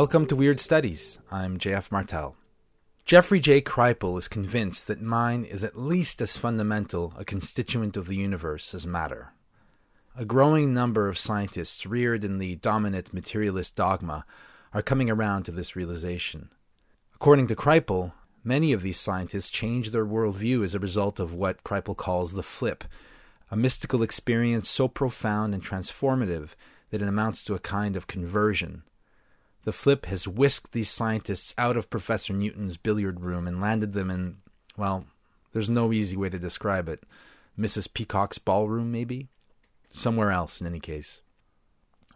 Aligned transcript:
Welcome 0.00 0.24
to 0.28 0.36
Weird 0.36 0.58
Studies. 0.58 1.18
I'm 1.30 1.58
JF 1.58 1.92
Martel. 1.92 2.34
Jeffrey 3.04 3.38
J. 3.38 3.60
Kripal 3.60 4.16
is 4.16 4.28
convinced 4.28 4.86
that 4.86 5.02
mind 5.02 5.44
is 5.44 5.62
at 5.62 5.78
least 5.78 6.22
as 6.22 6.38
fundamental 6.38 7.12
a 7.18 7.24
constituent 7.26 7.98
of 7.98 8.06
the 8.06 8.16
universe 8.16 8.72
as 8.74 8.86
matter. 8.86 9.34
A 10.16 10.24
growing 10.24 10.72
number 10.72 11.06
of 11.06 11.18
scientists 11.18 11.84
reared 11.84 12.24
in 12.24 12.38
the 12.38 12.56
dominant 12.56 13.12
materialist 13.12 13.76
dogma 13.76 14.24
are 14.72 14.80
coming 14.80 15.10
around 15.10 15.42
to 15.42 15.52
this 15.52 15.76
realization. 15.76 16.48
According 17.14 17.48
to 17.48 17.54
Kripal, 17.54 18.12
many 18.42 18.72
of 18.72 18.80
these 18.80 18.98
scientists 18.98 19.50
change 19.50 19.90
their 19.90 20.06
worldview 20.06 20.64
as 20.64 20.74
a 20.74 20.78
result 20.78 21.20
of 21.20 21.34
what 21.34 21.62
Kripal 21.62 21.94
calls 21.94 22.32
the 22.32 22.42
flip, 22.42 22.84
a 23.50 23.56
mystical 23.56 24.02
experience 24.02 24.66
so 24.66 24.88
profound 24.88 25.52
and 25.52 25.62
transformative 25.62 26.52
that 26.88 27.02
it 27.02 27.08
amounts 27.08 27.44
to 27.44 27.54
a 27.54 27.58
kind 27.58 27.96
of 27.96 28.06
conversion 28.06 28.82
the 29.64 29.72
flip 29.72 30.06
has 30.06 30.26
whisked 30.26 30.72
these 30.72 30.90
scientists 30.90 31.54
out 31.58 31.76
of 31.76 31.90
Professor 31.90 32.32
Newton's 32.32 32.76
billiard 32.76 33.20
room 33.20 33.46
and 33.46 33.60
landed 33.60 33.92
them 33.92 34.10
in, 34.10 34.38
well, 34.76 35.04
there's 35.52 35.70
no 35.70 35.92
easy 35.92 36.16
way 36.16 36.28
to 36.30 36.38
describe 36.38 36.88
it. 36.88 37.02
Mrs. 37.58 37.92
Peacock's 37.92 38.38
ballroom, 38.38 38.90
maybe? 38.90 39.28
Somewhere 39.90 40.30
else, 40.30 40.60
in 40.60 40.66
any 40.66 40.80
case. 40.80 41.20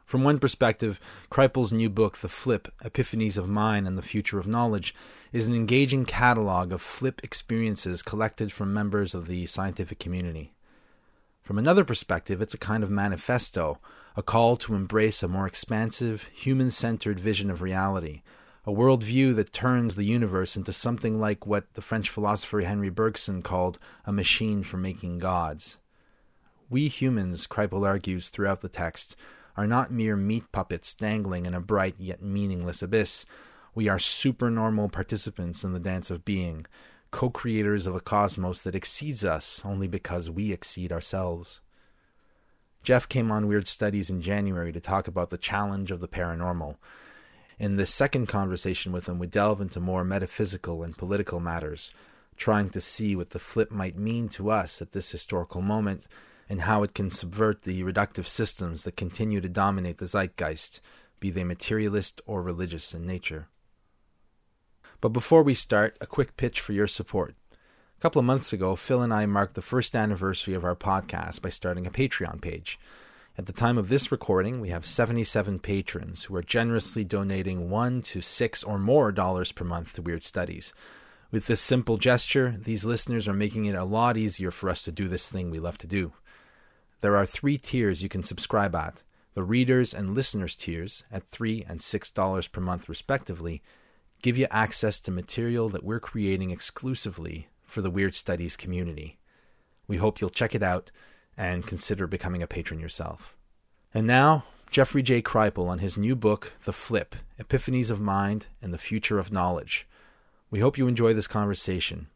From 0.04 0.22
one 0.22 0.38
perspective, 0.38 1.00
Kripal's 1.30 1.72
new 1.72 1.90
book, 1.90 2.18
The 2.18 2.28
Flip 2.28 2.68
Epiphanies 2.82 3.38
of 3.38 3.48
Mind 3.48 3.86
and 3.86 3.96
the 3.96 4.02
Future 4.02 4.38
of 4.38 4.46
Knowledge, 4.46 4.94
is 5.32 5.46
an 5.46 5.54
engaging 5.54 6.04
catalog 6.04 6.72
of 6.72 6.80
flip 6.80 7.20
experiences 7.24 8.02
collected 8.02 8.52
from 8.52 8.72
members 8.72 9.14
of 9.14 9.26
the 9.26 9.46
scientific 9.46 9.98
community. 9.98 10.52
From 11.42 11.58
another 11.58 11.84
perspective, 11.84 12.40
it's 12.40 12.54
a 12.54 12.58
kind 12.58 12.84
of 12.84 12.90
manifesto, 12.90 13.78
a 14.16 14.22
call 14.22 14.56
to 14.56 14.74
embrace 14.74 15.22
a 15.22 15.28
more 15.28 15.46
expansive, 15.46 16.28
human 16.32 16.70
centered 16.70 17.18
vision 17.18 17.50
of 17.50 17.60
reality, 17.60 18.22
a 18.64 18.70
worldview 18.70 19.34
that 19.34 19.52
turns 19.52 19.96
the 19.96 20.04
universe 20.04 20.56
into 20.56 20.72
something 20.72 21.18
like 21.18 21.46
what 21.46 21.72
the 21.74 21.82
French 21.82 22.08
philosopher 22.08 22.60
Henri 22.60 22.90
Bergson 22.90 23.42
called 23.42 23.78
a 24.06 24.12
machine 24.12 24.62
for 24.62 24.76
making 24.76 25.18
gods. 25.18 25.78
We 26.70 26.88
humans, 26.88 27.46
Kripal 27.46 27.86
argues 27.86 28.28
throughout 28.28 28.60
the 28.60 28.68
text, 28.68 29.16
are 29.56 29.66
not 29.66 29.92
mere 29.92 30.16
meat 30.16 30.50
puppets 30.52 30.94
dangling 30.94 31.44
in 31.44 31.54
a 31.54 31.60
bright 31.60 31.96
yet 31.98 32.22
meaningless 32.22 32.82
abyss. 32.82 33.26
We 33.74 33.88
are 33.88 33.98
supernormal 33.98 34.90
participants 34.90 35.64
in 35.64 35.72
the 35.72 35.80
dance 35.80 36.10
of 36.10 36.24
being, 36.24 36.66
co 37.10 37.30
creators 37.30 37.86
of 37.86 37.94
a 37.94 38.00
cosmos 38.00 38.62
that 38.62 38.74
exceeds 38.74 39.24
us 39.24 39.62
only 39.64 39.88
because 39.88 40.30
we 40.30 40.52
exceed 40.52 40.92
ourselves. 40.92 41.60
Jeff 42.84 43.08
came 43.08 43.32
on 43.32 43.48
Weird 43.48 43.66
Studies 43.66 44.10
in 44.10 44.20
January 44.20 44.70
to 44.70 44.78
talk 44.78 45.08
about 45.08 45.30
the 45.30 45.38
challenge 45.38 45.90
of 45.90 46.00
the 46.00 46.06
paranormal. 46.06 46.76
In 47.58 47.76
this 47.76 47.92
second 47.92 48.26
conversation 48.26 48.92
with 48.92 49.08
him, 49.08 49.18
we 49.18 49.26
delve 49.26 49.62
into 49.62 49.80
more 49.80 50.04
metaphysical 50.04 50.82
and 50.82 50.96
political 50.96 51.40
matters, 51.40 51.92
trying 52.36 52.68
to 52.68 52.82
see 52.82 53.16
what 53.16 53.30
the 53.30 53.38
flip 53.38 53.70
might 53.70 53.96
mean 53.96 54.28
to 54.28 54.50
us 54.50 54.82
at 54.82 54.92
this 54.92 55.10
historical 55.10 55.62
moment 55.62 56.06
and 56.46 56.60
how 56.60 56.82
it 56.82 56.92
can 56.92 57.08
subvert 57.08 57.62
the 57.62 57.82
reductive 57.82 58.26
systems 58.26 58.82
that 58.82 58.98
continue 58.98 59.40
to 59.40 59.48
dominate 59.48 59.96
the 59.96 60.06
zeitgeist, 60.06 60.82
be 61.20 61.30
they 61.30 61.42
materialist 61.42 62.20
or 62.26 62.42
religious 62.42 62.92
in 62.92 63.06
nature. 63.06 63.48
But 65.00 65.14
before 65.14 65.42
we 65.42 65.54
start, 65.54 65.96
a 66.02 66.06
quick 66.06 66.36
pitch 66.36 66.60
for 66.60 66.74
your 66.74 66.86
support. 66.86 67.34
A 68.04 68.06
couple 68.06 68.20
of 68.20 68.26
months 68.26 68.52
ago, 68.52 68.76
Phil 68.76 69.00
and 69.00 69.14
I 69.14 69.24
marked 69.24 69.54
the 69.54 69.62
first 69.62 69.96
anniversary 69.96 70.52
of 70.52 70.62
our 70.62 70.76
podcast 70.76 71.40
by 71.40 71.48
starting 71.48 71.86
a 71.86 71.90
Patreon 71.90 72.42
page. 72.42 72.78
At 73.38 73.46
the 73.46 73.52
time 73.54 73.78
of 73.78 73.88
this 73.88 74.12
recording, 74.12 74.60
we 74.60 74.68
have 74.68 74.84
77 74.84 75.58
patrons 75.60 76.24
who 76.24 76.36
are 76.36 76.42
generously 76.42 77.02
donating 77.02 77.70
one 77.70 78.02
to 78.02 78.20
six 78.20 78.62
or 78.62 78.78
more 78.78 79.10
dollars 79.10 79.52
per 79.52 79.64
month 79.64 79.94
to 79.94 80.02
Weird 80.02 80.22
Studies. 80.22 80.74
With 81.30 81.46
this 81.46 81.62
simple 81.62 81.96
gesture, 81.96 82.54
these 82.58 82.84
listeners 82.84 83.26
are 83.26 83.32
making 83.32 83.64
it 83.64 83.74
a 83.74 83.84
lot 83.84 84.18
easier 84.18 84.50
for 84.50 84.68
us 84.68 84.82
to 84.82 84.92
do 84.92 85.08
this 85.08 85.30
thing 85.30 85.50
we 85.50 85.58
love 85.58 85.78
to 85.78 85.86
do. 85.86 86.12
There 87.00 87.16
are 87.16 87.24
three 87.24 87.56
tiers 87.56 88.02
you 88.02 88.10
can 88.10 88.22
subscribe 88.22 88.74
at 88.74 89.02
the 89.32 89.42
readers 89.42 89.94
and 89.94 90.14
listeners 90.14 90.56
tiers 90.56 91.04
at 91.10 91.26
three 91.26 91.64
and 91.66 91.80
six 91.80 92.10
dollars 92.10 92.48
per 92.48 92.60
month 92.60 92.86
respectively 92.86 93.62
give 94.20 94.36
you 94.36 94.46
access 94.50 95.00
to 95.00 95.10
material 95.10 95.70
that 95.70 95.84
we're 95.84 96.00
creating 96.00 96.50
exclusively 96.50 97.48
for 97.74 97.82
the 97.82 97.90
Weird 97.90 98.14
Studies 98.14 98.56
community. 98.56 99.18
We 99.88 99.96
hope 99.96 100.20
you'll 100.20 100.30
check 100.30 100.54
it 100.54 100.62
out 100.62 100.92
and 101.36 101.66
consider 101.66 102.06
becoming 102.06 102.40
a 102.40 102.46
patron 102.46 102.78
yourself. 102.78 103.36
And 103.92 104.06
now, 104.06 104.44
Jeffrey 104.70 105.02
J. 105.02 105.20
Kripal 105.20 105.68
on 105.68 105.80
his 105.80 105.98
new 105.98 106.14
book, 106.14 106.52
The 106.64 106.72
Flip 106.72 107.16
Epiphanies 107.38 107.90
of 107.90 108.00
Mind 108.00 108.46
and 108.62 108.72
the 108.72 108.78
Future 108.78 109.18
of 109.18 109.32
Knowledge. 109.32 109.88
We 110.50 110.60
hope 110.60 110.78
you 110.78 110.86
enjoy 110.86 111.14
this 111.14 111.26
conversation. 111.26 112.06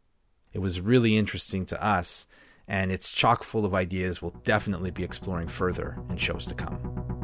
It 0.53 0.59
was 0.59 0.79
really 0.79 1.17
interesting 1.17 1.65
to 1.65 1.83
us, 1.83 2.25
and 2.65 2.89
it's 2.89 3.11
chock 3.11 3.43
full 3.43 3.65
of 3.65 3.75
ideas 3.75 4.21
we'll 4.21 4.35
definitely 4.45 4.91
be 4.91 5.03
exploring 5.03 5.49
further 5.49 5.97
in 6.09 6.15
shows 6.15 6.45
to 6.45 6.55
come. 6.55 7.18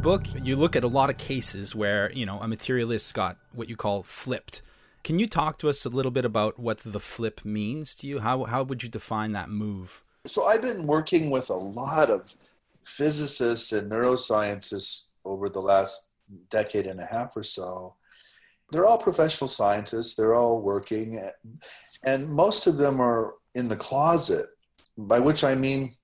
Book, 0.00 0.24
you 0.42 0.56
look 0.56 0.76
at 0.76 0.84
a 0.84 0.88
lot 0.88 1.10
of 1.10 1.18
cases 1.18 1.74
where, 1.74 2.10
you 2.12 2.24
know, 2.24 2.38
a 2.40 2.48
materialist 2.48 3.12
got 3.12 3.36
what 3.52 3.68
you 3.68 3.76
call 3.76 4.02
flipped. 4.02 4.62
Can 5.04 5.18
you 5.18 5.26
talk 5.26 5.58
to 5.58 5.68
us 5.68 5.84
a 5.84 5.90
little 5.90 6.10
bit 6.10 6.24
about 6.24 6.58
what 6.58 6.80
the 6.84 7.00
flip 7.00 7.44
means 7.44 7.94
to 7.96 8.06
you? 8.06 8.20
How, 8.20 8.44
how 8.44 8.62
would 8.62 8.82
you 8.82 8.88
define 8.88 9.32
that 9.32 9.50
move? 9.50 10.02
So 10.26 10.44
I've 10.44 10.62
been 10.62 10.86
working 10.86 11.30
with 11.30 11.50
a 11.50 11.54
lot 11.54 12.10
of 12.10 12.34
physicists 12.82 13.72
and 13.72 13.90
neuroscientists 13.90 15.06
over 15.24 15.48
the 15.48 15.60
last 15.60 16.10
decade 16.48 16.86
and 16.86 17.00
a 17.00 17.06
half 17.06 17.36
or 17.36 17.42
so. 17.42 17.94
They're 18.72 18.86
all 18.86 18.98
professional 18.98 19.48
scientists, 19.48 20.14
they're 20.14 20.34
all 20.34 20.62
working, 20.62 21.22
and 22.04 22.28
most 22.28 22.66
of 22.66 22.78
them 22.78 23.00
are 23.00 23.34
in 23.54 23.68
the 23.68 23.76
closet, 23.76 24.46
by 24.96 25.18
which 25.18 25.42
I 25.44 25.54
mean 25.54 25.96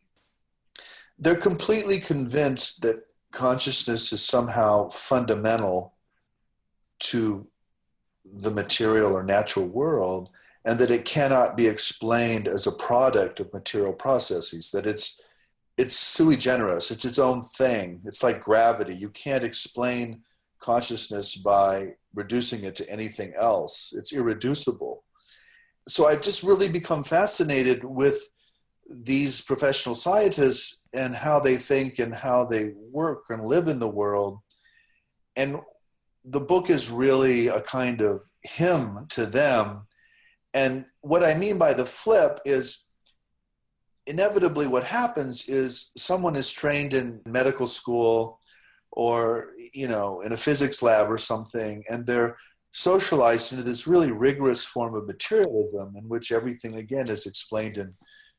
they're 1.19 1.37
completely 1.37 2.00
convinced 2.00 2.82
that 2.82 2.96
consciousness 3.36 4.14
is 4.14 4.24
somehow 4.24 4.88
fundamental 4.88 5.92
to 6.98 7.46
the 8.24 8.50
material 8.50 9.14
or 9.14 9.22
natural 9.22 9.66
world 9.66 10.30
and 10.64 10.78
that 10.78 10.90
it 10.90 11.04
cannot 11.04 11.54
be 11.54 11.66
explained 11.66 12.48
as 12.48 12.66
a 12.66 12.72
product 12.72 13.38
of 13.38 13.52
material 13.52 13.92
processes 13.92 14.70
that 14.70 14.86
it's 14.86 15.20
it's 15.76 15.94
sui 15.94 16.34
generis 16.34 16.90
it's 16.90 17.04
its 17.04 17.18
own 17.18 17.42
thing. 17.42 18.00
It's 18.06 18.22
like 18.22 18.40
gravity. 18.42 18.94
You 18.94 19.10
can't 19.10 19.44
explain 19.44 20.22
consciousness 20.58 21.36
by 21.36 21.96
reducing 22.14 22.64
it 22.64 22.74
to 22.76 22.90
anything 22.90 23.34
else. 23.38 23.92
It's 23.94 24.14
irreducible. 24.14 25.04
So 25.86 26.08
i've 26.08 26.22
just 26.22 26.42
really 26.42 26.70
become 26.70 27.02
fascinated 27.02 27.84
with 27.84 28.18
these 28.88 29.42
professional 29.42 29.94
scientists 29.94 30.75
and 30.96 31.14
how 31.14 31.38
they 31.38 31.56
think 31.56 31.98
and 31.98 32.14
how 32.14 32.44
they 32.44 32.72
work 32.90 33.25
and 33.28 33.44
live 33.44 33.69
in 33.69 33.78
the 33.78 33.88
world. 33.88 34.38
And 35.37 35.60
the 36.25 36.40
book 36.40 36.70
is 36.70 36.90
really 36.90 37.48
a 37.48 37.60
kind 37.60 38.00
of 38.00 38.22
hymn 38.43 39.06
to 39.10 39.26
them. 39.26 39.84
And 40.54 40.87
what 41.02 41.22
I 41.22 41.34
mean 41.34 41.58
by 41.58 41.75
the 41.75 41.84
flip 41.84 42.40
is 42.44 42.87
inevitably 44.06 44.66
what 44.66 44.84
happens 44.84 45.48
is 45.48 45.90
someone 45.96 46.37
is 46.37 46.50
trained 46.52 46.94
in 46.94 47.20
medical 47.26 47.66
school 47.66 48.40
or 48.92 49.50
you 49.75 49.88
know 49.88 50.20
in 50.20 50.32
a 50.32 50.37
physics 50.37 50.81
lab 50.82 51.10
or 51.10 51.19
something 51.19 51.82
and 51.90 52.06
they're 52.06 52.37
socialized 52.70 53.52
into 53.52 53.64
this 53.64 53.87
really 53.87 54.12
rigorous 54.12 54.64
form 54.64 54.94
of 54.94 55.06
materialism 55.06 55.94
in 55.96 56.04
which 56.08 56.31
everything 56.31 56.76
again 56.76 57.06
is 57.10 57.26
explained 57.26 57.78
in 57.78 57.92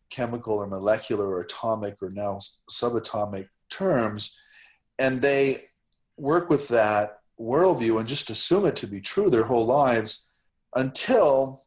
chemical 0.09 0.55
or 0.55 0.67
molecular 0.67 1.27
or 1.27 1.41
atomic 1.41 1.95
or 2.01 2.09
now 2.09 2.39
subatomic 2.69 3.47
terms 3.69 4.39
and 4.99 5.21
they 5.21 5.65
work 6.17 6.49
with 6.49 6.67
that 6.69 7.19
worldview 7.39 7.99
and 7.99 8.07
just 8.07 8.29
assume 8.29 8.65
it 8.65 8.75
to 8.77 8.87
be 8.87 9.01
true 9.01 9.29
their 9.29 9.43
whole 9.43 9.65
lives 9.65 10.27
until 10.75 11.63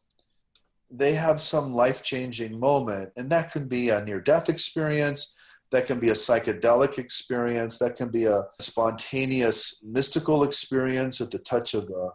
they 0.89 1.13
have 1.13 1.41
some 1.41 1.73
life 1.73 2.03
changing 2.03 2.59
moment. 2.59 3.11
And 3.15 3.29
that 3.29 3.51
can 3.51 3.67
be 3.67 3.89
a 3.89 4.03
near 4.03 4.19
death 4.19 4.49
experience, 4.49 5.37
that 5.71 5.87
can 5.87 5.99
be 5.99 6.09
a 6.09 6.13
psychedelic 6.13 6.97
experience, 6.97 7.77
that 7.77 7.95
can 7.95 8.09
be 8.09 8.25
a 8.25 8.43
spontaneous 8.59 9.81
mystical 9.83 10.43
experience 10.43 11.21
at 11.21 11.31
the 11.31 11.39
touch 11.39 11.73
of 11.73 11.89
a 11.89 12.09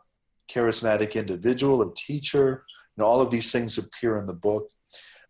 charismatic 0.53 1.15
individual 1.15 1.83
or 1.83 1.93
teacher. 1.97 2.65
And 2.97 3.05
all 3.05 3.23
of 3.23 3.31
these 3.31 3.51
things 3.51 3.79
appear 3.79 4.19
in 4.19 4.27
the 4.27 4.35
book. 4.35 4.69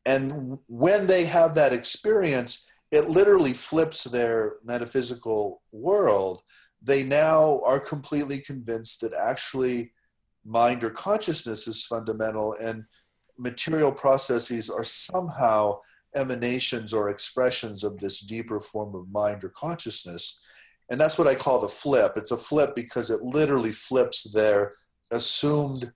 And 0.06 0.58
when 0.68 1.06
they 1.06 1.24
have 1.24 1.54
that 1.56 1.72
experience, 1.72 2.64
it 2.92 3.10
literally 3.10 3.52
flips 3.52 4.04
their 4.04 4.54
metaphysical 4.64 5.62
world. 5.72 6.42
They 6.80 7.02
now 7.02 7.60
are 7.64 7.80
completely 7.80 8.38
convinced 8.38 9.00
that 9.00 9.12
actually 9.14 9.92
mind 10.44 10.84
or 10.84 10.90
consciousness 10.90 11.66
is 11.66 11.84
fundamental 11.84 12.54
and 12.54 12.84
material 13.36 13.90
processes 13.90 14.70
are 14.70 14.84
somehow 14.84 15.80
emanations 16.14 16.94
or 16.94 17.10
expressions 17.10 17.82
of 17.82 17.98
this 17.98 18.20
deeper 18.20 18.60
form 18.60 18.94
of 18.94 19.10
mind 19.10 19.42
or 19.42 19.50
consciousness. 19.50 20.40
And 20.88 21.00
that's 21.00 21.18
what 21.18 21.26
I 21.26 21.34
call 21.34 21.58
the 21.58 21.68
flip. 21.68 22.12
It's 22.16 22.30
a 22.30 22.36
flip 22.36 22.76
because 22.76 23.10
it 23.10 23.22
literally 23.22 23.72
flips 23.72 24.22
their 24.32 24.72
assumed 25.10 25.92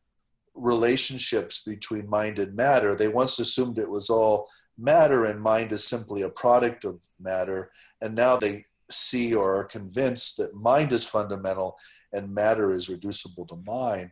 relationships 0.55 1.63
between 1.65 2.09
mind 2.09 2.39
and 2.39 2.55
matter. 2.55 2.95
They 2.95 3.09
once 3.09 3.39
assumed 3.39 3.79
it 3.79 3.91
was 3.91 4.11
all 4.11 4.49
matter 4.79 5.25
and 5.25 5.41
mind 5.41 5.73
is 5.73 5.87
simply 5.87 6.23
a 6.23 6.29
product 6.29 6.85
of 6.85 7.01
matter. 7.21 7.71
And 8.01 8.15
now 8.15 8.37
they 8.37 8.67
see 8.91 9.35
or 9.35 9.57
are 9.61 9.65
convinced 9.65 10.37
that 10.39 10.55
mind 10.55 10.93
is 10.93 11.05
fundamental 11.05 11.79
and 12.13 12.35
matter 12.35 12.73
is 12.73 12.89
reducible 12.89 13.47
to 13.47 13.57
mind. 13.67 14.11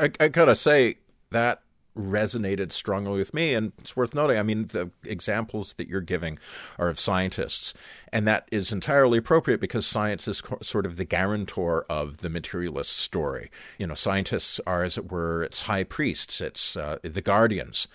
I, 0.00 0.10
I 0.18 0.28
gotta 0.28 0.56
say 0.56 0.98
that 1.30 1.62
resonated 1.96 2.72
strongly 2.72 3.18
with 3.18 3.32
me. 3.32 3.54
And 3.54 3.72
it's 3.78 3.96
worth 3.96 4.14
noting, 4.14 4.38
I 4.38 4.42
mean, 4.42 4.66
the 4.66 4.90
examples 5.04 5.74
that 5.74 5.88
you're 5.88 6.00
giving 6.00 6.38
are 6.78 6.88
of 6.88 6.98
scientists. 6.98 7.74
And 8.12 8.26
that 8.26 8.48
is 8.50 8.72
entirely 8.72 9.18
appropriate 9.18 9.60
because 9.60 9.86
science 9.86 10.26
is 10.28 10.40
co- 10.40 10.58
sort 10.62 10.86
of 10.86 10.96
the 10.96 11.04
guarantor 11.04 11.84
of 11.88 12.18
the 12.18 12.30
materialist 12.30 12.96
story. 12.96 13.50
You 13.78 13.86
know, 13.86 13.94
scientists 13.94 14.60
are, 14.66 14.82
as 14.82 14.98
it 14.98 15.10
were, 15.10 15.42
its 15.42 15.62
high 15.62 15.84
priests, 15.84 16.40
it's 16.40 16.76
uh, 16.76 16.98
the 17.02 17.22
guardians 17.22 17.88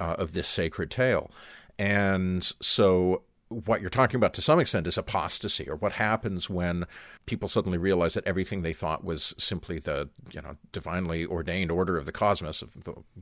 uh, 0.00 0.16
of 0.18 0.32
this 0.32 0.48
sacred 0.48 0.90
tale. 0.90 1.30
And 1.78 2.44
so 2.60 3.22
what 3.52 3.80
you're 3.80 3.90
talking 3.90 4.16
about 4.16 4.34
to 4.34 4.42
some 4.42 4.58
extent 4.58 4.86
is 4.86 4.98
apostasy, 4.98 5.68
or 5.68 5.76
what 5.76 5.92
happens 5.92 6.48
when 6.50 6.86
people 7.26 7.48
suddenly 7.48 7.78
realize 7.78 8.14
that 8.14 8.26
everything 8.26 8.62
they 8.62 8.72
thought 8.72 9.04
was 9.04 9.34
simply 9.38 9.78
the 9.78 10.08
you 10.32 10.42
know 10.42 10.56
divinely 10.72 11.24
ordained 11.24 11.70
order 11.70 11.96
of 11.96 12.06
the 12.06 12.12
cosmos, 12.12 12.62
if 12.62 12.74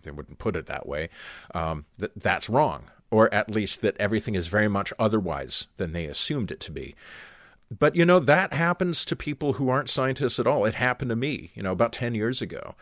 they 0.03 0.11
wouldn't 0.11 0.39
put 0.39 0.57
it 0.57 0.67
that 0.67 0.87
way, 0.87 1.09
um, 1.55 1.85
that 1.99 2.13
that's 2.17 2.49
wrong, 2.49 2.91
or 3.11 3.33
at 3.33 3.51
least 3.51 3.81
that 3.83 3.97
everything 3.99 4.35
is 4.35 4.49
very 4.49 4.69
much 4.69 4.93
otherwise 4.99 5.69
than 5.77 5.93
they 5.93 6.07
assumed 6.07 6.51
it 6.51 6.61
to 6.61 6.73
be. 6.73 6.95
But 7.77 7.95
you 7.95 8.05
know 8.05 8.19
that 8.19 8.53
happens 8.53 9.05
to 9.05 9.15
people 9.15 9.55
who 9.55 9.69
aren't 9.69 9.91
scientists 9.91 10.41
at 10.41 10.47
all. 10.47 10.65
It 10.65 10.75
happened 10.75 11.11
to 11.11 11.17
me, 11.17 11.53
you 11.55 11.63
know, 11.63 11.73
about 11.73 11.93
ten 11.93 12.15
years 12.15 12.43
ago 12.43 12.75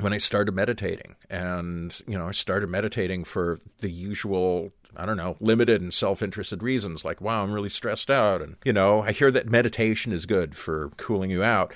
when 0.00 0.12
I 0.12 0.18
started 0.18 0.52
meditating. 0.52 1.16
And, 1.30 2.00
you 2.06 2.18
know, 2.18 2.28
I 2.28 2.32
started 2.32 2.68
meditating 2.68 3.24
for 3.24 3.58
the 3.80 3.90
usual, 3.90 4.72
I 4.96 5.06
don't 5.06 5.16
know, 5.16 5.36
limited 5.40 5.80
and 5.80 5.92
self 5.94 6.22
interested 6.22 6.62
reasons 6.62 7.04
like, 7.04 7.20
wow, 7.20 7.42
I'm 7.42 7.52
really 7.52 7.68
stressed 7.68 8.10
out. 8.10 8.42
And, 8.42 8.56
you 8.64 8.72
know, 8.72 9.02
I 9.02 9.12
hear 9.12 9.30
that 9.30 9.48
meditation 9.48 10.12
is 10.12 10.26
good 10.26 10.56
for 10.56 10.90
cooling 10.96 11.30
you 11.30 11.42
out. 11.42 11.72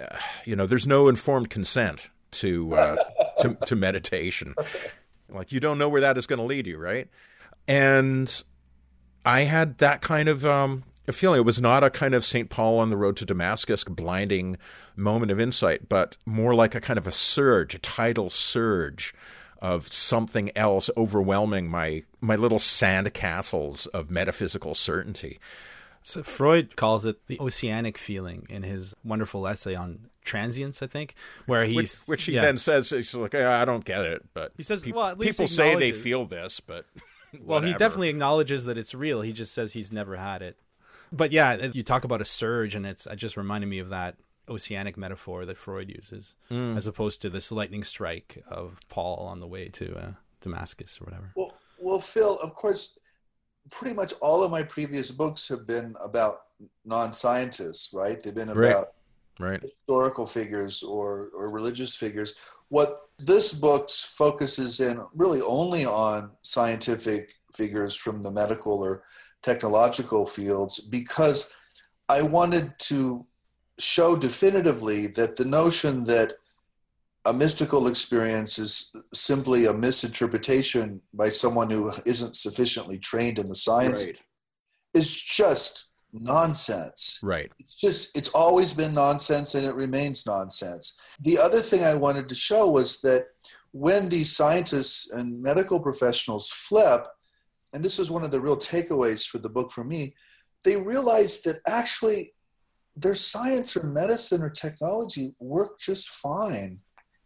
Uh, 0.00 0.16
you 0.44 0.56
know, 0.56 0.66
there's 0.66 0.86
no 0.86 1.08
informed 1.08 1.50
consent 1.50 2.08
to, 2.32 2.74
uh, 2.74 2.96
to, 3.40 3.56
to 3.66 3.76
meditation. 3.76 4.54
Like, 5.28 5.52
you 5.52 5.60
don't 5.60 5.78
know 5.78 5.88
where 5.88 6.00
that 6.00 6.18
is 6.18 6.26
going 6.26 6.38
to 6.38 6.44
lead 6.44 6.66
you, 6.66 6.78
right? 6.78 7.08
And 7.68 8.42
I 9.24 9.42
had 9.42 9.78
that 9.78 10.02
kind 10.02 10.28
of 10.28 10.44
um, 10.44 10.82
feeling. 11.10 11.38
It 11.38 11.44
was 11.44 11.60
not 11.60 11.82
a 11.82 11.90
kind 11.90 12.14
of 12.14 12.24
St. 12.24 12.48
Paul 12.48 12.78
on 12.78 12.90
the 12.90 12.96
road 12.96 13.16
to 13.16 13.24
Damascus 13.24 13.82
blinding 13.82 14.56
moment 14.94 15.32
of 15.32 15.40
insight, 15.40 15.88
but 15.88 16.16
more 16.24 16.54
like 16.54 16.74
a 16.74 16.80
kind 16.80 16.98
of 16.98 17.06
a 17.06 17.12
surge, 17.12 17.74
a 17.74 17.78
tidal 17.78 18.30
surge 18.30 19.12
of 19.60 19.92
something 19.92 20.50
else 20.56 20.90
overwhelming 20.96 21.68
my 21.68 22.02
my 22.20 22.36
little 22.36 22.58
sand 22.58 23.14
castles 23.14 23.86
of 23.86 24.10
metaphysical 24.10 24.74
certainty. 24.74 25.38
So 26.02 26.22
Freud 26.22 26.74
calls 26.74 27.04
it 27.04 27.26
the 27.28 27.38
oceanic 27.40 27.96
feeling 27.96 28.46
in 28.50 28.64
his 28.64 28.92
wonderful 29.04 29.46
essay 29.46 29.76
on 29.76 30.08
transience, 30.24 30.82
I 30.82 30.88
think, 30.88 31.14
where 31.46 31.64
he's 31.64 31.76
which, 31.76 32.08
which 32.08 32.24
he 32.24 32.32
yeah. 32.32 32.42
then 32.42 32.58
says 32.58 32.90
he's 32.90 33.14
like, 33.14 33.36
I 33.36 33.64
don't 33.64 33.84
get 33.84 34.04
it, 34.04 34.24
but 34.34 34.52
he 34.56 34.64
says, 34.64 34.84
pe- 34.84 34.90
well, 34.90 35.14
people 35.14 35.46
say 35.46 35.76
they 35.76 35.92
feel 35.92 36.26
this, 36.26 36.58
but 36.58 36.86
well, 37.40 37.60
he 37.60 37.72
definitely 37.72 38.08
acknowledges 38.08 38.64
that 38.64 38.76
it's 38.76 38.94
real. 38.94 39.22
He 39.22 39.32
just 39.32 39.54
says 39.54 39.72
he's 39.72 39.92
never 39.92 40.16
had 40.16 40.42
it 40.42 40.56
but 41.12 41.32
yeah, 41.32 41.68
you 41.72 41.82
talk 41.82 42.04
about 42.04 42.20
a 42.20 42.24
surge, 42.24 42.74
and 42.74 42.86
it's 42.86 43.06
it 43.06 43.16
just 43.16 43.36
reminded 43.36 43.68
me 43.68 43.78
of 43.78 43.90
that 43.90 44.16
oceanic 44.48 44.96
metaphor 44.96 45.44
that 45.46 45.56
Freud 45.56 45.88
uses, 45.88 46.34
mm. 46.50 46.76
as 46.76 46.86
opposed 46.86 47.22
to 47.22 47.30
this 47.30 47.52
lightning 47.52 47.84
strike 47.84 48.42
of 48.48 48.78
Paul 48.88 49.26
on 49.26 49.40
the 49.40 49.46
way 49.46 49.68
to 49.68 49.96
uh, 49.96 50.12
Damascus 50.40 50.98
or 51.00 51.04
whatever. 51.04 51.32
Well, 51.36 51.54
well, 51.78 52.00
Phil, 52.00 52.38
of 52.42 52.54
course, 52.54 52.98
pretty 53.70 53.94
much 53.94 54.12
all 54.20 54.42
of 54.42 54.50
my 54.50 54.62
previous 54.62 55.10
books 55.10 55.48
have 55.48 55.66
been 55.66 55.94
about 56.00 56.42
non-scientists, 56.84 57.92
right? 57.92 58.22
They've 58.22 58.34
been 58.34 58.50
about 58.50 58.92
right. 59.38 59.50
right. 59.50 59.62
historical 59.62 60.26
figures 60.26 60.82
or 60.82 61.28
or 61.34 61.50
religious 61.50 61.94
figures. 61.94 62.34
What 62.68 63.02
this 63.18 63.52
book 63.52 63.90
focuses 63.90 64.80
in 64.80 65.00
really 65.14 65.42
only 65.42 65.84
on 65.84 66.30
scientific 66.40 67.32
figures 67.52 67.94
from 67.94 68.22
the 68.22 68.30
medical 68.30 68.82
or 68.82 69.02
technological 69.42 70.26
fields 70.26 70.78
because 70.78 71.54
I 72.08 72.22
wanted 72.22 72.78
to 72.80 73.26
show 73.78 74.16
definitively 74.16 75.08
that 75.08 75.36
the 75.36 75.44
notion 75.44 76.04
that 76.04 76.34
a 77.24 77.32
mystical 77.32 77.86
experience 77.86 78.58
is 78.58 78.94
simply 79.14 79.66
a 79.66 79.72
misinterpretation 79.72 81.00
by 81.14 81.28
someone 81.28 81.70
who 81.70 81.92
isn't 82.04 82.36
sufficiently 82.36 82.98
trained 82.98 83.38
in 83.38 83.48
the 83.48 83.54
science 83.54 84.04
right. 84.04 84.18
is 84.92 85.22
just 85.22 85.88
nonsense. 86.12 87.18
Right. 87.22 87.50
It's 87.58 87.74
just, 87.74 88.16
it's 88.16 88.30
always 88.30 88.74
been 88.74 88.92
nonsense 88.92 89.54
and 89.54 89.64
it 89.64 89.74
remains 89.74 90.26
nonsense. 90.26 90.96
The 91.20 91.38
other 91.38 91.60
thing 91.60 91.84
I 91.84 91.94
wanted 91.94 92.28
to 92.28 92.34
show 92.34 92.68
was 92.68 93.00
that 93.02 93.26
when 93.70 94.08
these 94.08 94.36
scientists 94.36 95.10
and 95.10 95.40
medical 95.40 95.80
professionals 95.80 96.50
flip, 96.50 97.06
and 97.72 97.84
this 97.84 97.98
was 97.98 98.10
one 98.10 98.24
of 98.24 98.30
the 98.30 98.40
real 98.40 98.56
takeaways 98.56 99.26
for 99.26 99.38
the 99.38 99.48
book 99.48 99.70
for 99.70 99.84
me, 99.84 100.14
they 100.64 100.76
realized 100.76 101.44
that 101.44 101.60
actually 101.66 102.34
their 102.94 103.14
science 103.14 103.76
or 103.76 103.84
medicine 103.84 104.42
or 104.42 104.50
technology 104.50 105.34
worked 105.40 105.80
just 105.80 106.08
fine 106.08 106.78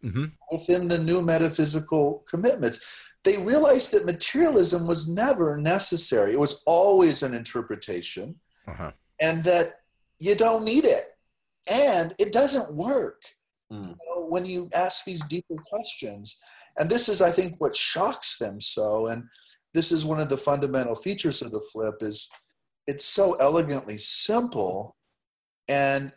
mm-hmm. 0.03 0.25
within 0.51 0.87
the 0.87 0.97
new 0.97 1.21
metaphysical 1.21 2.23
commitments. 2.29 2.79
They 3.23 3.37
realized 3.37 3.91
that 3.91 4.05
materialism 4.05 4.87
was 4.87 5.07
never 5.07 5.57
necessary, 5.57 6.33
it 6.33 6.39
was 6.39 6.63
always 6.65 7.23
an 7.23 7.33
interpretation, 7.33 8.35
uh-huh. 8.67 8.91
and 9.19 9.43
that 9.43 9.81
you 10.19 10.35
don't 10.35 10.63
need 10.63 10.85
it. 10.85 11.05
And 11.69 12.15
it 12.17 12.31
doesn't 12.31 12.73
work 12.73 13.21
mm. 13.71 13.89
you 13.89 13.89
know, 13.89 14.25
when 14.27 14.45
you 14.45 14.69
ask 14.73 15.03
these 15.03 15.23
deeper 15.25 15.55
questions. 15.69 16.37
And 16.79 16.89
this 16.89 17.09
is, 17.09 17.21
I 17.21 17.31
think, 17.31 17.55
what 17.57 17.75
shocks 17.75 18.37
them 18.37 18.61
so. 18.61 19.07
And 19.07 19.23
this 19.77 19.91
is 19.91 20.03
one 20.03 20.19
of 20.19 20.27
the 20.27 20.35
fundamental 20.35 20.95
features 20.95 21.43
of 21.43 21.51
the 21.51 21.61
flip 21.71 21.97
is 22.01 22.27
it's 22.87 23.05
so 23.05 23.33
elegantly 23.33 23.95
simple 23.95 24.95
and 25.67 26.11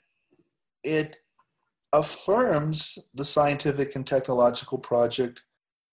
it 0.83 1.17
affirms 1.93 2.99
the 3.13 3.25
scientific 3.25 3.97
and 3.97 4.07
technological 4.07 4.79
project 4.79 5.43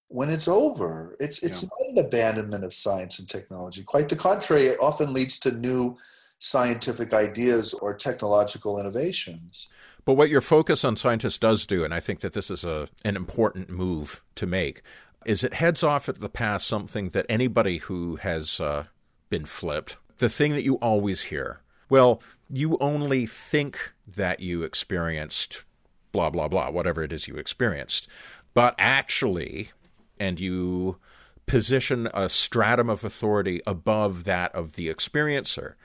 when 0.07 0.29
it's 0.29 0.47
over. 0.47 1.17
It's 1.19 1.43
it's 1.43 1.61
yeah. 1.61 1.69
not 1.69 1.89
an 1.89 2.05
abandonment 2.05 2.63
of 2.63 2.73
science 2.73 3.19
and 3.19 3.27
technology. 3.27 3.83
Quite 3.83 4.07
the 4.07 4.15
contrary, 4.15 4.67
it 4.67 4.79
often 4.79 5.11
leads 5.11 5.37
to 5.39 5.51
new 5.51 5.97
scientific 6.39 7.13
ideas 7.13 7.73
or 7.73 7.93
technological 7.93 8.79
innovations. 8.79 9.67
But 10.05 10.13
what 10.13 10.29
your 10.29 10.39
focus 10.39 10.85
on 10.85 10.95
scientists 10.95 11.37
does 11.37 11.65
do, 11.65 11.83
and 11.83 11.93
I 11.93 11.99
think 11.99 12.21
that 12.21 12.31
this 12.31 12.49
is 12.49 12.63
a 12.63 12.87
an 13.03 13.17
important 13.17 13.69
move 13.69 14.23
to 14.35 14.47
make, 14.47 14.81
is 15.25 15.43
it 15.43 15.55
heads 15.55 15.83
off 15.83 16.07
at 16.07 16.19
the 16.19 16.29
pass 16.29 16.65
something 16.65 17.09
that 17.09 17.25
anybody 17.27 17.77
who 17.77 18.15
has 18.17 18.59
uh, 18.59 18.85
been 19.29 19.45
flipped, 19.45 19.97
the 20.17 20.29
thing 20.29 20.53
that 20.53 20.63
you 20.63 20.75
always 20.75 21.23
hear 21.23 21.61
Well, 21.89 22.21
you 22.49 22.77
only 22.79 23.25
think 23.25 23.93
that 24.07 24.39
you 24.39 24.63
experienced 24.63 25.63
blah, 26.11 26.29
blah, 26.29 26.47
blah, 26.47 26.69
whatever 26.71 27.03
it 27.03 27.13
is 27.13 27.27
you 27.27 27.35
experienced. 27.35 28.07
But 28.53 28.75
actually, 28.77 29.71
and 30.19 30.39
you 30.39 30.97
position 31.45 32.09
a 32.13 32.27
stratum 32.27 32.89
of 32.89 33.03
authority 33.03 33.61
above 33.67 34.23
that 34.25 34.53
of 34.55 34.73
the 34.73 34.87
experiencer. 34.89 35.75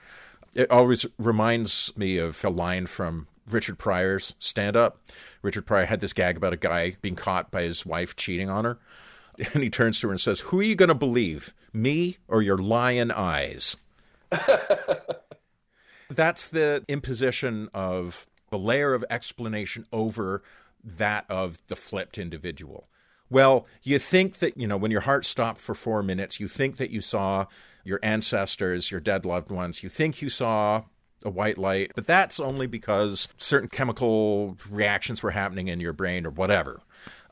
It 0.55 0.69
always 0.71 1.05
reminds 1.17 1.95
me 1.95 2.17
of 2.17 2.43
a 2.43 2.49
line 2.49 2.85
from 2.85 3.27
Richard 3.49 3.77
Pryor's 3.77 4.35
stand 4.39 4.75
up. 4.75 4.99
Richard 5.41 5.65
Pryor 5.65 5.85
had 5.85 6.01
this 6.01 6.13
gag 6.13 6.37
about 6.37 6.53
a 6.53 6.57
guy 6.57 6.97
being 7.01 7.15
caught 7.15 7.51
by 7.51 7.63
his 7.63 7.85
wife 7.85 8.15
cheating 8.15 8.49
on 8.49 8.65
her. 8.65 8.79
And 9.53 9.63
he 9.63 9.69
turns 9.69 9.99
to 9.99 10.07
her 10.07 10.13
and 10.13 10.21
says, 10.21 10.41
Who 10.41 10.59
are 10.59 10.63
you 10.63 10.75
going 10.75 10.89
to 10.89 10.95
believe, 10.95 11.53
me 11.71 12.17
or 12.27 12.41
your 12.41 12.57
lion 12.57 13.11
eyes? 13.11 13.77
That's 16.09 16.47
the 16.49 16.83
imposition 16.87 17.69
of 17.73 18.27
the 18.49 18.59
layer 18.59 18.93
of 18.93 19.03
explanation 19.09 19.87
over 19.91 20.43
that 20.83 21.25
of 21.29 21.57
the 21.67 21.75
flipped 21.75 22.17
individual. 22.17 22.87
Well, 23.29 23.65
you 23.81 23.97
think 23.97 24.35
that, 24.39 24.57
you 24.57 24.67
know, 24.67 24.77
when 24.77 24.91
your 24.91 25.01
heart 25.01 25.25
stopped 25.25 25.59
for 25.59 25.73
four 25.73 26.03
minutes, 26.03 26.39
you 26.39 26.47
think 26.47 26.77
that 26.77 26.91
you 26.91 27.01
saw 27.01 27.47
your 27.83 27.99
ancestors, 28.03 28.91
your 28.91 28.99
dead 28.99 29.25
loved 29.25 29.49
ones, 29.49 29.81
you 29.81 29.89
think 29.89 30.21
you 30.21 30.29
saw 30.29 30.83
a 31.25 31.29
white 31.29 31.57
light, 31.57 31.93
but 31.95 32.05
that's 32.05 32.39
only 32.39 32.67
because 32.67 33.27
certain 33.37 33.69
chemical 33.69 34.57
reactions 34.69 35.23
were 35.23 35.31
happening 35.31 35.67
in 35.67 35.79
your 35.79 35.93
brain 35.93 36.25
or 36.25 36.29
whatever. 36.29 36.81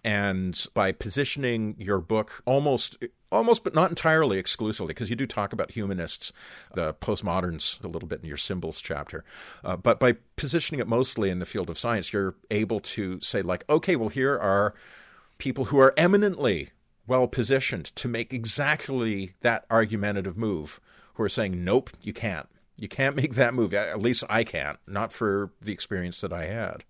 And 0.03 0.65
by 0.73 0.91
positioning 0.91 1.75
your 1.77 1.99
book 1.99 2.41
almost 2.45 2.97
almost 3.31 3.63
but 3.63 3.73
not 3.73 3.89
entirely 3.89 4.37
exclusively 4.37 4.89
because 4.89 5.09
you 5.09 5.15
do 5.15 5.25
talk 5.25 5.53
about 5.53 5.71
humanists 5.71 6.33
the 6.73 6.93
postmoderns 6.95 7.81
a 7.81 7.87
little 7.87 8.07
bit 8.07 8.19
in 8.21 8.27
your 8.27 8.35
symbols 8.35 8.81
chapter 8.81 9.23
uh, 9.63 9.77
but 9.77 10.01
by 10.01 10.17
positioning 10.35 10.81
it 10.81 10.87
mostly 10.87 11.29
in 11.29 11.39
the 11.39 11.45
field 11.45 11.69
of 11.69 11.77
science 11.77 12.11
you're 12.11 12.35
able 12.49 12.81
to 12.81 13.21
say 13.21 13.41
like 13.41 13.63
okay 13.69 13.95
well 13.95 14.09
here 14.09 14.37
are 14.37 14.73
people 15.37 15.65
who 15.65 15.79
are 15.79 15.93
eminently 15.95 16.71
well 17.07 17.25
positioned 17.25 17.85
to 17.95 18.09
make 18.09 18.33
exactly 18.33 19.33
that 19.39 19.63
argumentative 19.71 20.35
move 20.35 20.81
who 21.13 21.23
are 21.23 21.29
saying 21.29 21.63
nope 21.63 21.89
you 22.03 22.11
can't 22.11 22.49
you 22.81 22.89
can't 22.89 23.15
make 23.21 23.35
that 23.35 23.53
move. 23.53 23.73
At 23.73 24.01
least 24.01 24.25
I 24.29 24.43
can't, 24.43 24.79
not 24.85 25.13
for 25.13 25.51
the 25.61 25.71
experience 25.71 26.19
that 26.21 26.33
I 26.33 26.47
had. 26.47 26.83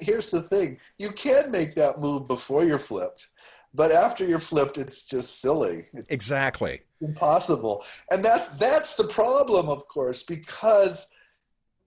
Here's 0.00 0.30
the 0.30 0.42
thing 0.42 0.78
you 0.98 1.12
can 1.12 1.50
make 1.50 1.74
that 1.76 2.00
move 2.00 2.26
before 2.26 2.64
you're 2.64 2.78
flipped, 2.78 3.28
but 3.74 3.92
after 3.92 4.24
you're 4.26 4.38
flipped, 4.38 4.78
it's 4.78 5.04
just 5.04 5.40
silly. 5.40 5.82
exactly. 6.08 6.82
Impossible. 7.00 7.84
And 8.10 8.24
that's, 8.24 8.48
that's 8.48 8.94
the 8.94 9.06
problem, 9.06 9.68
of 9.68 9.86
course, 9.86 10.22
because 10.22 11.08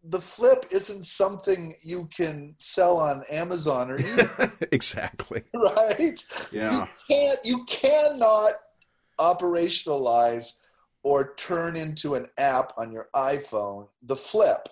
the 0.03 0.21
flip 0.21 0.65
isn't 0.71 1.05
something 1.05 1.75
you 1.81 2.07
can 2.15 2.55
sell 2.57 2.97
on 2.97 3.23
Amazon 3.29 3.91
or 3.91 3.99
eBay. 3.99 4.51
exactly. 4.71 5.43
Right? 5.53 6.23
Yeah. 6.51 6.81
You 6.81 6.87
can't 7.09 7.39
you 7.43 7.65
cannot 7.65 8.53
operationalize 9.19 10.57
or 11.03 11.33
turn 11.35 11.75
into 11.75 12.15
an 12.15 12.27
app 12.37 12.73
on 12.77 12.91
your 12.91 13.09
iPhone, 13.15 13.87
the 14.03 14.15
flip. 14.15 14.69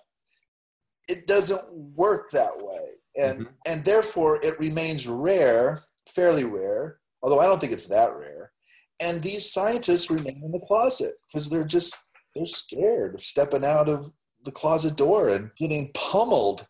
It 1.07 1.27
doesn't 1.27 1.71
work 1.95 2.31
that 2.31 2.57
way. 2.57 2.89
And 3.17 3.41
mm-hmm. 3.41 3.53
and 3.65 3.83
therefore 3.83 4.39
it 4.43 4.59
remains 4.59 5.07
rare, 5.07 5.83
fairly 6.07 6.45
rare, 6.45 6.99
although 7.21 7.39
I 7.39 7.45
don't 7.45 7.59
think 7.59 7.73
it's 7.73 7.87
that 7.87 8.15
rare. 8.15 8.51
And 8.99 9.21
these 9.21 9.51
scientists 9.51 10.11
remain 10.11 10.41
in 10.43 10.51
the 10.51 10.59
closet 10.59 11.15
because 11.27 11.49
they're 11.49 11.63
just 11.63 11.95
they're 12.35 12.45
scared 12.45 13.15
of 13.15 13.21
stepping 13.21 13.65
out 13.65 13.89
of 13.89 14.11
the 14.43 14.51
closet 14.51 14.95
door 14.95 15.29
and 15.29 15.51
getting 15.57 15.91
pummeled 15.93 16.67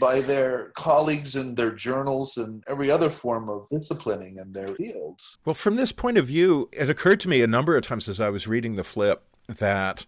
by 0.00 0.20
their 0.20 0.70
colleagues 0.74 1.36
and 1.36 1.56
their 1.56 1.70
journals 1.70 2.38
and 2.38 2.64
every 2.66 2.90
other 2.90 3.10
form 3.10 3.50
of 3.50 3.68
disciplining 3.68 4.38
in 4.38 4.52
their 4.52 4.68
fields. 4.68 5.36
Well, 5.44 5.54
from 5.54 5.74
this 5.74 5.92
point 5.92 6.16
of 6.16 6.26
view, 6.26 6.70
it 6.72 6.88
occurred 6.88 7.20
to 7.20 7.28
me 7.28 7.42
a 7.42 7.46
number 7.46 7.76
of 7.76 7.84
times 7.84 8.08
as 8.08 8.18
I 8.18 8.30
was 8.30 8.46
reading 8.46 8.76
the 8.76 8.84
flip 8.84 9.24
that 9.48 10.06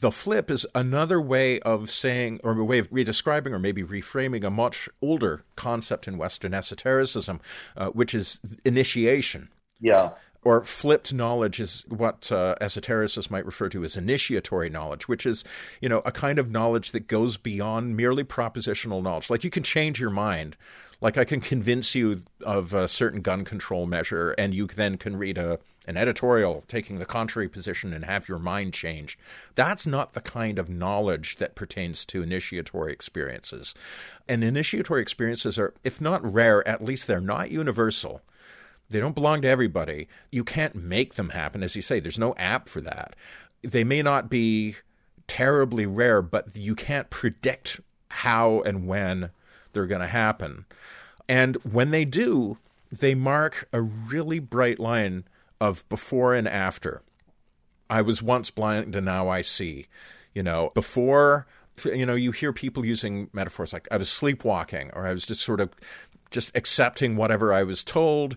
the 0.00 0.10
flip 0.10 0.50
is 0.50 0.66
another 0.74 1.20
way 1.20 1.60
of 1.60 1.90
saying, 1.90 2.40
or 2.44 2.52
a 2.58 2.64
way 2.64 2.78
of 2.78 2.90
redescribing, 2.90 3.52
or 3.52 3.58
maybe 3.58 3.82
reframing 3.82 4.44
a 4.44 4.50
much 4.50 4.88
older 5.00 5.42
concept 5.54 6.06
in 6.06 6.18
Western 6.18 6.54
esotericism, 6.54 7.40
uh, 7.76 7.88
which 7.88 8.14
is 8.14 8.40
initiation. 8.64 9.48
Yeah 9.80 10.10
or 10.46 10.62
flipped 10.64 11.12
knowledge 11.12 11.58
is 11.58 11.84
what 11.88 12.30
uh, 12.30 12.54
esotericists 12.60 13.28
might 13.28 13.44
refer 13.44 13.68
to 13.68 13.82
as 13.82 13.96
initiatory 13.96 14.70
knowledge, 14.70 15.08
which 15.08 15.26
is, 15.26 15.42
you 15.80 15.88
know, 15.88 16.00
a 16.04 16.12
kind 16.12 16.38
of 16.38 16.52
knowledge 16.52 16.92
that 16.92 17.08
goes 17.08 17.36
beyond 17.36 17.96
merely 17.96 18.22
propositional 18.22 19.02
knowledge. 19.02 19.28
Like 19.28 19.42
you 19.42 19.50
can 19.50 19.64
change 19.64 19.98
your 19.98 20.10
mind. 20.10 20.56
Like 21.00 21.18
I 21.18 21.24
can 21.24 21.40
convince 21.40 21.96
you 21.96 22.22
of 22.44 22.72
a 22.72 22.86
certain 22.86 23.22
gun 23.22 23.44
control 23.44 23.86
measure, 23.86 24.36
and 24.38 24.54
you 24.54 24.68
then 24.68 24.98
can 24.98 25.16
read 25.16 25.36
a 25.36 25.58
an 25.86 25.96
editorial 25.96 26.64
taking 26.68 26.98
the 26.98 27.04
contrary 27.04 27.48
position 27.48 27.92
and 27.92 28.04
have 28.04 28.28
your 28.28 28.38
mind 28.38 28.72
changed. 28.72 29.18
That's 29.54 29.86
not 29.86 30.12
the 30.12 30.20
kind 30.20 30.58
of 30.58 30.68
knowledge 30.68 31.36
that 31.36 31.54
pertains 31.54 32.04
to 32.06 32.22
initiatory 32.22 32.92
experiences. 32.92 33.74
And 34.28 34.42
initiatory 34.42 35.02
experiences 35.02 35.58
are, 35.58 35.74
if 35.84 36.00
not 36.00 36.24
rare, 36.24 36.66
at 36.66 36.84
least 36.84 37.06
they're 37.06 37.20
not 37.20 37.50
universal. 37.50 38.22
They 38.88 39.00
don't 39.00 39.14
belong 39.14 39.42
to 39.42 39.48
everybody. 39.48 40.08
You 40.30 40.44
can't 40.44 40.74
make 40.74 41.14
them 41.14 41.30
happen, 41.30 41.62
as 41.62 41.76
you 41.76 41.82
say. 41.82 42.00
There's 42.00 42.18
no 42.18 42.34
app 42.36 42.68
for 42.68 42.80
that. 42.80 43.16
They 43.62 43.84
may 43.84 44.02
not 44.02 44.28
be 44.30 44.76
terribly 45.26 45.86
rare, 45.86 46.22
but 46.22 46.56
you 46.56 46.74
can't 46.74 47.10
predict 47.10 47.80
how 48.08 48.60
and 48.62 48.86
when 48.86 49.30
they're 49.72 49.86
going 49.86 50.00
to 50.00 50.06
happen. 50.06 50.66
And 51.28 51.56
when 51.64 51.90
they 51.90 52.04
do, 52.04 52.58
they 52.92 53.14
mark 53.14 53.68
a 53.72 53.82
really 53.82 54.38
bright 54.38 54.78
line 54.78 55.24
of 55.60 55.88
before 55.88 56.34
and 56.34 56.48
after. 56.48 57.02
I 57.88 58.02
was 58.02 58.22
once 58.22 58.50
blind 58.50 58.96
and 58.96 59.06
now 59.06 59.28
I 59.28 59.40
see. 59.40 59.86
You 60.34 60.42
know, 60.42 60.70
before, 60.74 61.46
you 61.84 62.04
know, 62.04 62.14
you 62.14 62.32
hear 62.32 62.52
people 62.52 62.84
using 62.84 63.30
metaphors 63.32 63.72
like 63.72 63.88
I 63.90 63.96
was 63.96 64.10
sleepwalking 64.10 64.90
or 64.92 65.06
I 65.06 65.12
was 65.12 65.24
just 65.26 65.42
sort 65.42 65.60
of 65.60 65.70
just 66.30 66.54
accepting 66.56 67.16
whatever 67.16 67.52
I 67.52 67.62
was 67.62 67.84
told 67.84 68.36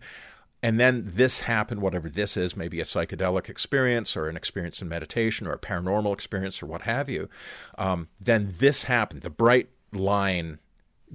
and 0.61 0.79
then 0.79 1.03
this 1.05 1.41
happened, 1.41 1.81
whatever 1.81 2.09
this 2.09 2.35
is, 2.35 2.57
maybe 2.57 2.81
a 2.81 2.85
psychedelic 2.85 3.49
experience 3.49 4.17
or 4.17 4.27
an 4.27 4.35
experience 4.35 4.81
in 4.81 4.89
meditation 4.89 5.47
or 5.47 5.53
a 5.53 5.59
paranormal 5.59 6.13
experience 6.13 6.61
or 6.61 6.65
what 6.65 6.81
have 6.81 7.09
you. 7.09 7.29
Um, 7.77 8.09
then 8.19 8.55
this 8.59 8.83
happened, 8.83 9.21
the 9.21 9.29
bright 9.29 9.69
line 9.93 10.59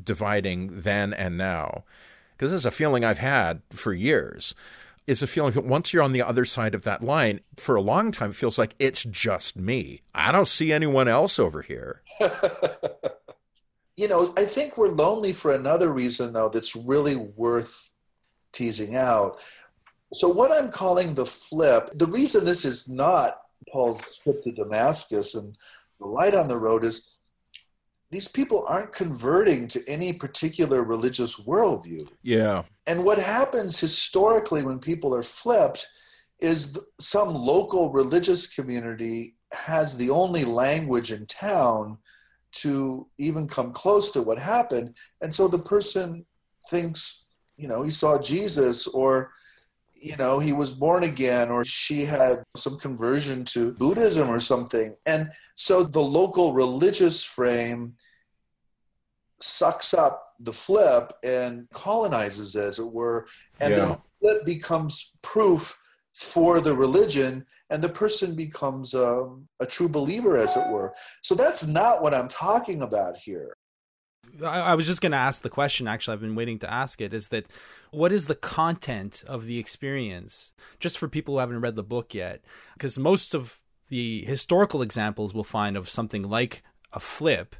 dividing 0.02 0.80
then 0.80 1.12
and 1.12 1.36
now. 1.36 1.84
Because 2.32 2.52
this 2.52 2.60
is 2.60 2.66
a 2.66 2.70
feeling 2.70 3.04
I've 3.04 3.18
had 3.18 3.60
for 3.70 3.92
years. 3.92 4.54
Is 5.06 5.22
a 5.22 5.26
feeling 5.26 5.52
that 5.52 5.64
once 5.64 5.92
you're 5.92 6.02
on 6.02 6.12
the 6.12 6.22
other 6.22 6.46
side 6.46 6.74
of 6.74 6.82
that 6.84 7.04
line, 7.04 7.40
for 7.56 7.76
a 7.76 7.82
long 7.82 8.10
time, 8.10 8.30
it 8.30 8.36
feels 8.36 8.58
like 8.58 8.74
it's 8.78 9.04
just 9.04 9.54
me. 9.54 10.00
I 10.14 10.32
don't 10.32 10.48
see 10.48 10.72
anyone 10.72 11.08
else 11.08 11.38
over 11.38 11.60
here. 11.60 12.00
you 13.96 14.08
know, 14.08 14.32
I 14.36 14.46
think 14.46 14.78
we're 14.78 14.88
lonely 14.88 15.34
for 15.34 15.52
another 15.52 15.92
reason, 15.92 16.32
though, 16.32 16.48
that's 16.48 16.74
really 16.74 17.16
worth 17.16 17.90
teasing 18.52 18.96
out. 18.96 19.40
So, 20.14 20.28
what 20.28 20.52
I'm 20.52 20.70
calling 20.70 21.14
the 21.14 21.26
flip, 21.26 21.90
the 21.92 22.06
reason 22.06 22.46
this 22.46 22.64
is 22.64 22.88
not 22.88 23.40
Paul's 23.70 24.16
trip 24.18 24.42
to 24.44 24.52
Damascus 24.52 25.34
and 25.34 25.56
the 26.00 26.06
light 26.06 26.34
on 26.34 26.48
the 26.48 26.56
road 26.56 26.84
is 26.84 27.13
these 28.14 28.28
people 28.28 28.64
aren't 28.68 28.92
converting 28.92 29.66
to 29.66 29.82
any 29.88 30.12
particular 30.12 30.84
religious 30.84 31.40
worldview. 31.40 32.08
Yeah. 32.22 32.62
And 32.86 33.04
what 33.04 33.18
happens 33.18 33.80
historically 33.80 34.62
when 34.62 34.78
people 34.78 35.12
are 35.12 35.22
flipped 35.22 35.84
is 36.38 36.78
some 37.00 37.34
local 37.34 37.90
religious 37.90 38.46
community 38.46 39.34
has 39.52 39.96
the 39.96 40.10
only 40.10 40.44
language 40.44 41.10
in 41.10 41.26
town 41.26 41.98
to 42.52 43.08
even 43.18 43.48
come 43.48 43.72
close 43.72 44.12
to 44.12 44.22
what 44.22 44.38
happened. 44.38 44.96
And 45.20 45.34
so 45.34 45.48
the 45.48 45.58
person 45.58 46.24
thinks 46.70 47.24
you 47.56 47.68
know, 47.68 47.82
he 47.82 47.90
saw 47.90 48.20
Jesus 48.20 48.86
or 48.86 49.30
you 49.96 50.16
know, 50.18 50.38
he 50.38 50.52
was 50.52 50.72
born 50.72 51.02
again 51.02 51.50
or 51.50 51.64
she 51.64 52.04
had 52.04 52.44
some 52.56 52.76
conversion 52.76 53.44
to 53.46 53.72
Buddhism 53.72 54.28
or 54.28 54.38
something. 54.38 54.94
And 55.06 55.30
so 55.54 55.82
the 55.82 56.00
local 56.00 56.52
religious 56.52 57.24
frame 57.24 57.94
sucks 59.40 59.94
up 59.94 60.22
the 60.40 60.52
flip 60.52 61.12
and 61.22 61.68
colonizes, 61.72 62.56
as 62.56 62.78
it 62.78 62.92
were. 62.92 63.26
And 63.60 63.74
yeah. 63.74 63.80
the 63.80 64.00
flip 64.20 64.44
becomes 64.44 65.12
proof 65.22 65.78
for 66.14 66.60
the 66.60 66.74
religion 66.74 67.44
and 67.70 67.82
the 67.82 67.88
person 67.88 68.34
becomes 68.36 68.94
um, 68.94 69.48
a 69.58 69.66
true 69.66 69.88
believer, 69.88 70.36
as 70.36 70.56
it 70.56 70.68
were. 70.68 70.94
So 71.22 71.34
that's 71.34 71.66
not 71.66 72.02
what 72.02 72.14
I'm 72.14 72.28
talking 72.28 72.82
about 72.82 73.16
here. 73.16 73.56
I, 74.42 74.60
I 74.60 74.74
was 74.74 74.86
just 74.86 75.00
going 75.00 75.12
to 75.12 75.18
ask 75.18 75.42
the 75.42 75.50
question. 75.50 75.88
Actually, 75.88 76.14
I've 76.14 76.20
been 76.20 76.34
waiting 76.34 76.58
to 76.60 76.72
ask 76.72 77.00
it. 77.00 77.12
Is 77.12 77.28
that 77.28 77.46
what 77.90 78.12
is 78.12 78.26
the 78.26 78.34
content 78.34 79.24
of 79.26 79.46
the 79.46 79.58
experience? 79.58 80.52
Just 80.78 80.98
for 80.98 81.08
people 81.08 81.34
who 81.34 81.40
haven't 81.40 81.60
read 81.60 81.76
the 81.76 81.82
book 81.82 82.14
yet, 82.14 82.44
because 82.74 82.98
most 82.98 83.34
of 83.34 83.60
the 83.88 84.24
historical 84.24 84.82
examples 84.82 85.34
we'll 85.34 85.44
find 85.44 85.76
of 85.76 85.88
something 85.88 86.22
like 86.22 86.62
a 86.92 87.00
flip 87.00 87.54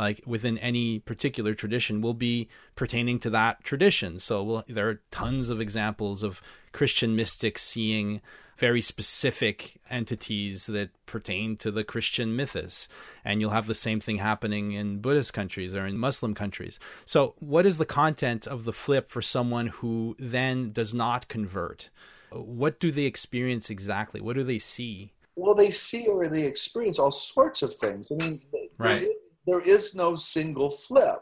like 0.00 0.20
within 0.26 0.58
any 0.58 0.98
particular 0.98 1.54
tradition 1.54 2.00
will 2.00 2.14
be 2.14 2.48
pertaining 2.74 3.18
to 3.18 3.30
that 3.30 3.62
tradition 3.62 4.18
so 4.18 4.42
we'll, 4.42 4.64
there 4.68 4.88
are 4.88 5.00
tons 5.10 5.48
of 5.50 5.60
examples 5.60 6.22
of 6.22 6.40
christian 6.72 7.14
mystics 7.14 7.62
seeing 7.62 8.20
very 8.60 8.82
specific 8.82 9.80
entities 9.88 10.66
that 10.66 10.90
pertain 11.06 11.56
to 11.56 11.70
the 11.70 11.82
Christian 11.82 12.36
mythos. 12.36 12.88
And 13.24 13.40
you'll 13.40 13.50
have 13.50 13.66
the 13.66 13.74
same 13.74 14.00
thing 14.00 14.18
happening 14.18 14.72
in 14.72 14.98
Buddhist 14.98 15.32
countries 15.32 15.74
or 15.74 15.86
in 15.86 15.96
Muslim 15.96 16.34
countries. 16.34 16.78
So, 17.06 17.34
what 17.38 17.64
is 17.64 17.78
the 17.78 17.86
content 17.86 18.46
of 18.46 18.64
the 18.64 18.74
flip 18.74 19.10
for 19.10 19.22
someone 19.22 19.68
who 19.68 20.14
then 20.18 20.72
does 20.72 20.92
not 20.92 21.26
convert? 21.26 21.88
What 22.30 22.78
do 22.78 22.92
they 22.92 23.04
experience 23.04 23.70
exactly? 23.70 24.20
What 24.20 24.36
do 24.36 24.44
they 24.44 24.58
see? 24.58 25.14
Well, 25.36 25.54
they 25.54 25.70
see 25.70 26.06
or 26.06 26.28
they 26.28 26.44
experience 26.44 26.98
all 26.98 27.12
sorts 27.12 27.62
of 27.62 27.74
things. 27.74 28.08
I 28.10 28.14
mean, 28.14 28.42
right. 28.76 29.02
There, 29.50 29.60
is 29.60 29.94
no 29.94 30.14
single 30.14 30.70
flip. 30.70 31.20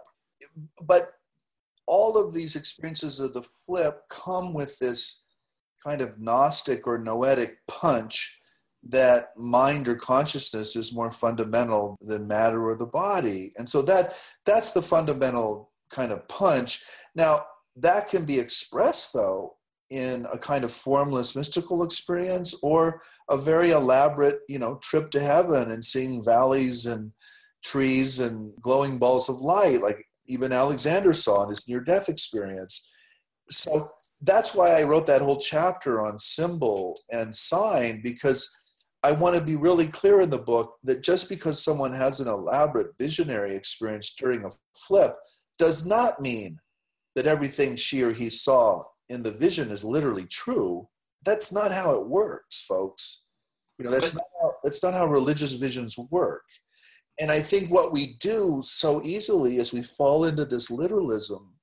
But 0.83 1.13
all 1.87 2.19
of 2.19 2.35
these 2.35 2.55
experiences 2.55 3.19
of 3.19 3.33
the 3.33 3.43
flip 3.43 4.03
come 4.11 4.53
with 4.53 4.79
this 4.79 5.23
kind 5.83 6.01
of 6.01 6.21
Gnostic 6.21 6.87
or 6.87 6.99
noetic 6.99 7.59
punch 7.67 8.41
that 8.89 9.31
mind 9.37 9.89
or 9.89 9.95
consciousness 9.97 10.77
is 10.77 10.95
more 10.95 11.11
fundamental 11.11 11.97
than 12.01 12.29
matter 12.29 12.69
or 12.69 12.77
the 12.77 12.87
body. 12.87 13.53
And 13.57 13.69
so 13.69 13.83
that 13.83 14.17
that's 14.45 14.73
the 14.73 14.83
fundamental 14.83 15.73
kind 15.91 16.13
of 16.13 16.27
punch. 16.29 16.83
Now 17.15 17.41
that 17.77 18.09
can 18.09 18.25
be 18.25 18.39
expressed 18.39 19.13
though 19.13 19.57
in 19.91 20.27
a 20.33 20.39
kind 20.39 20.65
of 20.65 20.73
formless 20.73 21.35
mystical 21.35 21.83
experience 21.83 22.55
or 22.63 23.01
a 23.31 23.37
very 23.37 23.71
elaborate, 23.71 24.41
you 24.49 24.59
know, 24.59 24.77
trip 24.77 25.11
to 25.11 25.21
heaven 25.21 25.71
and 25.71 25.83
seeing 25.83 26.23
valleys 26.23 26.87
and 26.87 27.11
trees 27.65 28.21
and 28.21 28.55
glowing 28.61 28.99
balls 28.99 29.29
of 29.29 29.41
light 29.41 29.81
like 29.81 30.05
even 30.27 30.53
Alexander 30.53 31.13
saw 31.13 31.43
in 31.43 31.49
his 31.49 31.67
near 31.69 31.81
death 31.81 32.09
experience. 32.09 32.89
So 33.51 33.91
that's 34.21 34.55
why 34.55 34.79
I 34.79 34.83
wrote 34.83 35.07
that 35.07 35.23
whole 35.23 35.39
chapter 35.39 36.05
on 36.05 36.19
symbol 36.19 36.95
and 37.11 37.35
sign 37.35 38.03
because 38.03 38.49
I 39.03 39.13
want 39.13 39.37
to 39.37 39.41
be 39.41 39.57
really 39.57 39.87
clear 39.87 40.21
in 40.21 40.31
the 40.31 40.39
book 40.39 40.75
that 40.85 41.03
just 41.03 41.29
because 41.29 41.63
someone 41.63 41.95
has 41.95 42.21
an 42.21 42.29
elaborate 42.29 42.99
visionary 42.99 43.57
experience 43.57 44.15
during 44.15 44.45
a 44.45 44.51
flip 44.77 45.17
does 45.59 45.87
not 45.87 46.21
mean 46.21 46.59
that 47.15 47.27
everything 47.27 47.77
she 47.77 48.03
or 48.03 48.13
he 48.13 48.29
saw 48.29 48.83
in 49.09 49.23
the 49.23 49.31
vision 49.31 49.71
is 49.71 49.85
literally 49.85 50.27
true. 50.27 50.89
That's 51.25 51.53
not 51.53 51.73
how 51.73 51.93
it 51.93 52.07
works, 52.07 52.63
folks. 52.63 53.23
You 53.79 53.85
know, 53.85 53.93
that's 53.93 54.15
not 54.15 54.25
how, 54.41 54.55
that's 54.63 54.83
not 54.83 54.95
how 54.95 55.07
religious 55.07 55.53
visions 55.53 55.97
work. 56.11 56.43
And 57.21 57.31
I 57.31 57.41
think 57.41 57.71
what 57.71 57.93
we 57.93 58.17
do 58.21 58.61
so 58.63 59.03
easily 59.03 59.57
is 59.57 59.73
we 59.73 59.83
fall 59.83 60.25
into 60.25 60.45
this 60.45 60.71
literalism 60.71 61.55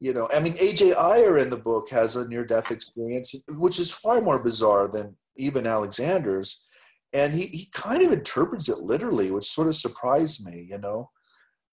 you 0.00 0.12
know 0.12 0.28
i 0.34 0.40
mean 0.40 0.54
aj 0.54 0.82
Ayer 0.96 1.38
in 1.38 1.50
the 1.50 1.56
book 1.56 1.88
has 1.90 2.16
a 2.16 2.26
near 2.28 2.44
death 2.44 2.70
experience 2.70 3.34
which 3.48 3.78
is 3.78 3.90
far 3.90 4.20
more 4.20 4.42
bizarre 4.42 4.88
than 4.88 5.16
even 5.36 5.66
alexander's. 5.66 6.64
And 7.12 7.32
he, 7.32 7.46
he 7.46 7.68
kind 7.72 8.02
of 8.02 8.12
interprets 8.12 8.68
it 8.68 8.78
literally 8.78 9.30
which 9.30 9.44
sort 9.44 9.68
of 9.68 9.76
surprised 9.76 10.44
me 10.44 10.66
you 10.68 10.78
know? 10.78 11.10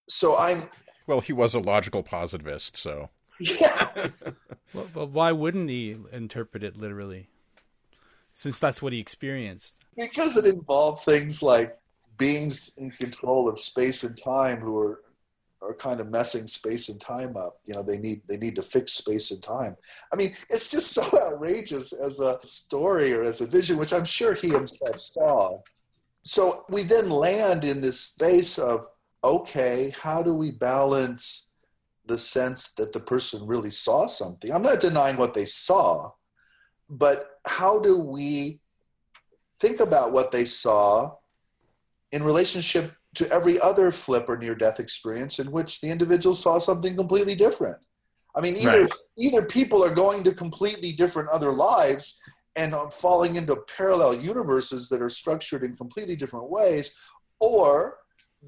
So 0.08 0.38
i'm 0.38 0.64
well 1.08 1.22
he 1.22 1.34
was 1.34 1.54
a 1.54 1.60
logical 1.60 2.04
positivist 2.04 2.78
so. 2.78 3.10
Yeah. 3.40 4.10
Well, 4.74 4.88
but 4.94 5.10
why 5.10 5.34
wouldn't 5.34 5.70
he 5.70 5.98
interpret 6.14 6.64
it 6.64 6.78
literally? 6.78 7.28
Since 8.34 8.58
that's 8.58 8.82
what 8.82 8.94
he 8.94 9.00
experienced. 9.00 9.84
Because 9.98 10.38
it 10.38 10.46
involved 10.46 11.04
things 11.04 11.44
like 11.44 11.76
beings 12.22 12.74
in 12.78 12.92
control 12.92 13.50
of 13.50 13.60
space 13.60 14.04
and 14.04 14.16
time 14.16 14.60
who 14.60 14.78
are 14.78 15.02
are 15.64 15.74
kind 15.76 16.00
of 16.00 16.10
messing 16.10 16.48
space 16.48 16.90
and 16.90 17.00
time 17.00 17.38
up. 17.38 17.60
You 17.68 17.74
know, 17.76 17.84
they 17.84 17.98
need 17.98 18.22
they 18.28 18.38
need 18.38 18.56
to 18.56 18.62
fix 18.62 18.94
space 18.94 19.32
and 19.32 19.42
time. 19.42 19.76
I 20.14 20.16
mean, 20.16 20.36
it's 20.50 20.70
just 20.70 20.92
so 20.92 21.04
outrageous 21.26 21.94
as 21.94 22.20
a 22.20 22.38
story 22.44 23.12
or 23.14 23.24
as 23.24 23.42
a 23.42 23.48
vision, 23.48 23.78
which 23.78 23.94
I'm 23.94 24.06
sure 24.06 24.36
he 24.36 24.50
himself 24.50 25.00
saw. 25.00 25.60
So 26.24 26.66
we 26.70 26.84
then 26.84 27.10
land 27.10 27.64
in 27.64 27.82
this 27.82 28.00
space 28.00 28.60
of 28.60 28.88
okay, 29.24 29.94
how 30.00 30.22
do 30.22 30.34
we 30.36 30.52
balance 30.52 31.50
the 32.06 32.18
sense 32.18 32.74
that 32.74 32.94
the 32.94 33.00
person 33.00 33.48
really 33.48 33.72
saw 33.72 34.06
something? 34.06 34.52
I'm 34.52 34.64
not 34.64 34.80
denying 34.80 35.18
what 35.18 35.34
they 35.34 35.46
saw, 35.46 36.12
but 36.88 37.30
how 37.46 37.80
do 37.80 38.00
we 38.00 38.60
think 39.60 39.80
about 39.80 40.12
what 40.12 40.32
they 40.32 40.46
saw 40.46 41.16
in 42.12 42.24
relationship 42.24 42.94
to 43.16 43.30
every 43.32 43.60
other 43.60 43.92
flip 43.92 44.30
or 44.30 44.38
near 44.38 44.56
death 44.56 44.80
experience 44.80 45.40
in 45.40 45.52
which 45.52 45.82
the 45.82 45.90
individual 45.90 46.36
saw 46.36 46.60
something 46.60 46.96
completely 46.96 47.36
different. 47.36 47.78
I 48.36 48.42
mean, 48.42 48.56
either 48.56 48.84
right. 48.84 48.94
either 49.18 49.42
people 49.42 49.84
are 49.84 49.94
going 49.94 50.24
to 50.24 50.32
completely 50.32 50.94
different 50.94 51.30
other 51.30 51.52
lives 51.52 52.20
and 52.56 52.74
falling 52.92 53.36
into 53.36 53.56
parallel 53.78 54.16
universes 54.16 54.90
that 54.90 55.02
are 55.02 55.10
structured 55.10 55.64
in 55.64 55.76
completely 55.76 56.16
different 56.16 56.50
ways, 56.50 56.96
or 57.40 57.98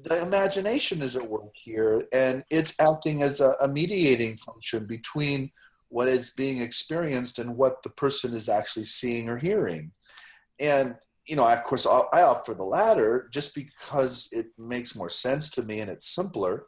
the 0.02 0.20
imagination 0.22 1.02
is 1.02 1.16
at 1.16 1.28
work 1.28 1.52
here 1.54 2.02
and 2.12 2.44
it's 2.50 2.74
acting 2.80 3.22
as 3.22 3.40
a, 3.40 3.54
a 3.60 3.68
mediating 3.68 4.36
function 4.36 4.86
between 4.86 5.50
what 5.88 6.08
is 6.08 6.30
being 6.30 6.60
experienced 6.60 7.38
and 7.38 7.56
what 7.56 7.82
the 7.82 7.90
person 7.90 8.34
is 8.34 8.48
actually 8.48 8.84
seeing 8.84 9.28
or 9.28 9.36
hearing. 9.36 9.92
And 10.58 10.96
you 11.26 11.36
know, 11.36 11.46
of 11.46 11.62
course, 11.64 11.86
I 11.86 12.22
opt 12.22 12.46
for 12.46 12.54
the 12.54 12.64
latter 12.64 13.28
just 13.32 13.54
because 13.54 14.28
it 14.32 14.46
makes 14.58 14.94
more 14.94 15.08
sense 15.08 15.50
to 15.50 15.62
me 15.62 15.80
and 15.80 15.90
it's 15.90 16.06
simpler. 16.06 16.66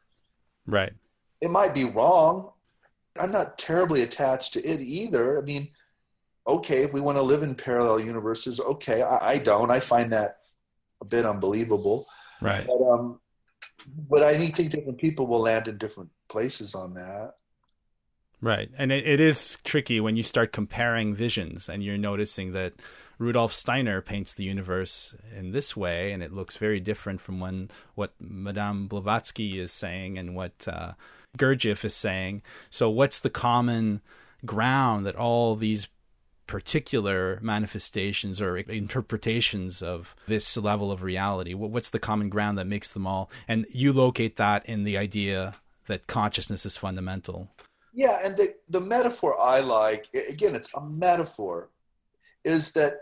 Right. 0.67 0.93
It 1.41 1.51
might 1.51 1.75
be 1.75 1.85
wrong. 1.85 2.51
I'm 3.19 3.33
not 3.33 3.59
terribly 3.59 4.03
attached 4.03 4.55
to 4.55 4.65
it 4.65 4.81
either. 4.81 5.39
I 5.39 5.43
mean, 5.43 5.69
okay, 6.47 6.83
if 6.83 6.93
we 6.93 7.01
want 7.01 7.19
to 7.19 7.23
live 7.23 7.43
in 7.43 7.55
parallel 7.55 8.01
universes, 8.01 8.61
okay, 8.61 9.03
I, 9.03 9.33
I 9.33 9.39
don't. 9.39 9.71
I 9.71 9.81
find 9.81 10.13
that 10.13 10.39
a 11.01 11.05
bit 11.05 11.27
unbelievable. 11.27 12.07
Right. 12.41 12.67
But, 12.67 12.91
um, 12.91 13.21
but 14.09 14.23
I 14.23 14.39
think 14.39 14.71
different 14.71 14.99
people 14.99 15.27
will 15.27 15.41
land 15.41 15.69
in 15.69 15.77
different 15.79 16.11
places 16.29 16.75
on 16.75 16.95
that. 16.95 17.33
Right. 18.41 18.71
And 18.77 18.93
it, 18.93 19.07
it 19.07 19.21
is 19.21 19.57
tricky 19.65 20.01
when 20.01 20.17
you 20.17 20.23
start 20.23 20.53
comparing 20.53 21.15
visions 21.15 21.69
and 21.69 21.83
you're 21.83 21.97
noticing 21.97 22.53
that 22.53 22.75
Rudolf 23.19 23.53
Steiner 23.53 24.03
paints 24.03 24.35
the 24.35 24.45
universe 24.45 25.15
in 25.35 25.53
this 25.53 25.75
way, 25.75 26.13
and 26.13 26.23
it 26.23 26.33
looks 26.33 26.57
very 26.59 26.81
different 26.81 27.21
from 27.21 27.41
when 27.41 27.71
what 27.95 28.13
Madame 28.21 28.89
Blavatsky 28.89 29.59
is 29.59 29.73
saying 29.73 30.19
and 30.19 30.35
what 30.35 30.69
uh, 30.69 30.93
Gurdjieff 31.39 31.85
is 31.85 31.95
saying. 31.95 32.43
So, 32.69 32.91
what's 32.91 33.21
the 33.21 33.31
common 33.31 34.03
ground 34.45 35.07
that 35.07 35.17
all 35.17 35.57
these 35.57 35.89
particular 36.47 37.39
manifestations 37.43 38.41
or 38.41 38.59
interpretations 38.59 39.83
of 39.83 40.15
this 40.27 40.57
level 40.57 40.93
of 40.93 41.03
reality? 41.03 41.55
What's 41.55 41.91
the 41.91 41.99
common 41.99 42.29
ground 42.29 42.59
that 42.59 42.67
makes 42.67 42.91
them 42.91 43.07
all? 43.07 43.31
And 43.49 43.67
you 43.71 43.95
locate 43.95 44.37
that 44.37 44.67
in 44.67 44.85
the 44.85 44.99
idea 44.99 45.55
that 45.87 46.07
consciousness 46.07 46.67
is 46.67 46.77
fundamental. 46.77 47.49
Yeah, 47.97 48.21
and 48.23 48.37
the, 48.37 48.55
the 48.69 48.81
metaphor 48.81 49.41
I 49.41 49.61
like, 49.61 50.07
again, 50.29 50.55
it's 50.55 50.71
a 50.75 50.83
metaphor, 50.83 51.71
is 52.45 52.73
that 52.73 53.01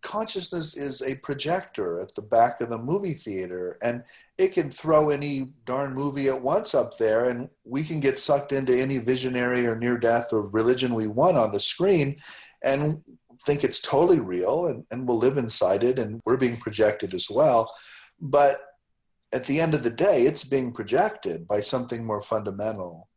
consciousness 0.00 0.74
is 0.74 1.02
a 1.02 1.16
projector 1.16 2.00
at 2.00 2.14
the 2.14 2.22
back 2.22 2.62
of 2.62 2.70
the 2.70 2.78
movie 2.78 3.12
theater 3.12 3.78
and 3.82 4.02
it 4.38 4.52
can 4.52 4.68
throw 4.68 5.10
any 5.10 5.52
darn 5.64 5.94
movie 5.94 6.28
at 6.28 6.42
once 6.42 6.74
up 6.74 6.96
there 6.98 7.26
and 7.26 7.48
we 7.64 7.84
can 7.84 8.00
get 8.00 8.18
sucked 8.18 8.50
into 8.50 8.76
any 8.76 8.98
visionary 8.98 9.64
or 9.64 9.76
near 9.76 9.96
death 9.96 10.32
or 10.32 10.48
religion 10.48 10.94
we 10.94 11.06
want 11.06 11.36
on 11.36 11.52
the 11.52 11.60
screen 11.60 12.16
and 12.64 13.00
think 13.42 13.62
it's 13.62 13.80
totally 13.80 14.18
real 14.18 14.66
and, 14.66 14.84
and 14.90 15.06
we'll 15.06 15.18
live 15.18 15.38
inside 15.38 15.84
it 15.84 16.00
and 16.00 16.20
we're 16.24 16.36
being 16.36 16.56
projected 16.56 17.14
as 17.14 17.30
well. 17.30 17.72
But 18.20 18.60
at 19.32 19.44
the 19.44 19.60
end 19.60 19.74
of 19.74 19.84
the 19.84 19.90
day 19.90 20.22
it's 20.22 20.42
being 20.42 20.72
projected 20.72 21.46
by 21.46 21.60
something 21.60 22.04
more 22.04 22.22
fundamental 22.22 23.08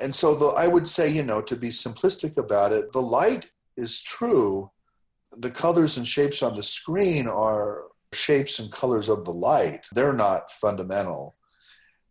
and 0.00 0.14
so 0.14 0.34
the, 0.34 0.46
i 0.46 0.66
would 0.66 0.86
say 0.86 1.08
you 1.08 1.22
know 1.22 1.40
to 1.40 1.56
be 1.56 1.68
simplistic 1.68 2.36
about 2.36 2.72
it 2.72 2.92
the 2.92 3.02
light 3.02 3.48
is 3.76 4.02
true 4.02 4.70
the 5.38 5.50
colors 5.50 5.96
and 5.96 6.06
shapes 6.06 6.42
on 6.42 6.54
the 6.54 6.62
screen 6.62 7.26
are 7.28 7.84
shapes 8.12 8.58
and 8.58 8.70
colors 8.72 9.08
of 9.08 9.24
the 9.24 9.32
light. 9.32 9.86
They're 9.92 10.12
not 10.12 10.50
fundamental. 10.50 11.34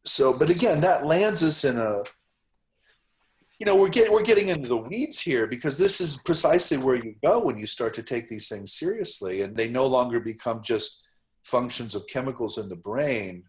So, 0.06 0.34
but 0.34 0.50
again, 0.50 0.82
that 0.82 1.06
lands 1.06 1.44
us 1.44 1.64
in 1.66 1.78
a, 1.78 2.04
you 3.60 3.66
know, 3.66 3.76
we're 3.76 3.90
getting 3.90 4.14
we're 4.14 4.24
getting 4.24 4.48
into 4.48 4.70
the 4.70 4.78
weeds 4.78 5.20
here 5.20 5.46
because 5.46 5.78
this 5.78 6.00
is 6.00 6.22
precisely 6.24 6.78
where 6.78 6.96
you 6.96 7.16
go 7.24 7.44
when 7.44 7.58
you 7.58 7.68
start 7.68 7.94
to 7.96 8.04
take 8.04 8.30
these 8.30 8.48
things 8.48 8.74
seriously, 8.74 9.42
and 9.42 9.56
they 9.56 9.68
no 9.68 9.86
longer 9.86 10.22
become 10.22 10.62
just 10.64 11.04
functions 11.44 11.94
of 11.94 12.08
chemicals 12.08 12.58
in 12.58 12.70
the 12.70 12.78
brain, 12.78 13.44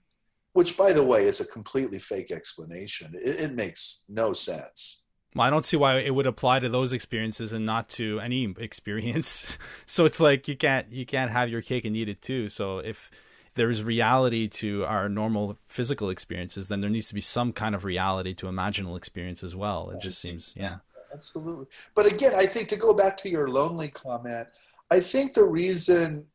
which, 0.52 0.76
by 0.76 0.92
the 0.92 1.04
way, 1.04 1.26
is 1.26 1.40
a 1.40 1.44
completely 1.44 1.98
fake 1.98 2.30
explanation. 2.30 3.14
It, 3.14 3.40
it 3.40 3.54
makes 3.54 4.04
no 4.08 4.32
sense. 4.32 5.00
Well, 5.34 5.46
I 5.46 5.50
don't 5.50 5.64
see 5.64 5.76
why 5.76 5.98
it 5.98 6.14
would 6.14 6.26
apply 6.26 6.58
to 6.60 6.68
those 6.68 6.92
experiences 6.92 7.52
and 7.52 7.64
not 7.64 7.88
to 7.90 8.18
any 8.20 8.52
experience. 8.58 9.58
so 9.86 10.04
it's 10.04 10.18
like 10.18 10.48
you 10.48 10.56
can't 10.56 10.90
you 10.90 11.06
can't 11.06 11.30
have 11.30 11.48
your 11.48 11.62
cake 11.62 11.84
and 11.84 11.96
eat 11.96 12.08
it 12.08 12.20
too. 12.20 12.48
So 12.48 12.78
if 12.78 13.10
there's 13.54 13.82
reality 13.82 14.48
to 14.48 14.84
our 14.86 15.08
normal 15.08 15.56
physical 15.68 16.10
experiences, 16.10 16.68
then 16.68 16.80
there 16.80 16.90
needs 16.90 17.08
to 17.08 17.14
be 17.14 17.20
some 17.20 17.52
kind 17.52 17.74
of 17.74 17.84
reality 17.84 18.34
to 18.34 18.46
imaginal 18.46 18.96
experience 18.96 19.42
as 19.42 19.54
well. 19.56 19.90
It 19.90 20.00
just 20.00 20.20
seems, 20.20 20.54
yeah. 20.56 20.76
Absolutely. 21.12 21.66
But 21.94 22.06
again, 22.06 22.32
I 22.36 22.46
think 22.46 22.68
to 22.68 22.76
go 22.76 22.94
back 22.94 23.16
to 23.18 23.28
your 23.28 23.48
lonely 23.48 23.88
comment, 23.88 24.48
I 24.90 25.00
think 25.00 25.34
the 25.34 25.44
reason 25.44 26.26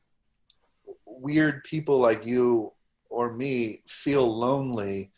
weird 1.05 1.63
people 1.63 1.99
like 1.99 2.25
you 2.25 2.73
or 3.15 3.31
me 3.31 3.81
feel 3.87 4.27
lonely 4.37 5.09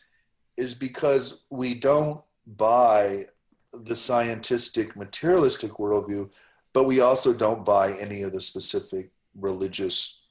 is 0.56 0.72
because 0.72 1.42
we 1.50 1.74
don't 1.74 2.20
buy 2.46 3.26
the 3.72 3.96
scientific 3.96 4.94
materialistic 4.94 5.72
worldview, 5.72 6.30
but 6.72 6.84
we 6.84 7.00
also 7.00 7.32
don't 7.32 7.64
buy 7.64 7.92
any 7.94 8.22
of 8.22 8.32
the 8.32 8.40
specific 8.40 9.10
religious 9.34 10.28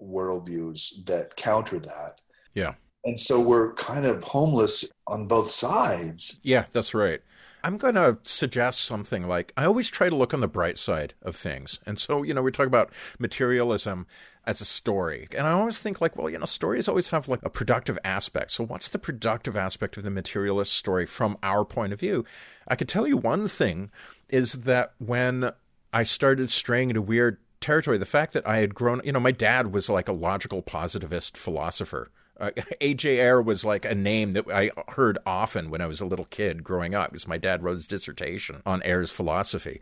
worldviews 0.00 1.02
that 1.06 1.34
counter 1.36 1.78
that. 1.78 2.20
Yeah. 2.54 2.74
And 3.04 3.18
so 3.18 3.40
we're 3.40 3.72
kind 3.72 4.04
of 4.04 4.22
homeless 4.22 4.84
on 5.06 5.26
both 5.26 5.50
sides. 5.50 6.38
Yeah, 6.42 6.66
that's 6.70 6.92
right. 6.92 7.22
I'm 7.64 7.78
going 7.78 7.94
to 7.94 8.18
suggest 8.24 8.82
something 8.82 9.26
like 9.26 9.52
I 9.56 9.64
always 9.64 9.90
try 9.90 10.10
to 10.10 10.16
look 10.16 10.34
on 10.34 10.40
the 10.40 10.48
bright 10.48 10.76
side 10.76 11.14
of 11.22 11.34
things. 11.34 11.78
And 11.86 11.98
so, 11.98 12.22
you 12.22 12.34
know, 12.34 12.42
we 12.42 12.52
talk 12.52 12.66
about 12.66 12.92
materialism 13.18 14.06
as 14.46 14.60
a 14.60 14.64
story. 14.64 15.28
And 15.36 15.46
I 15.46 15.52
always 15.52 15.78
think 15.78 16.00
like, 16.00 16.16
well, 16.16 16.30
you 16.30 16.38
know, 16.38 16.46
stories 16.46 16.88
always 16.88 17.08
have 17.08 17.28
like 17.28 17.40
a 17.42 17.50
productive 17.50 17.98
aspect. 18.04 18.50
So 18.52 18.64
what's 18.64 18.88
the 18.88 18.98
productive 18.98 19.56
aspect 19.56 19.96
of 19.96 20.04
the 20.04 20.10
materialist 20.10 20.72
story 20.72 21.06
from 21.06 21.36
our 21.42 21.64
point 21.64 21.92
of 21.92 22.00
view? 22.00 22.24
I 22.66 22.76
could 22.76 22.88
tell 22.88 23.06
you 23.06 23.16
one 23.16 23.48
thing 23.48 23.90
is 24.28 24.52
that 24.52 24.94
when 24.98 25.52
I 25.92 26.02
started 26.04 26.50
straying 26.50 26.90
into 26.90 27.02
weird 27.02 27.38
territory, 27.60 27.98
the 27.98 28.06
fact 28.06 28.32
that 28.32 28.46
I 28.46 28.58
had 28.58 28.74
grown, 28.74 29.00
you 29.04 29.12
know, 29.12 29.20
my 29.20 29.32
dad 29.32 29.72
was 29.72 29.88
like 29.88 30.08
a 30.08 30.12
logical 30.12 30.62
positivist 30.62 31.36
philosopher. 31.36 32.10
Uh, 32.38 32.50
A.J. 32.80 33.20
Ayer 33.20 33.42
was 33.42 33.64
like 33.64 33.84
a 33.84 33.94
name 33.94 34.32
that 34.32 34.50
I 34.50 34.70
heard 34.88 35.18
often 35.26 35.70
when 35.70 35.80
I 35.80 35.86
was 35.86 36.00
a 36.00 36.06
little 36.06 36.24
kid 36.24 36.64
growing 36.64 36.94
up 36.94 37.10
because 37.10 37.28
my 37.28 37.38
dad 37.38 37.62
wrote 37.62 37.74
his 37.74 37.88
dissertation 37.88 38.62
on 38.64 38.82
Ayer's 38.84 39.10
philosophy. 39.10 39.80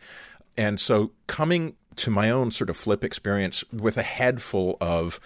And 0.59 0.77
so 0.77 1.11
coming 1.25 1.77
to 1.95 2.11
my 2.11 2.29
own 2.29 2.51
sort 2.51 2.69
of 2.69 2.75
flip 2.75 3.01
experience 3.01 3.63
with 3.71 3.97
a 3.97 4.03
head 4.03 4.41
full 4.41 4.75
of 4.81 5.17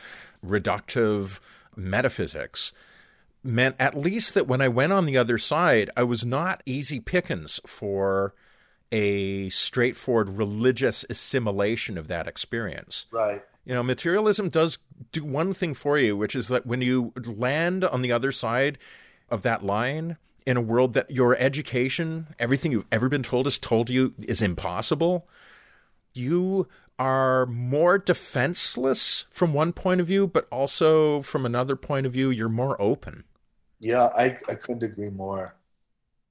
reductive 0.45 1.39
metaphysics 1.75 2.71
meant 3.43 3.75
at 3.79 3.97
least 3.97 4.35
that 4.35 4.47
when 4.47 4.61
I 4.61 4.67
went 4.67 4.93
on 4.93 5.07
the 5.07 5.17
other 5.17 5.39
side, 5.39 5.89
I 5.97 6.03
was 6.03 6.23
not 6.23 6.61
easy 6.67 6.99
pickings 6.99 7.59
for 7.65 8.35
a 8.91 9.49
straightforward 9.49 10.29
religious 10.29 11.03
assimilation 11.09 11.97
of 11.97 12.07
that 12.09 12.27
experience. 12.27 13.07
Right. 13.09 13.41
You 13.65 13.73
know, 13.73 13.81
materialism 13.81 14.49
does 14.49 14.77
do 15.11 15.23
one 15.23 15.51
thing 15.51 15.73
for 15.73 15.97
you, 15.97 16.15
which 16.15 16.35
is 16.35 16.47
that 16.49 16.67
when 16.67 16.81
you 16.81 17.11
land 17.25 17.83
on 17.83 18.03
the 18.03 18.11
other 18.11 18.31
side 18.31 18.77
of 19.31 19.41
that 19.41 19.65
line 19.65 20.17
in 20.45 20.57
a 20.57 20.61
world 20.61 20.93
that 20.93 21.11
your 21.11 21.35
education, 21.37 22.27
everything 22.39 22.71
you've 22.71 22.85
ever 22.91 23.09
been 23.09 23.23
told 23.23 23.45
has 23.45 23.57
told 23.57 23.89
you 23.89 24.13
is 24.19 24.41
impossible, 24.41 25.27
you 26.13 26.67
are 26.99 27.45
more 27.45 27.97
defenseless 27.97 29.25
from 29.29 29.53
one 29.53 29.73
point 29.73 29.99
of 29.99 30.07
view, 30.07 30.27
but 30.27 30.47
also 30.51 31.21
from 31.21 31.45
another 31.45 31.75
point 31.75 32.05
of 32.05 32.13
view, 32.13 32.29
you're 32.29 32.49
more 32.49 32.79
open. 32.81 33.23
Yeah, 33.79 34.05
I, 34.15 34.37
I 34.47 34.55
couldn't 34.55 34.83
agree 34.83 35.09
more. 35.09 35.55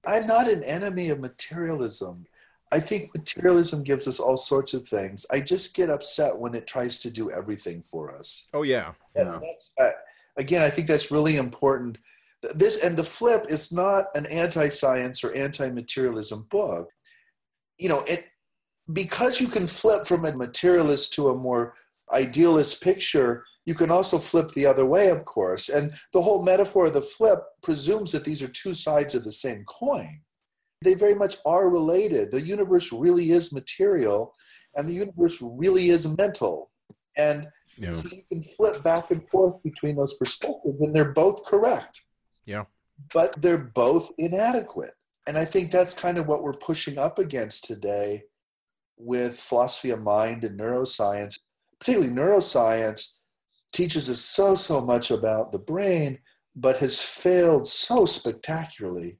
I'm 0.06 0.26
not 0.26 0.48
an 0.48 0.62
enemy 0.64 1.10
of 1.10 1.20
materialism. 1.20 2.26
I 2.72 2.80
think 2.80 3.14
materialism 3.14 3.82
gives 3.82 4.08
us 4.08 4.18
all 4.18 4.38
sorts 4.38 4.72
of 4.72 4.86
things. 4.86 5.26
I 5.30 5.40
just 5.40 5.76
get 5.76 5.90
upset 5.90 6.38
when 6.38 6.54
it 6.54 6.66
tries 6.66 6.98
to 7.00 7.10
do 7.10 7.30
everything 7.30 7.82
for 7.82 8.10
us. 8.10 8.48
Oh 8.54 8.62
yeah, 8.62 8.92
yeah. 9.14 9.40
Uh, 9.78 9.90
again, 10.36 10.62
I 10.62 10.70
think 10.70 10.86
that's 10.86 11.10
really 11.10 11.36
important. 11.36 11.98
This 12.54 12.82
and 12.82 12.96
the 12.96 13.04
flip 13.04 13.46
is 13.48 13.72
not 13.72 14.06
an 14.14 14.26
anti-science 14.26 15.22
or 15.22 15.32
anti-materialism 15.34 16.46
book. 16.50 16.88
You 17.78 17.88
know, 17.88 18.00
it 18.00 18.26
because 18.92 19.40
you 19.40 19.46
can 19.46 19.66
flip 19.66 20.06
from 20.06 20.24
a 20.24 20.32
materialist 20.32 21.12
to 21.14 21.30
a 21.30 21.36
more 21.36 21.74
idealist 22.12 22.82
picture. 22.82 23.44
You 23.64 23.74
can 23.74 23.90
also 23.90 24.18
flip 24.18 24.50
the 24.50 24.66
other 24.66 24.84
way, 24.84 25.08
of 25.08 25.24
course. 25.24 25.68
And 25.68 25.94
the 26.12 26.20
whole 26.20 26.42
metaphor 26.42 26.86
of 26.86 26.94
the 26.94 27.00
flip 27.00 27.38
presumes 27.62 28.10
that 28.10 28.24
these 28.24 28.42
are 28.42 28.48
two 28.48 28.74
sides 28.74 29.14
of 29.14 29.22
the 29.22 29.30
same 29.30 29.64
coin 29.64 30.20
they 30.82 30.94
very 30.94 31.14
much 31.14 31.36
are 31.46 31.68
related. 31.68 32.30
The 32.30 32.40
universe 32.40 32.92
really 32.92 33.30
is 33.30 33.52
material, 33.52 34.34
and 34.74 34.88
the 34.88 34.94
universe 34.94 35.38
really 35.40 35.90
is 35.90 36.06
mental. 36.16 36.70
And 37.16 37.48
yeah. 37.76 37.92
so 37.92 38.08
you 38.14 38.22
can 38.30 38.42
flip 38.42 38.82
back 38.82 39.10
and 39.10 39.26
forth 39.28 39.62
between 39.62 39.96
those 39.96 40.14
perspectives, 40.14 40.80
and 40.80 40.94
they're 40.94 41.12
both 41.12 41.44
correct. 41.44 42.02
Yeah. 42.44 42.64
But 43.12 43.40
they're 43.40 43.58
both 43.58 44.10
inadequate. 44.18 44.92
And 45.26 45.38
I 45.38 45.44
think 45.44 45.70
that's 45.70 45.94
kind 45.94 46.18
of 46.18 46.26
what 46.26 46.42
we're 46.42 46.52
pushing 46.52 46.98
up 46.98 47.18
against 47.18 47.64
today 47.64 48.24
with 48.96 49.38
philosophy 49.38 49.90
of 49.90 50.02
mind 50.02 50.44
and 50.44 50.58
neuroscience. 50.58 51.38
Particularly, 51.78 52.12
neuroscience 52.12 53.16
teaches 53.72 54.08
us 54.08 54.20
so, 54.20 54.54
so 54.54 54.80
much 54.80 55.10
about 55.10 55.52
the 55.52 55.58
brain, 55.58 56.18
but 56.54 56.78
has 56.78 57.00
failed 57.00 57.66
so 57.66 58.04
spectacularly 58.04 59.18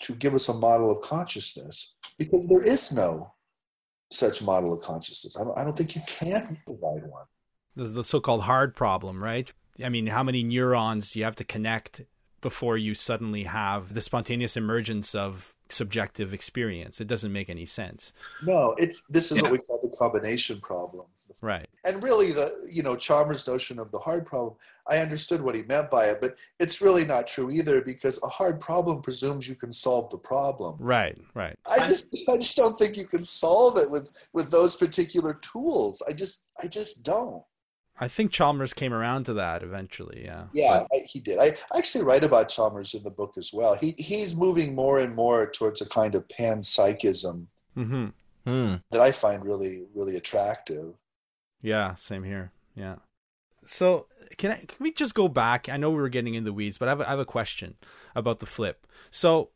to 0.00 0.14
give 0.14 0.34
us 0.34 0.48
a 0.48 0.54
model 0.54 0.90
of 0.90 1.02
consciousness 1.02 1.94
because 2.18 2.46
there 2.48 2.62
is 2.62 2.92
no 2.92 3.32
such 4.10 4.42
model 4.42 4.72
of 4.72 4.80
consciousness. 4.80 5.36
I 5.36 5.44
don't, 5.44 5.58
I 5.58 5.64
don't 5.64 5.76
think 5.76 5.96
you 5.96 6.02
can 6.06 6.58
provide 6.64 7.02
one. 7.08 7.24
This 7.74 7.86
is 7.86 7.92
the 7.92 8.04
so 8.04 8.20
called 8.20 8.42
hard 8.42 8.74
problem, 8.74 9.22
right? 9.22 9.52
I 9.82 9.88
mean, 9.88 10.06
how 10.06 10.22
many 10.22 10.42
neurons 10.42 11.10
do 11.10 11.18
you 11.18 11.24
have 11.24 11.36
to 11.36 11.44
connect 11.44 12.02
before 12.40 12.76
you 12.76 12.94
suddenly 12.94 13.44
have 13.44 13.94
the 13.94 14.02
spontaneous 14.02 14.56
emergence 14.56 15.14
of 15.14 15.54
subjective 15.68 16.32
experience? 16.32 17.00
It 17.00 17.06
doesn't 17.06 17.32
make 17.32 17.50
any 17.50 17.66
sense. 17.66 18.12
No, 18.42 18.74
it's 18.78 19.02
this 19.08 19.30
is 19.30 19.38
yeah. 19.38 19.42
what 19.44 19.52
we 19.52 19.58
call 19.58 19.80
the 19.82 19.94
combination 19.96 20.60
problem. 20.60 21.06
Right. 21.42 21.66
And 21.84 22.02
really, 22.02 22.32
the 22.32 22.66
you 22.70 22.82
know 22.82 22.96
Chalmers' 22.96 23.46
notion 23.46 23.78
of 23.78 23.90
the 23.90 23.98
hard 23.98 24.24
problem, 24.24 24.54
I 24.88 24.98
understood 24.98 25.42
what 25.42 25.54
he 25.54 25.62
meant 25.62 25.90
by 25.90 26.06
it, 26.06 26.20
but 26.20 26.36
it's 26.58 26.80
really 26.80 27.04
not 27.04 27.26
true 27.26 27.50
either 27.50 27.80
because 27.80 28.22
a 28.22 28.28
hard 28.28 28.60
problem 28.60 29.02
presumes 29.02 29.48
you 29.48 29.54
can 29.54 29.72
solve 29.72 30.10
the 30.10 30.18
problem. 30.18 30.76
Right. 30.78 31.18
Right. 31.34 31.58
I 31.68 31.86
just 31.86 32.06
I 32.28 32.36
just 32.36 32.56
don't 32.56 32.78
think 32.78 32.96
you 32.96 33.06
can 33.06 33.22
solve 33.22 33.76
it 33.76 33.90
with 33.90 34.08
with 34.32 34.50
those 34.50 34.76
particular 34.76 35.34
tools. 35.34 36.02
I 36.08 36.12
just 36.12 36.44
I 36.62 36.68
just 36.68 37.04
don't. 37.04 37.42
I 37.98 38.08
think 38.08 38.30
Chalmers 38.30 38.74
came 38.74 38.92
around 38.92 39.24
to 39.24 39.34
that 39.34 39.62
eventually. 39.62 40.22
Yeah. 40.24 40.44
Yeah, 40.52 40.84
I, 40.92 41.04
he 41.06 41.18
did. 41.18 41.38
I 41.38 41.56
actually 41.76 42.04
write 42.04 42.24
about 42.24 42.48
Chalmers 42.48 42.94
in 42.94 43.02
the 43.02 43.10
book 43.10 43.34
as 43.38 43.52
well. 43.52 43.74
He 43.74 43.94
he's 43.98 44.36
moving 44.36 44.74
more 44.74 44.98
and 44.98 45.14
more 45.14 45.50
towards 45.50 45.80
a 45.80 45.88
kind 45.88 46.14
of 46.14 46.28
panpsychism 46.28 47.46
mm-hmm. 47.76 48.06
hmm. 48.44 48.74
that 48.90 49.00
I 49.00 49.12
find 49.12 49.44
really 49.44 49.84
really 49.94 50.16
attractive. 50.16 50.94
Yeah, 51.62 51.94
same 51.94 52.24
here. 52.24 52.52
Yeah. 52.74 52.96
So 53.64 54.06
can 54.36 54.52
I 54.52 54.56
can 54.56 54.76
we 54.78 54.92
just 54.92 55.14
go 55.14 55.28
back? 55.28 55.68
I 55.68 55.76
know 55.76 55.90
we 55.90 55.96
were 55.96 56.08
getting 56.08 56.34
in 56.34 56.44
the 56.44 56.52
weeds, 56.52 56.78
but 56.78 56.88
I 56.88 56.92
have 56.92 57.00
a, 57.00 57.06
I 57.06 57.10
have 57.10 57.18
a 57.18 57.24
question 57.24 57.76
about 58.14 58.40
the 58.40 58.46
flip. 58.46 58.86
So 59.10 59.50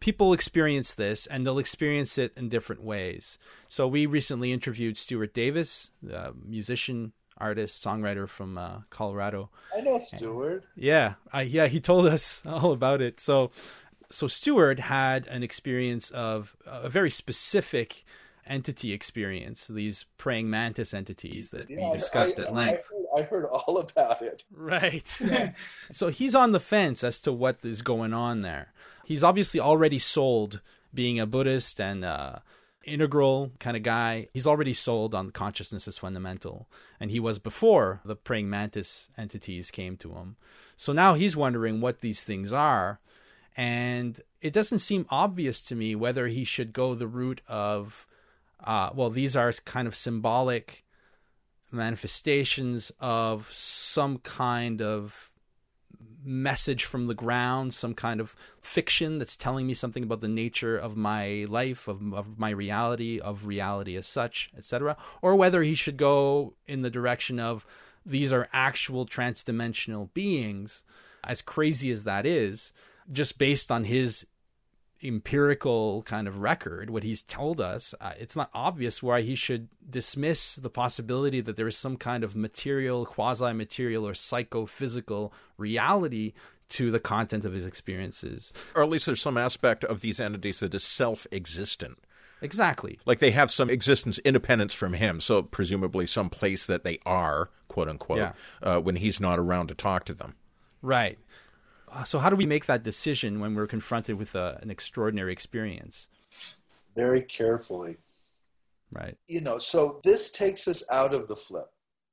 people 0.00 0.32
experience 0.32 0.94
this 0.94 1.26
and 1.26 1.46
they'll 1.46 1.60
experience 1.60 2.18
it 2.18 2.32
in 2.36 2.48
different 2.48 2.82
ways. 2.82 3.38
So 3.68 3.86
we 3.86 4.04
recently 4.04 4.52
interviewed 4.52 4.96
Stuart 4.98 5.32
Davis, 5.32 5.90
the 6.02 6.34
musician, 6.44 7.12
artist, 7.42 7.84
songwriter 7.84 8.28
from 8.28 8.56
uh, 8.56 8.78
Colorado. 8.88 9.50
I 9.76 9.80
know 9.80 9.98
Stuart. 9.98 10.64
And, 10.74 10.84
yeah, 10.84 11.14
I, 11.32 11.42
yeah, 11.42 11.66
he 11.66 11.80
told 11.80 12.06
us 12.06 12.40
all 12.46 12.72
about 12.72 13.02
it. 13.02 13.20
So 13.20 13.50
so 14.12 14.28
Stuart 14.28 14.78
had 14.78 15.26
an 15.26 15.42
experience 15.42 16.10
of 16.10 16.54
a 16.66 16.88
very 16.88 17.10
specific 17.10 18.04
entity 18.46 18.92
experience, 18.92 19.68
these 19.68 20.04
praying 20.18 20.50
mantis 20.50 20.92
entities 20.92 21.50
that 21.52 21.70
yeah, 21.70 21.86
we 21.86 21.92
discussed 21.92 22.38
I, 22.38 22.42
I, 22.42 22.46
at 22.46 22.54
length. 22.54 22.90
I 23.16 23.22
heard, 23.22 23.24
I 23.24 23.28
heard, 23.28 23.44
all 23.46 23.78
about 23.78 24.22
it. 24.22 24.44
Right. 24.54 25.08
so 25.90 26.08
he's 26.08 26.34
on 26.34 26.52
the 26.52 26.60
fence 26.60 27.02
as 27.02 27.20
to 27.20 27.32
what 27.32 27.58
is 27.62 27.82
going 27.82 28.12
on 28.12 28.42
there. 28.42 28.72
He's 29.04 29.24
obviously 29.24 29.60
already 29.60 29.98
sold 29.98 30.60
being 30.94 31.18
a 31.18 31.26
Buddhist 31.26 31.80
and 31.80 32.04
uh, 32.04 32.40
integral 32.84 33.52
kind 33.58 33.76
of 33.76 33.82
guy. 33.82 34.28
He's 34.32 34.46
already 34.46 34.74
sold 34.74 35.14
on 35.14 35.30
consciousness 35.30 35.88
as 35.88 35.98
fundamental, 35.98 36.68
and 37.00 37.10
he 37.10 37.20
was 37.20 37.38
before 37.38 38.00
the 38.04 38.16
praying 38.16 38.48
mantis 38.50 39.08
entities 39.16 39.70
came 39.70 39.96
to 39.98 40.12
him. 40.12 40.36
So 40.76 40.92
now 40.92 41.14
he's 41.14 41.36
wondering 41.36 41.80
what 41.80 42.00
these 42.00 42.22
things 42.22 42.52
are, 42.52 43.00
and 43.56 44.20
it 44.40 44.52
doesn't 44.52 44.80
seem 44.80 45.06
obvious 45.10 45.62
to 45.62 45.74
me 45.74 45.94
whether 45.94 46.28
he 46.28 46.44
should 46.44 46.72
go 46.72 46.94
the 46.94 47.06
route 47.06 47.40
of 47.48 48.06
uh, 48.64 48.90
well, 48.94 49.10
these 49.10 49.34
are 49.34 49.52
kind 49.64 49.88
of 49.88 49.94
symbolic 49.96 50.84
manifestations 51.70 52.92
of 53.00 53.50
some 53.52 54.18
kind 54.18 54.80
of 54.80 55.31
message 56.24 56.84
from 56.84 57.06
the 57.06 57.14
ground, 57.14 57.74
some 57.74 57.94
kind 57.94 58.20
of 58.20 58.34
fiction 58.60 59.18
that's 59.18 59.36
telling 59.36 59.66
me 59.66 59.74
something 59.74 60.02
about 60.02 60.20
the 60.20 60.28
nature 60.28 60.76
of 60.76 60.96
my 60.96 61.46
life, 61.48 61.88
of, 61.88 62.12
of 62.14 62.38
my 62.38 62.50
reality, 62.50 63.18
of 63.18 63.46
reality 63.46 63.96
as 63.96 64.06
such, 64.06 64.50
etc., 64.56 64.96
or 65.20 65.36
whether 65.36 65.62
he 65.62 65.74
should 65.74 65.96
go 65.96 66.54
in 66.66 66.82
the 66.82 66.90
direction 66.90 67.38
of 67.38 67.66
these 68.04 68.32
are 68.32 68.48
actual 68.52 69.06
transdimensional 69.06 70.12
beings, 70.12 70.82
as 71.24 71.42
crazy 71.42 71.90
as 71.90 72.04
that 72.04 72.26
is, 72.26 72.72
just 73.10 73.38
based 73.38 73.70
on 73.70 73.84
his 73.84 74.26
empirical 75.02 76.02
kind 76.04 76.28
of 76.28 76.38
record, 76.38 76.90
what 76.90 77.02
he's 77.02 77.22
told 77.22 77.60
us, 77.60 77.94
uh, 78.00 78.12
it's 78.18 78.36
not 78.36 78.50
obvious 78.54 79.02
why 79.02 79.22
he 79.22 79.34
should 79.34 79.68
dismiss 79.88 80.56
the 80.56 80.70
possibility 80.70 81.40
that 81.40 81.56
there 81.56 81.68
is 81.68 81.76
some 81.76 81.96
kind 81.96 82.24
of 82.24 82.36
material, 82.36 83.04
quasi 83.06 83.52
material, 83.52 84.06
or 84.06 84.14
psychophysical 84.14 85.32
reality 85.58 86.32
to 86.70 86.90
the 86.90 87.00
content 87.00 87.44
of 87.44 87.52
his 87.52 87.66
experiences. 87.66 88.52
Or 88.74 88.82
at 88.82 88.88
least 88.88 89.06
there's 89.06 89.20
some 89.20 89.36
aspect 89.36 89.84
of 89.84 90.00
these 90.00 90.20
entities 90.20 90.60
that 90.60 90.74
is 90.74 90.84
self 90.84 91.26
existent. 91.30 91.98
Exactly. 92.40 92.98
Like 93.04 93.20
they 93.20 93.30
have 93.30 93.50
some 93.50 93.70
existence 93.70 94.18
independence 94.18 94.74
from 94.74 94.94
him, 94.94 95.20
so 95.20 95.42
presumably 95.42 96.06
some 96.06 96.28
place 96.28 96.66
that 96.66 96.82
they 96.82 96.98
are, 97.06 97.50
quote 97.68 97.88
unquote, 97.88 98.18
yeah. 98.18 98.32
uh, 98.62 98.80
when 98.80 98.96
he's 98.96 99.20
not 99.20 99.38
around 99.38 99.68
to 99.68 99.74
talk 99.74 100.04
to 100.06 100.14
them. 100.14 100.34
Right. 100.82 101.18
Uh, 101.92 102.04
so 102.04 102.18
how 102.18 102.30
do 102.30 102.36
we 102.36 102.46
make 102.46 102.66
that 102.66 102.82
decision 102.82 103.38
when 103.38 103.54
we're 103.54 103.66
confronted 103.66 104.16
with 104.16 104.34
a, 104.34 104.40
uh, 104.40 104.58
an 104.62 104.70
extraordinary 104.70 105.32
experience? 105.32 106.08
Very 106.96 107.22
carefully. 107.22 107.96
Right. 108.90 109.16
You 109.26 109.40
know, 109.40 109.58
so 109.58 110.00
this 110.02 110.30
takes 110.30 110.68
us 110.68 110.84
out 110.90 111.14
of 111.14 111.28
the 111.28 111.36
flip. 111.36 111.66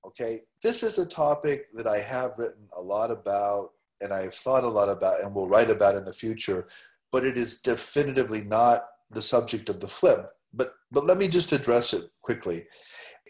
Okay. 0.05 0.41
This 0.61 0.83
is 0.83 0.97
a 0.97 1.05
topic 1.05 1.67
that 1.73 1.87
I 1.87 1.99
have 1.99 2.33
written 2.37 2.67
a 2.75 2.81
lot 2.81 3.11
about 3.11 3.71
and 4.01 4.13
I've 4.13 4.33
thought 4.33 4.63
a 4.63 4.69
lot 4.69 4.89
about 4.89 5.21
and 5.21 5.33
will 5.33 5.49
write 5.49 5.69
about 5.69 5.95
in 5.95 6.05
the 6.05 6.13
future, 6.13 6.67
but 7.11 7.25
it 7.25 7.37
is 7.37 7.57
definitively 7.57 8.43
not 8.43 8.85
the 9.11 9.21
subject 9.21 9.69
of 9.69 9.79
the 9.79 9.87
flip. 9.87 10.29
But 10.53 10.73
but 10.91 11.05
let 11.05 11.17
me 11.17 11.27
just 11.27 11.51
address 11.51 11.93
it 11.93 12.09
quickly. 12.21 12.65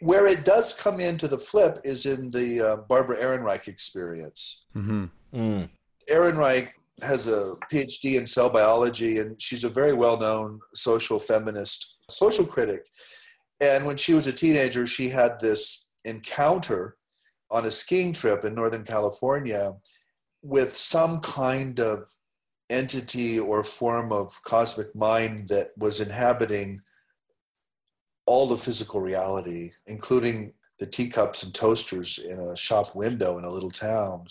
Where 0.02 0.28
it 0.28 0.46
does 0.46 0.74
come 0.74 1.00
into 1.00 1.28
the 1.28 1.38
flip 1.38 1.80
is 1.84 2.06
in 2.06 2.32
the 2.32 2.62
uh, 2.62 2.76
Barbara 2.78 3.18
Ehrenreich 3.18 3.68
experience. 3.68 4.66
Mm-hmm. 4.76 5.06
Mm. 5.34 5.70
Ehrenreich 6.10 6.70
has 7.02 7.28
a 7.28 7.56
PhD 7.72 8.18
in 8.18 8.26
cell 8.26 8.50
biology, 8.50 9.20
and 9.20 9.42
she's 9.42 9.64
a 9.64 9.70
very 9.70 9.94
well 9.94 10.18
known 10.18 10.60
social 10.74 11.20
feminist 11.20 11.98
social 12.10 12.46
critic. 12.46 12.84
And 13.62 13.86
when 13.86 13.98
she 13.98 14.14
was 14.14 14.28
a 14.28 14.34
teenager, 14.34 14.88
she 14.88 15.10
had 15.10 15.40
this 15.40 15.88
encounter 16.06 16.98
on 17.52 17.66
a 17.66 17.72
skiing 17.72 18.14
trip 18.14 18.46
in 18.46 18.56
Northern 18.56 18.84
California 18.84 19.74
with 20.42 20.76
some 20.76 21.20
kind 21.20 21.80
of 21.80 22.08
entity 22.70 23.40
or 23.40 23.64
form 23.64 24.12
of 24.12 24.42
cosmic 24.44 24.96
mind 24.96 25.48
that 25.50 25.72
was 25.78 26.00
inhabiting 26.00 26.80
all 28.26 28.48
the 28.48 28.56
physical 28.56 29.02
reality, 29.02 29.72
including 29.88 30.54
the 30.78 30.86
teacups 30.86 31.44
and 31.44 31.54
toasters 31.54 32.20
in 32.20 32.40
a 32.40 32.56
shop 32.56 32.86
window 32.96 33.38
in 33.40 33.44
a 33.44 33.52
little 33.52 33.72
town. 33.72 34.26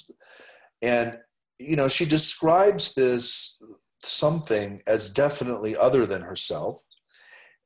And 0.80 1.18
you 1.58 1.76
know, 1.76 1.88
she 1.88 2.04
describes 2.04 2.94
this 2.94 3.58
something 4.02 4.80
as 4.86 5.10
definitely 5.10 5.76
other 5.76 6.06
than 6.06 6.22
herself. 6.22 6.82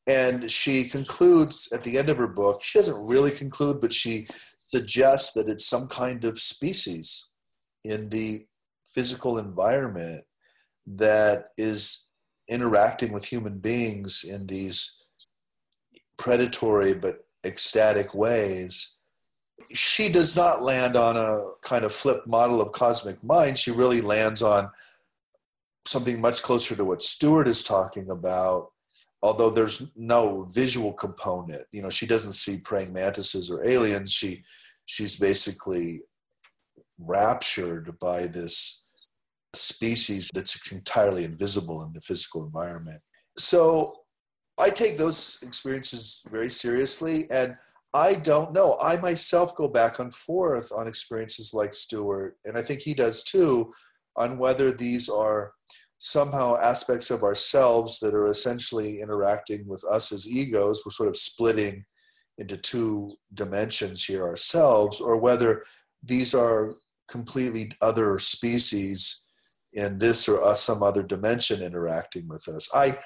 And 0.07 0.51
she 0.51 0.89
concludes 0.89 1.69
at 1.73 1.83
the 1.83 1.99
end 1.99 2.09
of 2.09 2.17
her 2.17 2.27
book, 2.27 2.63
she 2.63 2.79
doesn't 2.79 3.07
really 3.07 3.31
conclude, 3.31 3.81
but 3.81 3.93
she 3.93 4.27
suggests 4.65 5.33
that 5.35 5.49
it's 5.49 5.67
some 5.67 5.87
kind 5.87 6.25
of 6.25 6.41
species 6.41 7.29
in 7.85 8.09
the 8.09 8.47
physical 8.95 9.39
environment 9.39 10.25
that 10.87 11.49
is 11.57 12.09
interacting 12.49 13.13
with 13.13 13.25
human 13.25 13.59
beings 13.59 14.25
in 14.25 14.47
these 14.47 14.97
predatory 16.17 16.95
but 16.95 17.25
ecstatic 17.45 18.15
ways 18.15 18.97
she 19.75 20.09
does 20.09 20.37
not 20.37 20.63
land 20.63 20.97
on 20.97 21.17
a 21.17 21.43
kind 21.63 21.85
of 21.85 21.93
flip 21.93 22.27
model 22.27 22.61
of 22.61 22.73
cosmic 22.73 23.23
mind. 23.23 23.59
She 23.59 23.71
really 23.71 24.01
lands 24.01 24.43
on 24.43 24.71
something 25.87 26.21
much 26.21 26.43
closer 26.43 26.75
to 26.77 26.85
what 26.85 27.03
Stuart 27.03 27.49
is 27.49 27.65
talking 27.65 28.11
about, 28.11 28.71
although 29.23 29.51
there's 29.51 29.85
no 29.97 30.43
visual 30.53 30.93
component. 30.93 31.65
You 31.73 31.83
know, 31.83 31.91
she 31.91 32.07
doesn't 32.07 32.35
see 32.35 32.59
praying 32.65 32.93
mantises 32.93 33.51
or 33.51 33.65
aliens. 33.65 34.13
She 34.13 34.43
she's 34.87 35.17
basically 35.17 36.03
raptured 36.99 37.99
by 37.99 38.27
this 38.27 38.83
species 39.55 40.31
that's 40.35 40.73
entirely 40.73 41.25
invisible 41.25 41.83
in 41.83 41.93
the 41.93 42.01
physical 42.01 42.45
environment. 42.45 43.01
So 43.37 43.93
I 44.59 44.71
take 44.71 44.99
those 44.99 45.39
experiences 45.43 46.23
very 46.31 46.51
seriously 46.51 47.31
and 47.31 47.57
I 47.95 48.15
don't 48.15 48.53
know. 48.53 48.79
I 48.81 48.97
myself 48.97 49.55
go 49.55 49.69
back 49.69 49.99
and 49.99 50.13
forth 50.13 50.73
on 50.73 50.89
experiences 50.89 51.53
like 51.53 51.75
Stuart, 51.75 52.37
and 52.45 52.57
I 52.57 52.63
think 52.63 52.81
he 52.81 52.95
does 52.95 53.23
too, 53.23 53.71
on 54.17 54.39
whether 54.39 54.71
these 54.73 55.09
are 55.09 55.53
somehow 55.99 56.57
aspects 56.57 57.11
of 57.11 57.23
ourselves 57.23 58.01
that 58.01 58.15
are 58.15 58.27
essentially 58.27 59.01
interacting 59.01 59.67
with 59.69 59.85
us 59.85 60.11
as 60.11 60.29
egos. 60.29 60.83
We're 60.85 60.91
sort 60.91 61.09
of 61.09 61.17
splitting 61.17 61.85
into 62.39 62.57
two 62.57 63.11
dimensions 63.35 64.05
here 64.05 64.25
ourselves, 64.25 65.01
or 65.01 65.19
whether 65.19 65.63
these 66.03 66.35
are 66.35 66.73
completely 67.09 67.73
other 67.81 68.19
species 68.19 69.21
in 69.75 69.99
this 69.99 70.29
or 70.29 70.43
uh, 70.43 70.55
some 70.55 70.83
other 70.83 71.03
dimension 71.03 71.63
interacting 71.63 72.27
with 72.27 72.49
us. 72.49 72.69
I 72.75 72.99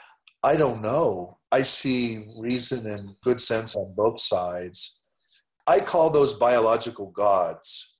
I 0.42 0.57
don't 0.57 0.81
know. 0.81 1.38
I 1.57 1.62
see 1.62 2.23
reason 2.38 2.87
and 2.87 3.09
good 3.23 3.40
sense 3.40 3.77
on 3.77 3.95
both 3.95 4.21
sides. 4.21 4.99
I 5.66 5.81
call 5.81 6.11
those 6.11 6.35
biological 6.35 7.07
gods 7.12 7.97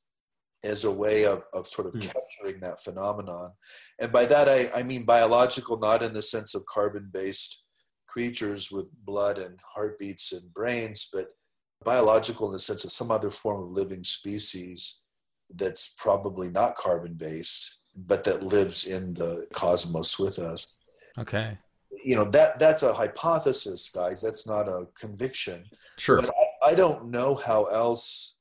as 0.63 0.85
a 0.85 0.91
way 0.91 1.25
of, 1.25 1.43
of 1.55 1.67
sort 1.67 1.87
of 1.89 1.95
mm. 1.95 2.03
capturing 2.03 2.61
that 2.61 2.83
phenomenon. 2.83 3.53
And 3.99 4.13
by 4.13 4.27
that, 4.27 4.47
I, 4.47 4.71
I 4.79 4.83
mean 4.83 5.07
biological, 5.07 5.79
not 5.79 6.03
in 6.03 6.13
the 6.13 6.21
sense 6.21 6.55
of 6.55 6.67
carbon 6.67 7.09
based 7.11 7.63
creatures 8.07 8.71
with 8.71 8.89
blood 9.07 9.39
and 9.39 9.59
heartbeats 9.75 10.33
and 10.33 10.53
brains, 10.53 11.09
but 11.11 11.29
biological 11.83 12.49
in 12.49 12.53
the 12.53 12.59
sense 12.59 12.85
of 12.85 12.93
some 12.93 13.11
other 13.11 13.31
form 13.31 13.63
of 13.63 13.71
living 13.71 14.05
species 14.05 14.99
that's 15.55 15.95
probably 15.99 16.51
not 16.51 16.77
carbon 16.77 17.15
based, 17.15 17.79
but 17.97 18.23
that 18.25 18.43
lives 18.43 18.87
in 18.87 19.15
the 19.15 19.47
cosmos 19.55 20.19
with 20.19 20.39
us. 20.39 20.83
Okay 21.19 21.57
you 22.05 22.15
know 22.15 22.25
that 22.25 22.59
that's 22.59 22.83
a 22.83 22.93
hypothesis 22.93 23.91
guys. 23.93 24.21
That's 24.21 24.47
not 24.47 24.69
a 24.69 24.87
conviction. 24.99 25.65
Sure. 25.99 26.21
I, 26.21 26.71
I, 26.71 26.75
don't 26.75 27.11
know 27.11 27.35
how 27.35 27.65
else 27.65 28.37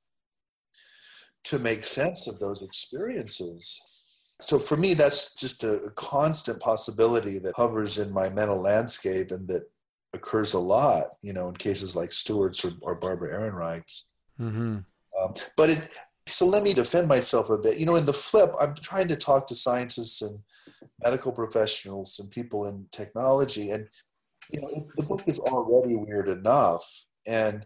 to 1.45 1.59
make 1.59 1.83
sense 1.83 2.27
of 2.27 2.39
those 2.39 2.61
experiences. 2.61 3.81
So 4.39 4.59
for 4.59 4.77
me 4.77 4.93
that's 4.93 5.33
just 5.33 5.63
a, 5.63 5.91
constant 5.95 6.59
possibility 6.59 7.39
that 7.39 7.55
hovers 7.55 7.97
in 7.97 8.11
my 8.11 8.29
mental 8.29 8.59
landscape 8.59 9.31
and 9.31 9.47
that 9.47 9.63
occurs 10.13 10.53
a 10.53 10.59
lot 10.59 11.07
you 11.21 11.33
know 11.33 11.49
in 11.49 11.55
cases 11.55 11.95
like 11.95 12.11
stuart's 12.11 12.63
or, 12.63 12.71
or 12.81 12.95
barbara 12.95 13.33
ehrenreich's. 13.33 14.05
Mm-hmm. 14.39 14.77
um, 15.21 15.33
but 15.55 15.69
it 15.69 15.89
so 16.27 16.45
let 16.45 16.63
me 16.63 16.73
defend 16.73 17.07
myself 17.07 17.49
a 17.49 17.57
bit. 17.57 17.77
You 17.77 17.85
know 17.85 17.95
in 17.95 18.05
the 18.05 18.13
flip 18.13 18.53
i'm 18.59 18.75
trying 18.75 19.07
to 19.09 19.15
talk 19.15 19.47
to 19.47 19.55
scientists 19.55 20.21
and 20.21 20.39
medical 21.03 21.31
professionals 21.31 22.19
and 22.19 22.29
people 22.31 22.65
in 22.65 22.85
technology. 22.91 23.71
And 23.71 23.87
you 24.51 24.61
know, 24.61 24.87
the 24.97 25.05
book 25.05 25.23
is 25.27 25.39
already 25.39 25.95
weird 25.95 26.29
enough, 26.29 27.05
and 27.25 27.65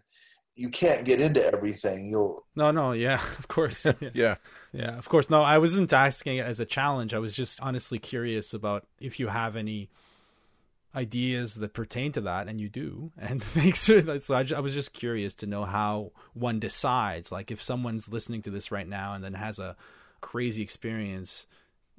you 0.54 0.68
can't 0.68 1.04
get 1.04 1.20
into 1.20 1.44
everything. 1.44 2.06
You'll 2.06 2.46
no, 2.56 2.70
no, 2.70 2.92
yeah, 2.92 3.20
of 3.38 3.48
course, 3.48 3.86
yeah, 4.14 4.36
yeah, 4.72 4.96
of 4.96 5.08
course. 5.08 5.30
No, 5.30 5.42
I 5.42 5.58
wasn't 5.58 5.92
asking 5.92 6.38
it 6.38 6.46
as 6.46 6.60
a 6.60 6.66
challenge. 6.66 7.14
I 7.14 7.18
was 7.18 7.34
just 7.34 7.60
honestly 7.60 7.98
curious 7.98 8.54
about 8.54 8.86
if 9.00 9.20
you 9.20 9.28
have 9.28 9.56
any 9.56 9.90
ideas 10.94 11.56
that 11.56 11.72
pertain 11.72 12.12
to 12.12 12.20
that, 12.22 12.48
and 12.48 12.60
you 12.60 12.68
do. 12.68 13.12
And 13.18 13.42
thanks 13.42 13.86
for 13.86 14.00
that. 14.00 14.24
So 14.24 14.34
I, 14.34 14.46
I 14.56 14.60
was 14.60 14.74
just 14.74 14.92
curious 14.92 15.34
to 15.34 15.46
know 15.46 15.64
how 15.64 16.12
one 16.34 16.58
decides. 16.58 17.30
Like, 17.30 17.50
if 17.50 17.62
someone's 17.62 18.08
listening 18.08 18.42
to 18.42 18.50
this 18.50 18.72
right 18.72 18.88
now 18.88 19.14
and 19.14 19.22
then 19.22 19.34
has 19.34 19.58
a 19.58 19.76
crazy 20.20 20.62
experience 20.62 21.46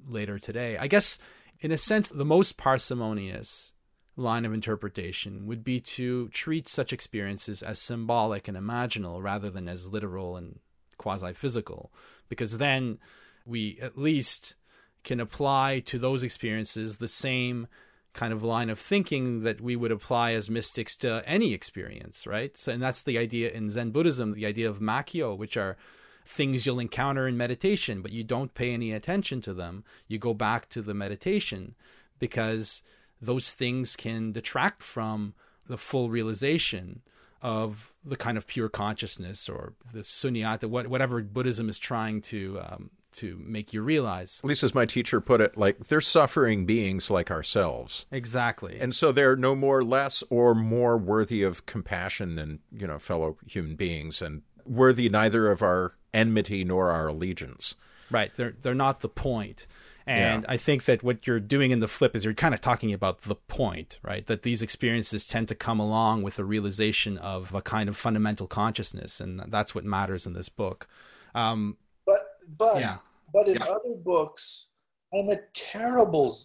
later 0.08 0.40
today. 0.40 0.78
I 0.78 0.88
guess, 0.88 1.18
in 1.60 1.72
a 1.72 1.78
sense, 1.78 2.10
the 2.10 2.26
most 2.26 2.58
parsimonious 2.58 3.74
line 4.16 4.46
of 4.46 4.54
interpretation 4.54 5.46
would 5.48 5.64
be 5.64 5.80
to 5.80 6.28
treat 6.30 6.68
such 6.68 6.92
experiences 6.94 7.64
as 7.64 7.80
symbolic 7.80 8.48
and 8.48 8.58
imaginal 8.58 9.24
rather 9.24 9.50
than 9.50 9.68
as 9.68 9.92
literal 9.92 10.36
and 10.36 10.60
quasi 10.98 11.34
physical, 11.34 11.92
because 12.30 12.58
then 12.58 13.00
we 13.46 13.78
at 13.82 13.98
least 13.98 14.56
can 15.04 15.20
apply 15.20 15.80
to 15.80 15.98
those 15.98 16.24
experiences 16.24 16.98
the 16.98 17.08
same 17.08 17.68
kind 18.14 18.34
of 18.34 18.44
line 18.44 18.70
of 18.70 18.78
thinking 18.78 19.44
that 19.44 19.62
we 19.62 19.76
would 19.76 19.92
apply 19.92 20.34
as 20.34 20.50
mystics 20.50 20.96
to 20.98 21.24
any 21.26 21.54
experience, 21.54 22.28
right? 22.28 22.58
So, 22.58 22.74
and 22.74 22.84
that's 22.84 23.02
the 23.02 23.18
idea 23.18 23.52
in 23.52 23.70
Zen 23.70 23.92
Buddhism, 23.92 24.34
the 24.34 24.46
idea 24.46 24.70
of 24.70 24.80
makyo, 24.80 25.38
which 25.38 25.56
are 25.56 25.78
things 26.26 26.66
you'll 26.66 26.80
encounter 26.80 27.28
in 27.28 27.38
meditation, 27.38 28.02
but 28.02 28.12
you 28.12 28.24
don't 28.24 28.54
pay 28.54 28.74
any 28.74 28.92
attention 28.92 29.42
to 29.42 29.54
them. 29.54 29.84
You 30.08 30.18
go 30.18 30.34
back 30.34 30.70
to 30.70 30.82
the 30.82 30.94
meditation 30.94 31.76
because 32.20 32.84
those 33.22 33.52
things 33.52 33.96
can 33.96 34.32
detract 34.32 34.82
from 34.84 35.34
the 35.68 35.78
full 35.78 36.10
realization 36.10 37.02
of 37.42 37.94
the 38.04 38.18
kind 38.18 38.38
of 38.38 38.48
pure 38.48 38.70
consciousness 38.70 39.50
or 39.50 39.74
the 39.94 40.02
sunyata, 40.02 40.66
whatever 40.66 41.22
Buddhism 41.22 41.70
is 41.70 41.80
trying 41.80 42.22
to 42.22 42.60
um, 42.62 42.92
to 43.14 43.42
make 43.44 43.74
you 43.74 43.82
realize. 43.82 44.40
At 44.44 44.48
least 44.48 44.64
as 44.64 44.74
my 44.74 44.86
teacher 44.86 45.20
put 45.20 45.42
it, 45.42 45.58
like 45.58 45.88
they're 45.88 46.02
suffering 46.02 46.66
beings 46.66 47.12
like 47.12 47.30
ourselves. 47.30 48.06
Exactly. 48.12 48.78
And 48.80 48.96
so 48.96 49.12
they're 49.12 49.36
no 49.36 49.56
more 49.56 49.84
less 49.84 50.24
or 50.30 50.56
more 50.56 50.98
worthy 50.98 51.44
of 51.44 51.66
compassion 51.66 52.36
than, 52.36 52.60
you 52.72 52.88
know, 52.88 53.00
fellow 53.00 53.38
human 53.46 53.76
beings 53.76 54.22
and 54.22 54.44
worthy 54.72 55.10
neither 55.10 55.52
of 55.52 55.62
our 55.62 55.94
enmity 56.14 56.64
nor 56.64 56.90
our 56.92 57.08
allegiance. 57.08 57.76
Right. 58.10 58.32
They're 58.36 58.56
they're 58.62 58.74
not 58.74 59.02
the 59.02 59.10
point. 59.10 59.68
And 60.08 60.44
yeah. 60.44 60.52
I 60.52 60.58
think 60.58 60.86
that 60.86 61.04
what 61.04 61.28
you're 61.28 61.40
doing 61.40 61.72
in 61.72 61.80
the 61.80 61.88
flip 61.88 62.16
is 62.16 62.26
you're 62.26 62.34
kind 62.34 62.54
of 62.54 62.62
talking 62.62 62.92
about 62.92 63.22
the 63.22 63.36
point, 63.36 64.00
right? 64.02 64.26
That 64.26 64.42
these 64.42 64.62
experiences 64.62 65.28
tend 65.28 65.48
to 65.50 65.56
come 65.56 65.80
along 65.80 66.24
with 66.24 66.40
a 66.40 66.44
realization 66.44 67.18
of 67.20 67.54
a 67.54 67.62
kind 67.62 67.88
of 67.88 67.96
fundamental 67.96 68.48
consciousness, 68.48 69.22
and 69.22 69.40
that's 69.48 69.76
what 69.76 69.86
matters 69.86 70.26
in 70.26 70.34
this 70.34 70.50
book. 70.50 70.88
Um, 71.36 71.78
but 72.06 72.22
but 72.58 72.80
yeah. 72.80 72.98
but 73.32 73.48
in 73.48 73.58
yeah. 73.58 73.66
other 73.66 73.96
books, 74.04 74.68
I'm 75.14 75.30
a 75.30 75.38
terrible 75.54 76.36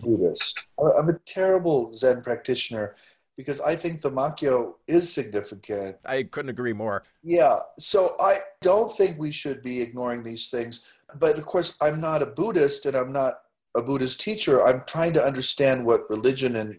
Buddhist. 0.00 0.64
I'm 0.98 1.08
a 1.08 1.18
terrible 1.26 1.92
Zen 1.92 2.22
practitioner 2.22 2.96
because 3.36 3.60
I 3.60 3.76
think 3.76 4.00
the 4.00 4.10
Makyo 4.10 4.74
is 4.86 5.12
significant. 5.12 5.96
I 6.06 6.22
couldn't 6.24 6.50
agree 6.50 6.72
more. 6.72 7.04
Yeah. 7.22 7.56
So 7.78 8.16
I 8.18 8.38
don't 8.62 8.90
think 8.90 9.18
we 9.18 9.30
should 9.30 9.62
be 9.62 9.80
ignoring 9.80 10.22
these 10.22 10.48
things. 10.48 10.80
But 11.18 11.38
of 11.38 11.44
course, 11.44 11.76
I'm 11.80 12.00
not 12.00 12.22
a 12.22 12.26
Buddhist 12.26 12.86
and 12.86 12.96
I'm 12.96 13.12
not 13.12 13.40
a 13.76 13.82
Buddhist 13.82 14.20
teacher. 14.20 14.66
I'm 14.66 14.82
trying 14.86 15.12
to 15.14 15.24
understand 15.24 15.84
what 15.84 16.08
religion 16.08 16.56
and 16.56 16.76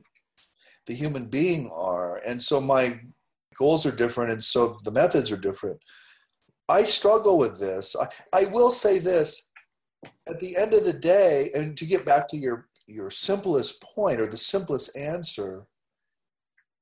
the 0.88 0.96
human 0.96 1.26
being 1.26 1.70
are. 1.72 2.18
And 2.26 2.42
so 2.42 2.60
my 2.60 3.00
goals 3.56 3.86
are 3.86 3.92
different 3.92 4.32
and 4.32 4.44
so 4.44 4.80
the 4.84 4.92
methods 4.92 5.32
are 5.32 5.38
different. 5.38 5.80
I 6.70 6.84
struggle 6.84 7.38
with 7.38 7.60
this. 7.60 7.96
I, 7.96 8.08
I 8.42 8.46
will 8.46 8.72
say 8.72 9.00
this 9.00 9.44
at 10.30 10.40
the 10.40 10.58
end 10.58 10.74
of 10.74 10.84
the 10.84 10.94
day, 10.94 11.50
and 11.56 11.78
to 11.78 11.86
get 11.86 12.06
back 12.06 12.28
to 12.30 12.38
your, 12.38 12.68
your 12.88 13.10
simplest 13.10 13.82
point 13.82 14.20
or 14.20 14.28
the 14.28 14.38
simplest 14.38 14.96
answer, 14.98 15.66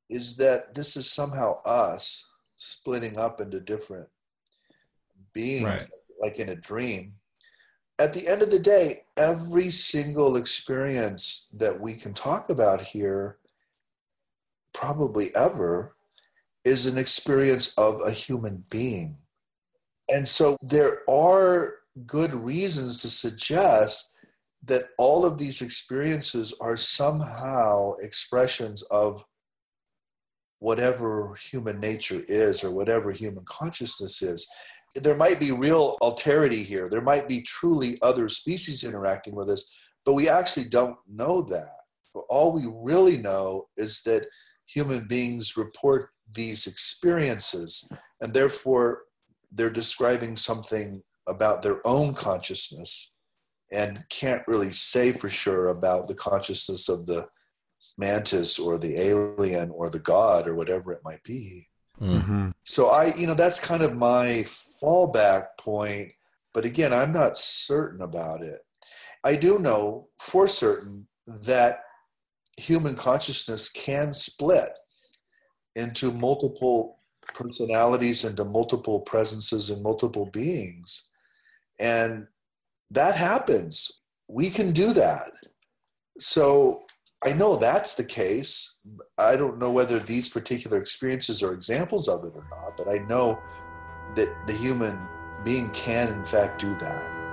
is 0.10 0.36
that 0.38 0.74
this 0.74 0.96
is 0.96 1.10
somehow 1.10 1.62
us 1.64 2.26
splitting 2.56 3.18
up 3.18 3.42
into 3.42 3.60
different 3.60 4.08
beings, 5.34 5.64
right. 5.64 5.90
like 6.20 6.40
in 6.40 6.50
a 6.50 6.56
dream. 6.56 7.14
At 7.98 8.14
the 8.14 8.28
end 8.28 8.42
of 8.42 8.52
the 8.52 8.60
day, 8.60 9.04
every 9.18 9.70
single 9.70 10.36
experience 10.36 11.48
that 11.54 11.80
we 11.80 11.94
can 11.94 12.14
talk 12.14 12.50
about 12.50 12.82
here, 12.82 13.38
probably 14.74 15.34
ever, 15.36 15.96
is 16.66 16.88
an 16.88 16.98
experience 16.98 17.74
of 17.78 18.02
a 18.02 18.12
human 18.12 18.66
being. 18.70 19.18
And 20.10 20.28
so 20.28 20.58
there 20.62 21.10
are 21.10 21.76
good 22.06 22.34
reasons 22.34 23.02
to 23.02 23.10
suggest 23.10 24.10
that 24.66 24.90
all 24.98 25.26
of 25.26 25.38
these 25.38 25.62
experiences 25.62 26.54
are 26.60 26.76
somehow 26.76 27.94
expressions 28.00 28.82
of 28.84 29.24
whatever 30.66 31.36
human 31.52 31.80
nature 31.80 32.24
is 32.28 32.64
or 32.64 32.72
whatever 32.72 33.12
human 33.12 33.46
consciousness 33.46 34.24
is. 34.24 34.48
There 34.96 35.16
might 35.16 35.40
be 35.40 35.52
real 35.52 35.96
alterity 36.02 36.66
here. 36.66 36.90
There 36.90 37.04
might 37.12 37.30
be 37.30 37.44
truly 37.44 38.00
other 38.02 38.28
species 38.28 38.84
interacting 38.84 39.36
with 39.36 39.48
us, 39.48 39.64
but 40.06 40.16
we 40.16 40.28
actually 40.28 40.68
don't 40.68 40.98
know 41.08 41.44
that. 41.44 41.70
All 42.30 42.52
we 42.52 42.66
really 42.68 43.20
know 43.20 43.68
is 43.78 44.02
that 44.08 44.26
human 44.66 45.08
beings 45.08 45.56
report 45.56 46.10
these 46.34 46.66
experiences, 46.66 47.88
and 48.22 48.34
therefore 48.34 49.04
they're 49.52 49.70
describing 49.70 50.36
something 50.36 51.04
about 51.28 51.62
their 51.62 51.86
own 51.86 52.16
consciousness 52.16 53.16
and 53.72 54.04
can't 54.10 54.42
really 54.48 54.72
say 54.72 55.12
for 55.12 55.30
sure 55.30 55.68
about 55.68 56.08
the 56.08 56.16
consciousness 56.16 56.90
of 56.90 57.06
the 57.06 57.28
mantis 57.98 58.60
or 58.60 58.78
the 58.78 59.00
alien 59.00 59.70
or 59.72 59.90
the 59.90 60.00
god 60.00 60.48
or 60.48 60.56
whatever 60.56 60.92
it 60.92 61.04
might 61.04 61.24
be. 61.24 61.70
Mm-hmm. 62.00 62.50
So 62.64 62.90
I, 62.90 63.14
you 63.16 63.28
know, 63.28 63.34
that's 63.34 63.60
kind 63.60 63.84
of 63.84 63.96
my 63.96 64.46
fallback 64.84 65.48
point. 65.58 66.12
But 66.54 66.66
again, 66.66 66.94
I'm 66.94 67.12
not 67.12 67.38
certain 67.38 68.02
about 68.02 68.44
it. 68.44 68.60
I 69.24 69.36
do 69.36 69.60
know 69.60 70.08
for 70.20 70.48
certain 70.48 71.08
that 71.26 71.82
human 72.58 72.96
consciousness 72.96 73.70
can 73.70 74.14
split 74.14 74.72
into 75.76 76.12
multiple 76.12 77.00
personalities, 77.34 78.24
into 78.24 78.46
multiple 78.46 79.02
presences, 79.02 79.70
and 79.70 79.82
multiple 79.84 80.28
beings. 80.28 81.06
And 81.80 82.28
that 82.92 83.16
happens. 83.16 83.92
We 84.28 84.50
can 84.50 84.72
do 84.72 84.94
that. 84.94 85.32
So 86.20 86.85
I 87.26 87.34
know 87.34 87.56
that's 87.56 87.96
the 87.96 88.04
case. 88.04 88.76
I 89.18 89.36
don't 89.36 89.58
know 89.58 89.72
whether 89.72 89.98
these 89.98 90.30
particular 90.30 90.80
experiences 90.80 91.42
are 91.42 91.54
examples 91.54 92.08
of 92.08 92.24
it 92.24 92.34
or 92.36 92.46
not, 92.52 92.78
but 92.78 92.88
I 92.88 93.00
know 93.00 93.40
that 94.14 94.30
the 94.46 94.54
human 94.54 95.00
being 95.44 95.70
can, 95.72 96.10
in 96.10 96.24
fact, 96.24 96.62
do 96.62 96.76
that. 96.78 97.25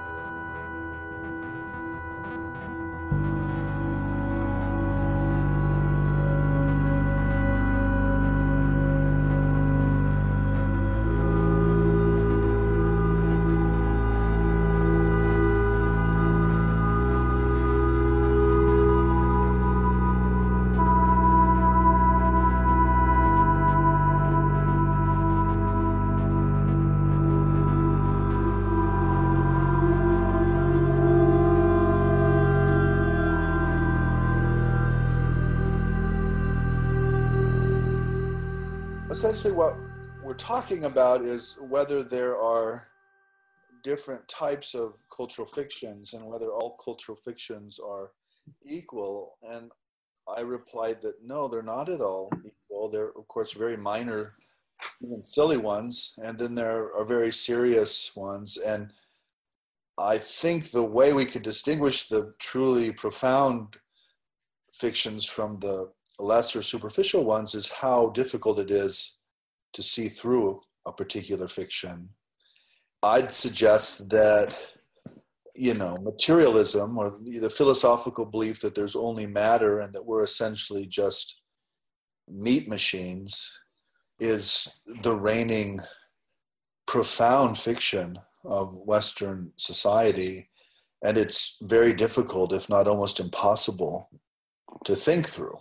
What 39.51 39.77
we're 40.23 40.35
talking 40.35 40.85
about 40.85 41.23
is 41.23 41.59
whether 41.61 42.05
there 42.05 42.37
are 42.37 42.87
different 43.83 44.27
types 44.29 44.75
of 44.75 44.95
cultural 45.15 45.49
fictions 45.49 46.13
and 46.13 46.25
whether 46.25 46.53
all 46.53 46.77
cultural 46.85 47.17
fictions 47.17 47.81
are 47.85 48.13
equal. 48.65 49.39
And 49.43 49.71
I 50.29 50.43
replied 50.43 50.99
that 51.03 51.25
no, 51.25 51.49
they're 51.49 51.63
not 51.63 51.89
at 51.89 52.01
all 52.01 52.31
equal. 52.47 52.89
They're, 52.89 53.09
of 53.09 53.27
course, 53.27 53.53
very 53.53 53.77
minor, 53.77 54.35
even 55.03 55.25
silly 55.25 55.57
ones, 55.57 56.15
and 56.23 56.39
then 56.39 56.55
there 56.55 56.95
are 56.95 57.05
very 57.05 57.33
serious 57.33 58.15
ones. 58.15 58.59
And 58.59 58.93
I 59.99 60.19
think 60.19 60.71
the 60.71 60.85
way 60.85 61.13
we 61.13 61.27
could 61.27 61.43
distinguish 61.43 62.07
the 62.07 62.33
truly 62.39 62.93
profound 62.93 63.77
fictions 64.73 65.27
from 65.27 65.59
the 65.59 65.91
lesser 66.21 66.63
superficial 66.63 67.25
ones 67.25 67.57
is 67.57 67.69
how 67.69 68.11
difficult 68.11 68.61
it 68.61 68.71
is 68.71 69.19
to 69.73 69.83
see 69.83 70.09
through 70.09 70.61
a 70.87 70.93
particular 70.93 71.49
fiction. 71.49 72.11
I'd 73.03 73.33
suggest 73.33 74.11
that, 74.11 74.55
you 75.55 75.75
know, 75.75 75.97
materialism 76.03 76.97
or 76.99 77.19
the 77.25 77.51
philosophical 77.51 78.25
belief 78.25 78.61
that 78.61 78.75
there's 78.75 78.97
only 78.97 79.27
matter 79.27 79.81
and 79.81 79.93
that 79.95 80.05
we're 80.05 80.23
essentially 80.23 80.87
just 80.87 81.43
meat 82.29 82.69
machines 82.69 83.53
is 84.21 84.81
the 85.03 85.15
reigning 85.15 85.81
profound 86.87 87.59
fiction 87.59 88.19
of 88.45 88.77
Western 88.77 89.53
society. 89.57 90.49
And 91.05 91.19
it's 91.19 91.59
very 91.63 91.93
difficult, 91.93 92.53
if 92.53 92.69
not 92.69 92.87
almost 92.87 93.19
impossible, 93.19 94.09
to 94.85 94.95
think 94.95 95.29
through. 95.29 95.59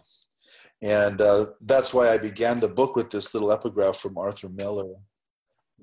And 0.82 1.22
uh, 1.22 1.48
that's 1.62 1.94
why 1.94 2.10
I 2.10 2.18
began 2.18 2.60
the 2.60 2.68
book 2.68 2.96
with 2.96 3.12
this 3.12 3.34
little 3.34 3.52
epigraph 3.52 3.98
from 3.98 4.18
Arthur 4.18 4.50
Miller 4.50 4.96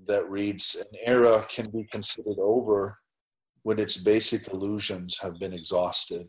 that 0.07 0.29
reads 0.29 0.77
An 0.81 0.99
era 1.07 1.43
can 1.49 1.71
be 1.71 1.85
considered 1.85 2.39
over 2.39 2.97
when 3.63 3.79
its 3.79 3.97
basic 3.97 4.49
illusions 4.49 5.19
have 5.21 5.39
been 5.39 5.53
exhausted. 5.53 6.29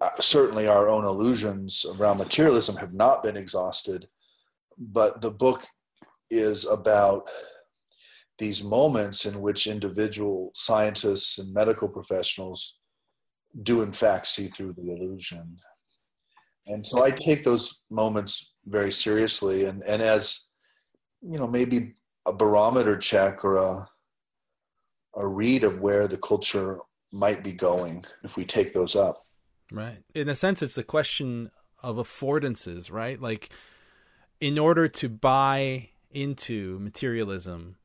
Uh, 0.00 0.10
certainly, 0.20 0.68
our 0.68 0.88
own 0.88 1.04
illusions 1.04 1.84
around 1.98 2.18
materialism 2.18 2.76
have 2.76 2.92
not 2.92 3.22
been 3.22 3.36
exhausted, 3.36 4.06
but 4.78 5.20
the 5.20 5.30
book 5.30 5.64
is 6.30 6.64
about 6.64 7.28
these 8.38 8.64
moments 8.64 9.26
in 9.26 9.40
which 9.40 9.66
individual 9.66 10.50
scientists 10.54 11.38
and 11.38 11.52
medical 11.52 11.88
professionals 11.88 12.78
do 13.62 13.82
in 13.82 13.92
fact 13.92 14.26
see 14.26 14.46
through 14.46 14.72
the 14.72 14.90
illusion 14.90 15.58
and 16.66 16.86
so 16.86 17.02
i 17.02 17.10
take 17.10 17.44
those 17.44 17.80
moments 17.90 18.52
very 18.66 18.92
seriously. 18.92 19.64
And, 19.64 19.82
and 19.84 20.02
as 20.02 20.48
you 21.20 21.38
know 21.38 21.46
maybe 21.46 21.94
a 22.26 22.32
barometer 22.32 22.96
check 22.96 23.44
or 23.44 23.56
a 23.56 23.88
a 25.14 25.26
read 25.26 25.62
of 25.62 25.80
where 25.80 26.08
the 26.08 26.16
culture 26.16 26.78
might 27.12 27.44
be 27.44 27.52
going 27.52 28.02
if 28.24 28.36
we 28.36 28.46
take 28.46 28.72
those 28.72 28.96
up. 28.96 29.26
Right. 29.70 29.98
In 30.14 30.28
a 30.28 30.34
sense 30.34 30.62
it's 30.62 30.78
a 30.78 30.82
question 30.82 31.50
of 31.82 31.96
affordances 31.96 32.90
right? 32.90 33.20
Like 33.20 33.50
in 34.40 34.58
order 34.58 34.88
to 34.88 35.08
buy 35.08 35.90
into 36.10 36.78
materialism 36.80 37.76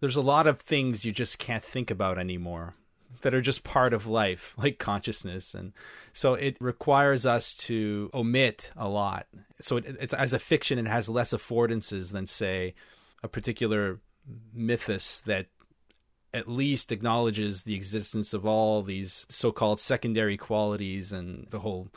there's 0.00 0.16
a 0.16 0.22
lot 0.22 0.46
of 0.46 0.60
things 0.60 1.04
you 1.04 1.12
just 1.12 1.38
can't 1.38 1.64
think 1.64 1.90
about 1.90 2.18
anymore 2.18 2.74
that 3.22 3.34
are 3.34 3.40
just 3.40 3.64
part 3.64 3.92
of 3.92 4.06
life, 4.06 4.54
like 4.58 4.78
consciousness. 4.78 5.54
And 5.54 5.72
so 6.12 6.34
it 6.34 6.56
requires 6.60 7.26
us 7.26 7.54
to 7.54 8.10
omit 8.14 8.70
a 8.76 8.88
lot. 8.88 9.26
So 9.60 9.78
it, 9.78 9.96
it's 10.00 10.14
as 10.14 10.32
a 10.32 10.38
fiction, 10.38 10.78
it 10.78 10.86
has 10.86 11.08
less 11.08 11.32
affordances 11.32 12.12
than, 12.12 12.26
say, 12.26 12.74
a 13.22 13.28
particular 13.28 14.00
mythos 14.52 15.20
that 15.20 15.46
at 16.34 16.48
least 16.48 16.92
acknowledges 16.92 17.62
the 17.62 17.74
existence 17.74 18.34
of 18.34 18.44
all 18.44 18.82
these 18.82 19.24
so-called 19.28 19.80
secondary 19.80 20.36
qualities 20.36 21.12
and 21.12 21.46
the 21.48 21.60
whole 21.60 21.88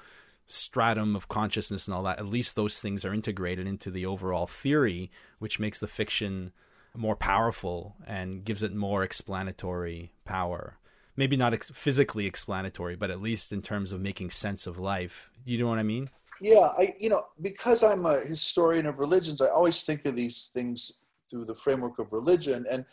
stratum 0.47 1.15
of 1.15 1.27
consciousness 1.27 1.87
and 1.87 1.93
all 1.93 2.03
that 2.03 2.17
at 2.17 2.25
least 2.25 2.55
those 2.55 2.79
things 2.79 3.05
are 3.05 3.13
integrated 3.13 3.67
into 3.67 3.91
the 3.91 4.05
overall 4.05 4.47
theory 4.47 5.11
which 5.37 5.59
makes 5.59 5.79
the 5.79 5.87
fiction 5.87 6.51
more 6.95 7.15
powerful 7.15 7.95
and 8.07 8.43
gives 8.43 8.63
it 8.63 8.73
more 8.73 9.03
explanatory 9.03 10.11
power 10.25 10.79
maybe 11.15 11.37
not 11.37 11.53
ex- 11.53 11.71
physically 11.73 12.25
explanatory, 12.25 12.95
but 12.95 13.11
at 13.11 13.21
least 13.21 13.51
in 13.51 13.61
terms 13.61 13.91
of 13.91 14.01
making 14.01 14.31
sense 14.31 14.67
of 14.67 14.79
life. 14.79 15.29
You 15.45 15.57
know 15.57 15.67
what 15.67 15.79
I 15.79 15.83
mean? 15.83 16.09
Yeah, 16.41 16.71
I 16.77 16.95
you 16.99 17.09
know 17.09 17.25
because 17.41 17.83
I'm 17.83 18.05
a 18.05 18.19
historian 18.19 18.85
of 18.85 18.99
religions, 18.99 19.41
I 19.41 19.47
always 19.47 19.83
think 19.83 20.05
of 20.05 20.15
these 20.15 20.49
things 20.53 20.99
through 21.29 21.45
the 21.45 21.55
framework 21.55 21.99
of 21.99 22.11
religion. 22.11 22.65
And 22.69 22.85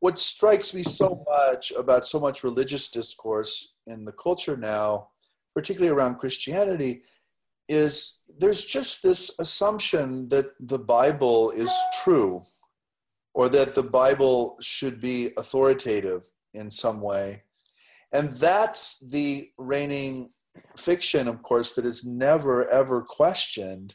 what 0.00 0.18
strikes 0.18 0.74
me 0.74 0.82
so 0.82 1.24
much 1.28 1.72
about 1.72 2.04
so 2.04 2.18
much 2.18 2.44
religious 2.44 2.88
discourse 2.88 3.74
in 3.86 4.04
the 4.04 4.12
culture 4.12 4.56
now, 4.56 5.08
particularly 5.54 5.94
around 5.94 6.16
Christianity, 6.16 7.02
is 7.68 8.18
there's 8.38 8.64
just 8.64 9.02
this 9.02 9.38
assumption 9.38 10.28
that 10.28 10.46
the 10.60 10.78
Bible 10.78 11.50
is 11.50 11.70
true 12.04 12.42
or 13.34 13.48
that 13.48 13.74
the 13.74 13.82
Bible 13.82 14.56
should 14.60 15.00
be 15.00 15.30
authoritative 15.36 16.28
in 16.54 16.70
some 16.70 17.00
way. 17.00 17.42
And 18.16 18.30
that's 18.30 18.98
the 19.00 19.50
reigning 19.58 20.30
fiction, 20.74 21.28
of 21.28 21.42
course, 21.42 21.74
that 21.74 21.84
is 21.84 22.06
never 22.06 22.66
ever 22.70 23.02
questioned 23.02 23.94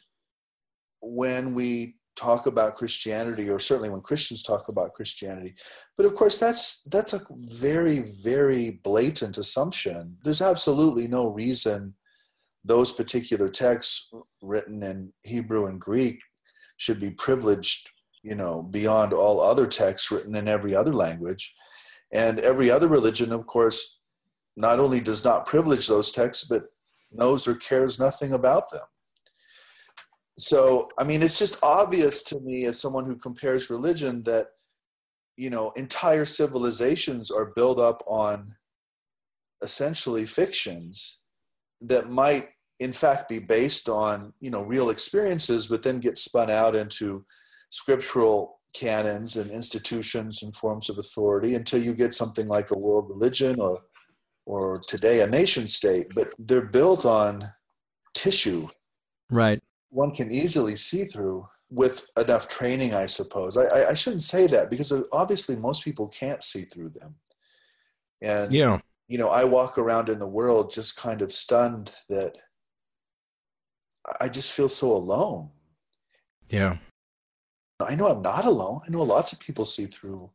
when 1.00 1.54
we 1.54 1.96
talk 2.14 2.46
about 2.46 2.76
Christianity, 2.76 3.48
or 3.48 3.58
certainly 3.58 3.90
when 3.90 4.00
Christians 4.00 4.44
talk 4.44 4.68
about 4.68 4.92
Christianity. 4.94 5.54
But 5.96 6.06
of 6.06 6.14
course, 6.14 6.38
that's 6.38 6.82
that's 6.84 7.14
a 7.14 7.26
very, 7.30 7.98
very 8.22 8.80
blatant 8.84 9.38
assumption. 9.38 10.16
There's 10.22 10.42
absolutely 10.42 11.08
no 11.08 11.26
reason 11.26 11.94
those 12.64 12.92
particular 12.92 13.48
texts 13.48 14.08
written 14.40 14.84
in 14.84 15.12
Hebrew 15.24 15.66
and 15.66 15.80
Greek 15.80 16.20
should 16.76 17.00
be 17.00 17.10
privileged, 17.10 17.90
you 18.22 18.36
know, 18.36 18.62
beyond 18.62 19.12
all 19.12 19.40
other 19.40 19.66
texts 19.66 20.12
written 20.12 20.36
in 20.36 20.46
every 20.46 20.76
other 20.76 20.94
language. 20.94 21.52
And 22.12 22.38
every 22.38 22.70
other 22.70 22.86
religion, 22.88 23.32
of 23.32 23.46
course, 23.46 23.98
not 24.56 24.80
only 24.80 25.00
does 25.00 25.24
not 25.24 25.46
privilege 25.46 25.86
those 25.86 26.12
texts, 26.12 26.44
but 26.44 26.64
knows 27.10 27.46
or 27.46 27.54
cares 27.54 27.98
nothing 27.98 28.32
about 28.32 28.70
them. 28.70 28.82
So, 30.38 30.88
I 30.98 31.04
mean, 31.04 31.22
it's 31.22 31.38
just 31.38 31.62
obvious 31.62 32.22
to 32.24 32.40
me 32.40 32.64
as 32.64 32.80
someone 32.80 33.04
who 33.04 33.16
compares 33.16 33.70
religion 33.70 34.22
that, 34.24 34.48
you 35.36 35.50
know, 35.50 35.70
entire 35.72 36.24
civilizations 36.24 37.30
are 37.30 37.52
built 37.54 37.78
up 37.78 38.02
on 38.06 38.54
essentially 39.62 40.24
fictions 40.24 41.20
that 41.80 42.10
might, 42.10 42.48
in 42.80 42.92
fact, 42.92 43.28
be 43.28 43.38
based 43.38 43.88
on, 43.88 44.32
you 44.40 44.50
know, 44.50 44.62
real 44.62 44.90
experiences, 44.90 45.68
but 45.68 45.82
then 45.82 46.00
get 46.00 46.18
spun 46.18 46.50
out 46.50 46.74
into 46.74 47.24
scriptural 47.70 48.60
canons 48.74 49.36
and 49.36 49.50
institutions 49.50 50.42
and 50.42 50.54
forms 50.54 50.88
of 50.88 50.98
authority 50.98 51.54
until 51.54 51.80
you 51.80 51.94
get 51.94 52.14
something 52.14 52.48
like 52.48 52.70
a 52.70 52.78
world 52.78 53.08
religion 53.08 53.60
or 53.60 53.80
or 54.46 54.76
today 54.76 55.20
a 55.20 55.26
nation 55.26 55.66
state, 55.66 56.08
but 56.14 56.32
they're 56.38 56.62
built 56.62 57.04
on 57.04 57.48
tissue. 58.14 58.68
Right. 59.30 59.60
One 59.90 60.14
can 60.14 60.30
easily 60.32 60.76
see 60.76 61.04
through 61.04 61.46
with 61.70 62.06
enough 62.16 62.48
training, 62.48 62.94
I 62.94 63.06
suppose. 63.06 63.56
I, 63.56 63.90
I 63.90 63.94
shouldn't 63.94 64.22
say 64.22 64.46
that 64.48 64.70
because 64.70 64.92
obviously 65.12 65.56
most 65.56 65.84
people 65.84 66.08
can't 66.08 66.42
see 66.42 66.62
through 66.62 66.90
them. 66.90 67.14
And, 68.20 68.52
yeah. 68.52 68.78
you 69.08 69.18
know, 69.18 69.28
I 69.28 69.44
walk 69.44 69.78
around 69.78 70.08
in 70.08 70.18
the 70.18 70.26
world 70.26 70.72
just 70.72 70.96
kind 70.96 71.22
of 71.22 71.32
stunned 71.32 71.90
that 72.08 72.36
I 74.20 74.28
just 74.28 74.52
feel 74.52 74.68
so 74.68 74.92
alone. 74.92 75.50
Yeah. 76.48 76.78
I 77.80 77.94
know 77.94 78.08
I'm 78.08 78.22
not 78.22 78.44
alone. 78.44 78.80
I 78.86 78.90
know 78.90 79.02
lots 79.02 79.32
of 79.32 79.40
people 79.40 79.64
see 79.64 79.86
through 79.86 80.30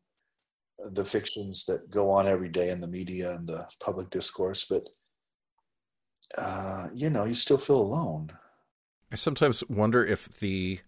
the 0.79 1.05
fictions 1.05 1.65
that 1.65 1.89
go 1.89 2.11
on 2.11 2.27
every 2.27 2.49
day 2.49 2.69
in 2.69 2.81
the 2.81 2.87
media 2.87 3.33
and 3.35 3.47
the 3.47 3.67
public 3.79 4.09
discourse, 4.09 4.65
but 4.65 4.87
uh, 6.37 6.89
you 6.93 7.09
know, 7.09 7.23
you 7.23 7.33
still 7.33 7.57
feel 7.57 7.81
alone. 7.81 8.31
I 9.11 9.15
sometimes 9.15 9.63
wonder 9.69 10.05
if 10.05 10.27
the 10.39 10.79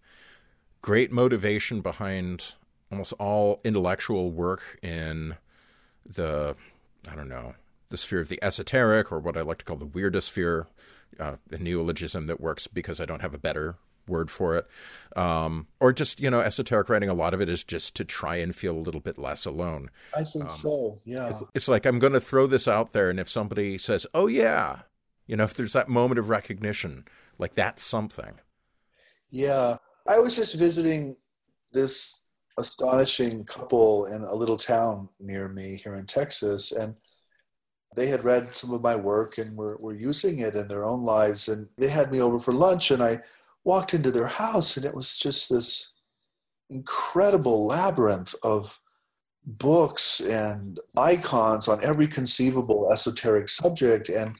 great 0.82 1.10
motivation 1.10 1.80
behind 1.80 2.54
almost 2.90 3.14
all 3.14 3.60
intellectual 3.64 4.30
work 4.30 4.78
in 4.82 5.36
the, 6.04 6.56
I 7.10 7.14
don't 7.14 7.28
know, 7.28 7.54
the 7.88 7.96
sphere 7.96 8.20
of 8.20 8.28
the 8.28 8.42
esoteric, 8.42 9.10
or 9.10 9.18
what 9.18 9.36
I 9.36 9.40
like 9.42 9.58
to 9.58 9.64
call 9.64 9.76
the 9.76 9.86
weirdest 9.86 10.28
sphere, 10.28 10.68
uh, 11.18 11.36
a 11.50 11.58
neologism 11.58 12.26
that 12.26 12.40
works 12.40 12.66
because 12.66 13.00
I 13.00 13.04
don't 13.04 13.22
have 13.22 13.34
a 13.34 13.38
better 13.38 13.76
word 14.10 14.30
for 14.30 14.56
it. 14.56 14.66
Um, 15.16 15.68
or 15.80 15.92
just, 15.92 16.20
you 16.20 16.30
know, 16.30 16.40
esoteric 16.40 16.88
writing, 16.90 17.08
a 17.08 17.14
lot 17.14 17.32
of 17.32 17.40
it 17.40 17.48
is 17.48 17.64
just 17.64 17.96
to 17.96 18.04
try 18.04 18.36
and 18.36 18.54
feel 18.54 18.76
a 18.76 18.78
little 18.78 19.00
bit 19.00 19.18
less 19.18 19.46
alone. 19.46 19.90
I 20.14 20.24
think 20.24 20.44
um, 20.44 20.50
so, 20.50 21.00
yeah. 21.04 21.30
It's, 21.30 21.42
it's 21.54 21.68
like, 21.68 21.86
I'm 21.86 21.98
going 21.98 22.12
to 22.12 22.20
throw 22.20 22.46
this 22.46 22.68
out 22.68 22.92
there, 22.92 23.08
and 23.08 23.18
if 23.18 23.30
somebody 23.30 23.78
says, 23.78 24.06
oh, 24.12 24.26
yeah, 24.26 24.80
you 25.26 25.36
know, 25.36 25.44
if 25.44 25.54
there's 25.54 25.72
that 25.72 25.88
moment 25.88 26.18
of 26.18 26.28
recognition, 26.28 27.06
like 27.38 27.54
that's 27.54 27.82
something. 27.82 28.34
Yeah. 29.30 29.78
I 30.08 30.18
was 30.18 30.36
just 30.36 30.56
visiting 30.56 31.16
this 31.72 32.24
astonishing 32.58 33.44
couple 33.44 34.06
in 34.06 34.22
a 34.22 34.34
little 34.34 34.56
town 34.56 35.08
near 35.18 35.48
me 35.48 35.76
here 35.76 35.94
in 35.94 36.04
Texas, 36.04 36.72
and 36.72 36.96
they 37.96 38.06
had 38.06 38.24
read 38.24 38.54
some 38.54 38.72
of 38.72 38.82
my 38.82 38.94
work 38.94 39.38
and 39.38 39.56
were, 39.56 39.76
were 39.78 39.94
using 39.94 40.40
it 40.40 40.54
in 40.54 40.68
their 40.68 40.84
own 40.84 41.04
lives. 41.04 41.48
And 41.48 41.68
they 41.76 41.88
had 41.88 42.12
me 42.12 42.20
over 42.20 42.38
for 42.38 42.52
lunch, 42.52 42.90
and 42.90 43.02
I 43.02 43.20
walked 43.64 43.94
into 43.94 44.10
their 44.10 44.26
house 44.26 44.76
and 44.76 44.86
it 44.86 44.94
was 44.94 45.18
just 45.18 45.50
this 45.50 45.92
incredible 46.70 47.66
labyrinth 47.66 48.34
of 48.42 48.78
books 49.44 50.20
and 50.20 50.78
icons 50.96 51.68
on 51.68 51.82
every 51.84 52.06
conceivable 52.06 52.90
esoteric 52.92 53.48
subject. 53.48 54.08
And 54.08 54.34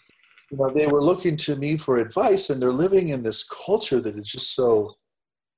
you 0.51 0.59
know 0.59 0.71
they 0.71 0.87
were 0.87 1.03
looking 1.03 1.37
to 1.39 1.57
me 1.57 1.77
for 1.77 1.99
advice 1.99 2.51
and 2.51 2.61
they're 2.61 2.73
living 2.73 3.11
in 3.11 3.23
this 3.23 3.45
culture 3.45 4.01
that 4.01 4.19
is 4.19 4.31
just 4.31 4.55
so 4.55 4.91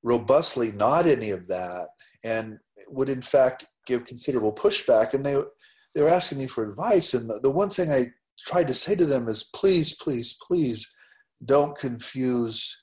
robustly 0.03 0.73
not 0.73 1.07
any 1.07 1.31
of 1.31 1.47
that 1.47 1.89
and 2.25 2.59
would 2.89 3.09
in 3.09 3.23
fact 3.23 3.67
give 3.87 4.05
considerable 4.05 4.53
pushback. 4.53 5.15
And 5.15 5.25
they 5.25 5.37
they 5.95 6.03
were 6.03 6.09
asking 6.09 6.39
me 6.39 6.47
for 6.47 6.69
advice. 6.69 7.15
And 7.15 7.29
the, 7.29 7.41
the 7.41 7.51
one 7.51 7.71
thing 7.71 7.93
i 7.93 8.07
tried 8.39 8.67
to 8.67 8.75
say 8.75 8.95
to 8.97 9.07
them 9.07 9.29
is 9.29 9.45
please 9.55 9.95
please 9.95 10.37
please 10.47 10.89
don't 11.45 11.77
confuse 11.77 12.82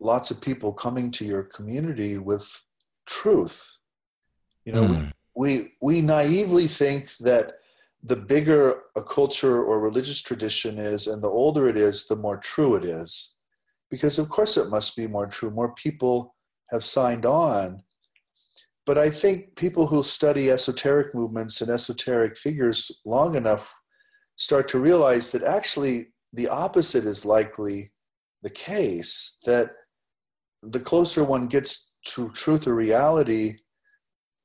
lots 0.00 0.30
of 0.30 0.40
people 0.40 0.72
coming 0.72 1.10
to 1.12 1.24
your 1.24 1.42
community 1.42 2.18
with 2.18 2.62
truth. 3.06 3.78
You 4.64 4.72
know, 4.72 4.84
mm. 4.84 5.12
we 5.34 5.72
we 5.80 6.00
naively 6.00 6.66
think 6.66 7.16
that 7.18 7.52
the 8.02 8.16
bigger 8.16 8.80
a 8.96 9.02
culture 9.02 9.62
or 9.62 9.80
religious 9.80 10.20
tradition 10.20 10.78
is 10.78 11.06
and 11.06 11.22
the 11.22 11.28
older 11.28 11.68
it 11.68 11.76
is, 11.76 12.06
the 12.06 12.16
more 12.16 12.36
true 12.36 12.76
it 12.76 12.84
is. 12.84 13.34
Because 13.90 14.18
of 14.18 14.28
course 14.28 14.56
it 14.56 14.68
must 14.68 14.96
be 14.96 15.06
more 15.06 15.26
true. 15.26 15.50
More 15.50 15.74
people 15.74 16.34
have 16.70 16.84
signed 16.84 17.24
on. 17.24 17.82
But 18.86 18.98
I 18.98 19.08
think 19.08 19.56
people 19.56 19.86
who 19.86 20.02
study 20.02 20.50
esoteric 20.50 21.14
movements 21.14 21.62
and 21.62 21.70
esoteric 21.70 22.36
figures 22.36 22.90
long 23.06 23.34
enough 23.34 23.74
start 24.36 24.68
to 24.68 24.78
realize 24.78 25.30
that 25.30 25.42
actually 25.42 26.08
the 26.32 26.48
opposite 26.48 27.04
is 27.04 27.24
likely 27.24 27.92
the 28.42 28.50
case 28.50 29.36
that 29.46 29.70
the 30.70 30.80
closer 30.80 31.24
one 31.24 31.46
gets 31.46 31.92
to 32.08 32.30
truth 32.30 32.66
or 32.66 32.74
reality, 32.74 33.56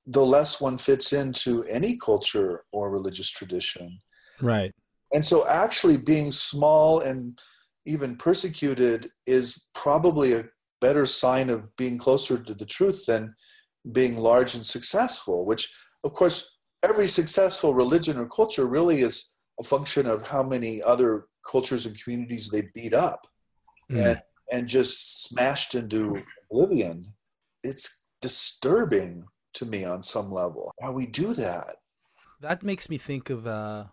the 0.05 0.25
less 0.25 0.59
one 0.59 0.77
fits 0.77 1.13
into 1.13 1.63
any 1.65 1.97
culture 1.97 2.63
or 2.71 2.89
religious 2.89 3.29
tradition. 3.29 3.99
Right. 4.41 4.71
And 5.13 5.25
so, 5.25 5.47
actually, 5.47 5.97
being 5.97 6.31
small 6.31 7.01
and 7.01 7.39
even 7.85 8.15
persecuted 8.15 9.03
is 9.25 9.65
probably 9.73 10.33
a 10.33 10.45
better 10.81 11.05
sign 11.05 11.49
of 11.49 11.75
being 11.75 11.97
closer 11.97 12.37
to 12.37 12.53
the 12.53 12.65
truth 12.65 13.05
than 13.05 13.35
being 13.91 14.17
large 14.17 14.55
and 14.55 14.65
successful, 14.65 15.45
which, 15.45 15.71
of 16.03 16.13
course, 16.13 16.57
every 16.83 17.07
successful 17.07 17.73
religion 17.73 18.17
or 18.17 18.27
culture 18.27 18.65
really 18.65 19.01
is 19.01 19.33
a 19.59 19.63
function 19.63 20.05
of 20.05 20.27
how 20.27 20.43
many 20.43 20.81
other 20.81 21.25
cultures 21.49 21.85
and 21.85 22.01
communities 22.01 22.49
they 22.49 22.63
beat 22.73 22.93
up 22.93 23.25
mm. 23.91 24.05
and, 24.05 24.21
and 24.51 24.67
just 24.67 25.18
smashed 25.29 25.75
into 25.75 26.21
oblivion. 26.51 27.13
It's 27.63 28.03
disturbing 28.21 29.25
to 29.53 29.65
me 29.65 29.83
on 29.83 30.03
some 30.03 30.31
level 30.31 30.71
how 30.81 30.91
we 30.91 31.05
do 31.05 31.33
that. 31.33 31.77
That 32.41 32.63
makes 32.63 32.89
me 32.89 32.97
think 32.97 33.29
of. 33.29 33.47
Uh, 33.47 33.85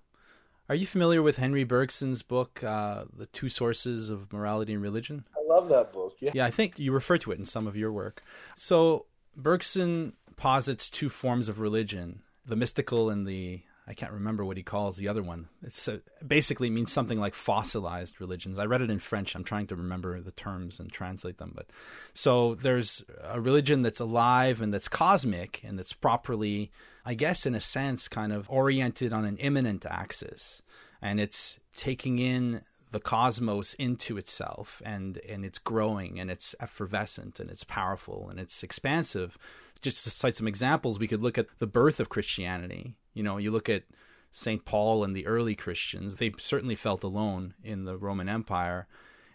are 0.68 0.74
you 0.74 0.86
familiar 0.86 1.22
with 1.22 1.38
Henri 1.38 1.64
Bergson's 1.64 2.22
book, 2.22 2.62
uh, 2.62 3.04
"The 3.12 3.26
Two 3.26 3.48
Sources 3.48 4.10
of 4.10 4.32
Morality 4.32 4.72
and 4.72 4.82
Religion"? 4.82 5.26
I 5.36 5.42
love 5.46 5.68
that 5.68 5.92
book. 5.92 6.16
Yeah, 6.20 6.32
yeah, 6.34 6.46
I 6.46 6.50
think 6.50 6.78
you 6.78 6.92
refer 6.92 7.18
to 7.18 7.32
it 7.32 7.38
in 7.38 7.44
some 7.44 7.66
of 7.66 7.76
your 7.76 7.92
work. 7.92 8.22
So 8.56 9.06
Bergson 9.36 10.14
posits 10.36 10.90
two 10.90 11.08
forms 11.08 11.48
of 11.48 11.60
religion: 11.60 12.22
the 12.44 12.56
mystical 12.56 13.10
and 13.10 13.26
the 13.26 13.62
I 13.88 13.94
can't 13.94 14.12
remember 14.12 14.44
what 14.44 14.56
he 14.56 14.64
calls 14.64 14.96
the 14.96 15.06
other 15.06 15.22
one. 15.22 15.48
It's 15.62 15.86
uh, 15.86 15.98
basically 16.26 16.70
means 16.70 16.90
something 16.90 17.20
like 17.20 17.34
fossilized 17.34 18.20
religions. 18.20 18.58
I 18.58 18.66
read 18.66 18.82
it 18.82 18.90
in 18.90 18.98
French. 18.98 19.34
I'm 19.34 19.44
trying 19.44 19.68
to 19.68 19.76
remember 19.76 20.20
the 20.20 20.32
terms 20.32 20.80
and 20.80 20.90
translate 20.90 21.38
them. 21.38 21.52
But 21.54 21.66
so 22.12 22.56
there's 22.56 23.04
a 23.22 23.40
religion 23.40 23.82
that's 23.82 24.00
alive 24.00 24.60
and 24.60 24.74
that's 24.74 24.88
cosmic 24.88 25.62
and 25.62 25.78
that's 25.78 25.92
properly, 25.92 26.72
I 27.04 27.14
guess, 27.14 27.46
in 27.46 27.54
a 27.54 27.60
sense, 27.60 28.08
kind 28.08 28.32
of 28.32 28.50
oriented 28.50 29.12
on 29.12 29.24
an 29.24 29.36
immanent 29.36 29.86
axis, 29.86 30.62
and 31.00 31.20
it's 31.20 31.60
taking 31.72 32.18
in 32.18 32.62
the 32.90 33.00
cosmos 33.00 33.74
into 33.74 34.16
itself 34.16 34.80
and 34.84 35.20
and 35.28 35.44
it's 35.44 35.58
growing 35.58 36.18
and 36.18 36.30
it's 36.30 36.54
effervescent 36.60 37.38
and 37.38 37.50
it's 37.50 37.64
powerful 37.64 38.28
and 38.30 38.38
it's 38.38 38.62
expansive 38.62 39.36
just 39.82 40.04
to 40.04 40.10
cite 40.10 40.36
some 40.36 40.46
examples 40.46 40.98
we 40.98 41.08
could 41.08 41.20
look 41.20 41.36
at 41.36 41.46
the 41.58 41.66
birth 41.66 41.98
of 41.98 42.08
christianity 42.08 42.94
you 43.16 43.22
know, 43.22 43.38
you 43.38 43.50
look 43.50 43.70
at 43.70 43.84
St. 44.30 44.66
Paul 44.66 45.02
and 45.02 45.16
the 45.16 45.26
early 45.26 45.54
Christians, 45.54 46.16
they 46.16 46.32
certainly 46.36 46.76
felt 46.76 47.02
alone 47.02 47.54
in 47.64 47.86
the 47.86 47.96
Roman 47.96 48.28
Empire. 48.28 48.86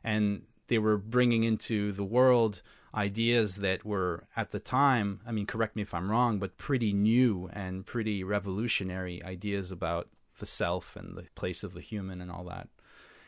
And 0.04 0.44
they 0.68 0.78
were 0.78 0.98
bringing 0.98 1.44
into 1.44 1.92
the 1.92 2.04
world 2.04 2.62
ideas 2.94 3.56
that 3.58 3.84
were, 3.84 4.26
at 4.36 4.52
the 4.52 4.60
time, 4.60 5.22
I 5.26 5.32
mean, 5.32 5.48
correct 5.48 5.76
me 5.76 5.82
if 5.82 5.96
I'm 5.96 6.12
wrong, 6.12 6.38
but 6.38 6.58
pretty 6.58 6.94
new 6.94 7.50
and 7.52 7.84
pretty 7.86 8.24
revolutionary 8.24 9.24
ideas 9.24 9.72
about 9.72 10.10
the 10.38 10.46
self 10.46 10.96
and 10.96 11.18
the 11.18 11.26
place 11.34 11.64
of 11.64 11.74
the 11.74 11.82
human 11.82 12.22
and 12.22 12.30
all 12.32 12.44
that. 12.46 12.68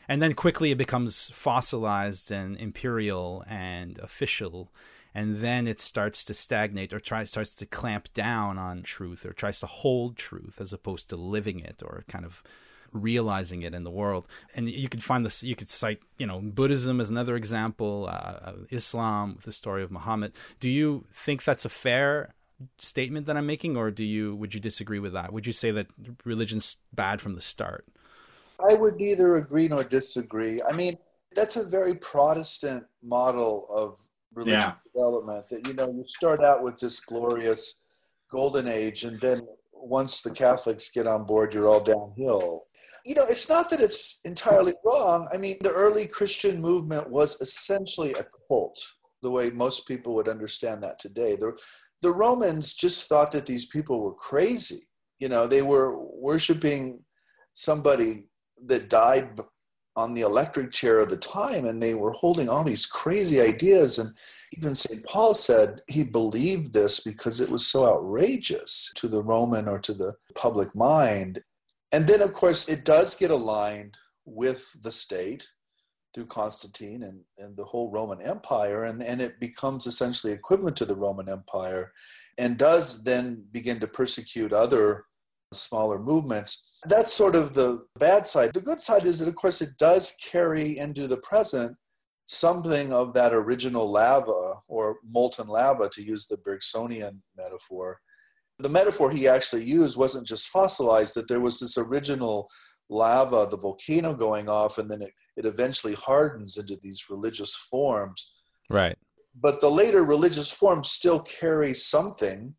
And 0.08 0.22
then 0.22 0.34
quickly 0.34 0.70
it 0.70 0.78
becomes 0.78 1.30
fossilized 1.30 2.30
and 2.30 2.56
imperial 2.56 3.42
and 3.48 3.98
official 3.98 4.70
and 5.14 5.38
then 5.38 5.66
it 5.66 5.80
starts 5.80 6.24
to 6.24 6.34
stagnate 6.34 6.92
or 6.92 6.98
tries 6.98 7.30
starts 7.30 7.54
to 7.54 7.66
clamp 7.66 8.12
down 8.12 8.58
on 8.58 8.82
truth 8.82 9.24
or 9.24 9.32
tries 9.32 9.60
to 9.60 9.66
hold 9.66 10.16
truth 10.16 10.60
as 10.60 10.72
opposed 10.72 11.08
to 11.08 11.16
living 11.16 11.60
it 11.60 11.82
or 11.84 12.04
kind 12.08 12.24
of 12.24 12.42
realizing 12.92 13.62
it 13.62 13.74
in 13.74 13.84
the 13.84 13.90
world. 13.90 14.26
And 14.54 14.68
you 14.68 14.88
could 14.88 15.02
find 15.02 15.24
this 15.24 15.42
you 15.42 15.54
could 15.56 15.68
cite 15.68 16.00
you 16.18 16.26
know 16.26 16.40
buddhism 16.40 17.00
as 17.00 17.10
another 17.10 17.36
example 17.36 18.06
uh, 18.08 18.12
uh 18.12 18.52
islam 18.70 19.38
the 19.44 19.52
story 19.52 19.82
of 19.82 19.90
muhammad. 19.90 20.32
Do 20.60 20.68
you 20.68 21.04
think 21.12 21.44
that's 21.44 21.64
a 21.64 21.68
fair 21.68 22.34
statement 22.78 23.26
that 23.26 23.36
i'm 23.36 23.46
making 23.46 23.76
or 23.76 23.90
do 23.90 24.04
you 24.04 24.34
would 24.36 24.54
you 24.54 24.60
disagree 24.60 24.98
with 24.98 25.12
that? 25.12 25.32
Would 25.32 25.46
you 25.46 25.52
say 25.52 25.70
that 25.72 25.86
religion's 26.24 26.76
bad 26.92 27.20
from 27.20 27.34
the 27.34 27.42
start? 27.42 27.86
I 28.60 28.74
would 28.74 28.96
neither 28.96 29.34
agree 29.36 29.68
nor 29.68 29.84
disagree. 29.84 30.60
I 30.68 30.72
mean 30.72 30.98
that's 31.34 31.56
a 31.56 31.64
very 31.64 31.94
protestant 31.96 32.84
model 33.02 33.66
of 33.68 33.98
religious 34.34 34.62
yeah. 34.62 34.72
development 34.92 35.48
that 35.50 35.66
you 35.66 35.74
know 35.74 35.86
you 35.86 36.04
start 36.06 36.40
out 36.40 36.62
with 36.62 36.78
this 36.78 37.00
glorious 37.00 37.76
golden 38.30 38.66
age 38.68 39.04
and 39.04 39.20
then 39.20 39.40
once 39.72 40.22
the 40.22 40.30
catholics 40.30 40.90
get 40.90 41.06
on 41.06 41.24
board 41.24 41.52
you're 41.54 41.68
all 41.68 41.80
downhill. 41.80 42.64
You 43.04 43.14
know 43.14 43.24
it's 43.28 43.48
not 43.48 43.68
that 43.70 43.80
it's 43.80 44.20
entirely 44.24 44.74
wrong. 44.84 45.28
I 45.32 45.36
mean 45.36 45.56
the 45.60 45.72
early 45.72 46.06
christian 46.06 46.60
movement 46.60 47.08
was 47.10 47.40
essentially 47.40 48.12
a 48.12 48.26
cult 48.48 48.80
the 49.22 49.30
way 49.30 49.50
most 49.50 49.86
people 49.86 50.14
would 50.14 50.28
understand 50.28 50.82
that 50.82 50.98
today. 50.98 51.36
The, 51.36 51.56
the 52.02 52.12
romans 52.12 52.74
just 52.74 53.08
thought 53.08 53.30
that 53.32 53.46
these 53.46 53.66
people 53.66 54.02
were 54.02 54.14
crazy. 54.14 54.82
You 55.18 55.28
know 55.28 55.46
they 55.46 55.62
were 55.62 55.98
worshiping 55.98 57.00
somebody 57.54 58.24
that 58.66 58.88
died 58.88 59.38
on 59.96 60.12
the 60.12 60.22
electric 60.22 60.72
chair 60.72 60.98
of 60.98 61.08
the 61.08 61.16
time 61.16 61.66
and 61.66 61.82
they 61.82 61.94
were 61.94 62.12
holding 62.12 62.48
all 62.48 62.64
these 62.64 62.86
crazy 62.86 63.40
ideas. 63.40 63.98
And 63.98 64.12
even 64.56 64.74
st 64.74 65.04
paul 65.04 65.34
said 65.34 65.82
he 65.88 66.02
believed 66.04 66.72
this 66.72 67.00
because 67.00 67.40
it 67.40 67.48
was 67.48 67.66
so 67.66 67.86
outrageous 67.86 68.90
to 68.96 69.08
the 69.08 69.22
roman 69.22 69.68
or 69.68 69.78
to 69.80 69.94
the 69.94 70.14
public 70.34 70.74
mind. 70.74 71.42
And 71.92 72.06
then 72.06 72.22
of 72.22 72.32
course 72.32 72.68
it 72.68 72.84
does 72.84 73.14
get 73.14 73.30
aligned 73.30 73.96
with 74.24 74.70
the 74.82 74.90
state 74.90 75.46
through 76.12 76.26
constantine 76.26 77.02
and, 77.02 77.20
and 77.38 77.56
the 77.56 77.64
whole 77.64 77.90
roman 77.90 78.20
empire 78.20 78.84
and, 78.84 79.02
and 79.02 79.20
it 79.20 79.38
becomes 79.40 79.86
essentially 79.86 80.32
equivalent 80.32 80.76
to 80.76 80.84
the 80.84 80.94
roman 80.94 81.28
empire 81.28 81.92
and 82.38 82.56
does 82.56 83.04
then 83.04 83.44
begin 83.52 83.78
to 83.80 83.86
persecute 83.86 84.52
other 84.52 85.04
smaller 85.52 85.98
movements 85.98 86.70
that's 86.86 87.12
sort 87.12 87.36
of 87.36 87.54
the 87.54 87.84
bad 87.98 88.26
side. 88.26 88.52
The 88.52 88.60
good 88.60 88.80
side 88.80 89.04
is 89.04 89.18
that, 89.18 89.28
of 89.28 89.34
course, 89.34 89.62
it 89.62 89.76
does 89.78 90.16
carry 90.22 90.78
into 90.78 91.06
the 91.08 91.18
present 91.18 91.76
something 92.26 92.92
of 92.92 93.12
that 93.12 93.34
original 93.34 93.90
lava 93.90 94.54
or 94.68 94.96
molten 95.08 95.46
lava, 95.46 95.88
to 95.90 96.02
use 96.02 96.26
the 96.26 96.38
Bergsonian 96.38 97.18
metaphor. 97.36 97.98
The 98.58 98.68
metaphor 98.68 99.10
he 99.10 99.28
actually 99.28 99.64
used 99.64 99.98
wasn't 99.98 100.26
just 100.26 100.48
fossilized, 100.48 101.14
that 101.16 101.28
there 101.28 101.40
was 101.40 101.60
this 101.60 101.76
original 101.76 102.48
lava, 102.88 103.46
the 103.50 103.58
volcano 103.58 104.14
going 104.14 104.48
off, 104.48 104.78
and 104.78 104.90
then 104.90 105.02
it, 105.02 105.12
it 105.36 105.44
eventually 105.44 105.94
hardens 105.94 106.56
into 106.56 106.76
these 106.82 107.10
religious 107.10 107.54
forms. 107.54 108.32
Right. 108.70 108.96
But 109.38 109.60
the 109.60 109.70
later 109.70 110.04
religious 110.04 110.50
forms 110.50 110.90
still 110.90 111.20
carry 111.20 111.74
something 111.74 112.54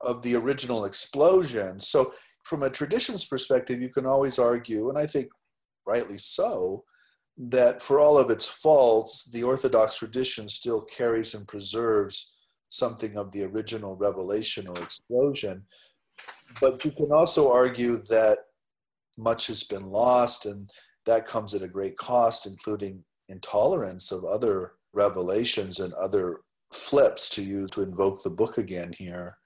of 0.00 0.22
the 0.22 0.34
original 0.36 0.84
explosion. 0.84 1.80
So 1.80 2.14
from 2.48 2.62
a 2.62 2.70
traditions 2.70 3.26
perspective, 3.26 3.82
you 3.82 3.90
can 3.90 4.06
always 4.06 4.38
argue, 4.38 4.88
and 4.88 4.98
I 4.98 5.06
think 5.06 5.28
rightly 5.86 6.16
so, 6.16 6.82
that 7.36 7.82
for 7.82 8.00
all 8.00 8.16
of 8.16 8.30
its 8.30 8.48
faults, 8.48 9.24
the 9.30 9.42
Orthodox 9.42 9.98
tradition 9.98 10.48
still 10.48 10.82
carries 10.82 11.34
and 11.34 11.46
preserves 11.46 12.32
something 12.70 13.16
of 13.16 13.30
the 13.32 13.44
original 13.44 13.96
revelation 13.96 14.66
or 14.66 14.78
explosion. 14.78 15.62
But 16.60 16.84
you 16.84 16.90
can 16.90 17.12
also 17.12 17.52
argue 17.52 17.98
that 18.08 18.38
much 19.18 19.46
has 19.48 19.62
been 19.62 19.86
lost, 19.86 20.46
and 20.46 20.70
that 21.04 21.26
comes 21.26 21.54
at 21.54 21.62
a 21.62 21.68
great 21.68 21.98
cost, 21.98 22.46
including 22.46 23.04
intolerance 23.28 24.10
of 24.10 24.24
other 24.24 24.72
revelations 24.94 25.80
and 25.80 25.92
other 25.94 26.40
flips 26.72 27.28
to 27.30 27.42
use 27.42 27.70
to 27.70 27.82
invoke 27.82 28.22
the 28.22 28.30
book 28.30 28.58
again 28.58 28.92
here 28.96 29.36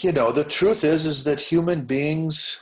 you 0.00 0.12
know 0.12 0.32
the 0.32 0.44
truth 0.44 0.84
is 0.84 1.04
is 1.04 1.24
that 1.24 1.40
human 1.40 1.84
beings 1.84 2.60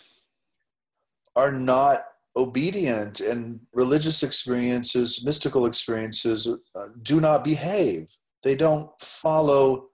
are 1.37 1.53
not 1.53 2.05
obedient 2.37 3.21
and 3.21 3.61
religious 3.73 4.23
experiences 4.23 5.25
mystical 5.25 5.67
experiences 5.67 6.49
uh, 6.75 6.87
do 7.03 7.21
not 7.21 7.45
behave. 7.45 8.09
They 8.43 8.57
don't 8.57 8.91
follow 9.01 9.89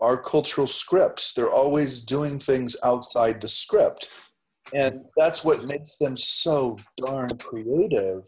our 0.00 0.16
cultural 0.16 0.66
scripts. 0.66 1.32
They're 1.32 1.50
always 1.50 2.00
doing 2.00 2.38
things 2.38 2.76
outside 2.84 3.40
the 3.40 3.48
script. 3.48 4.08
And 4.72 5.00
that's 5.16 5.44
what 5.44 5.68
makes 5.68 5.96
them 5.96 6.16
so 6.16 6.78
darn 6.98 7.30
creative 7.38 8.22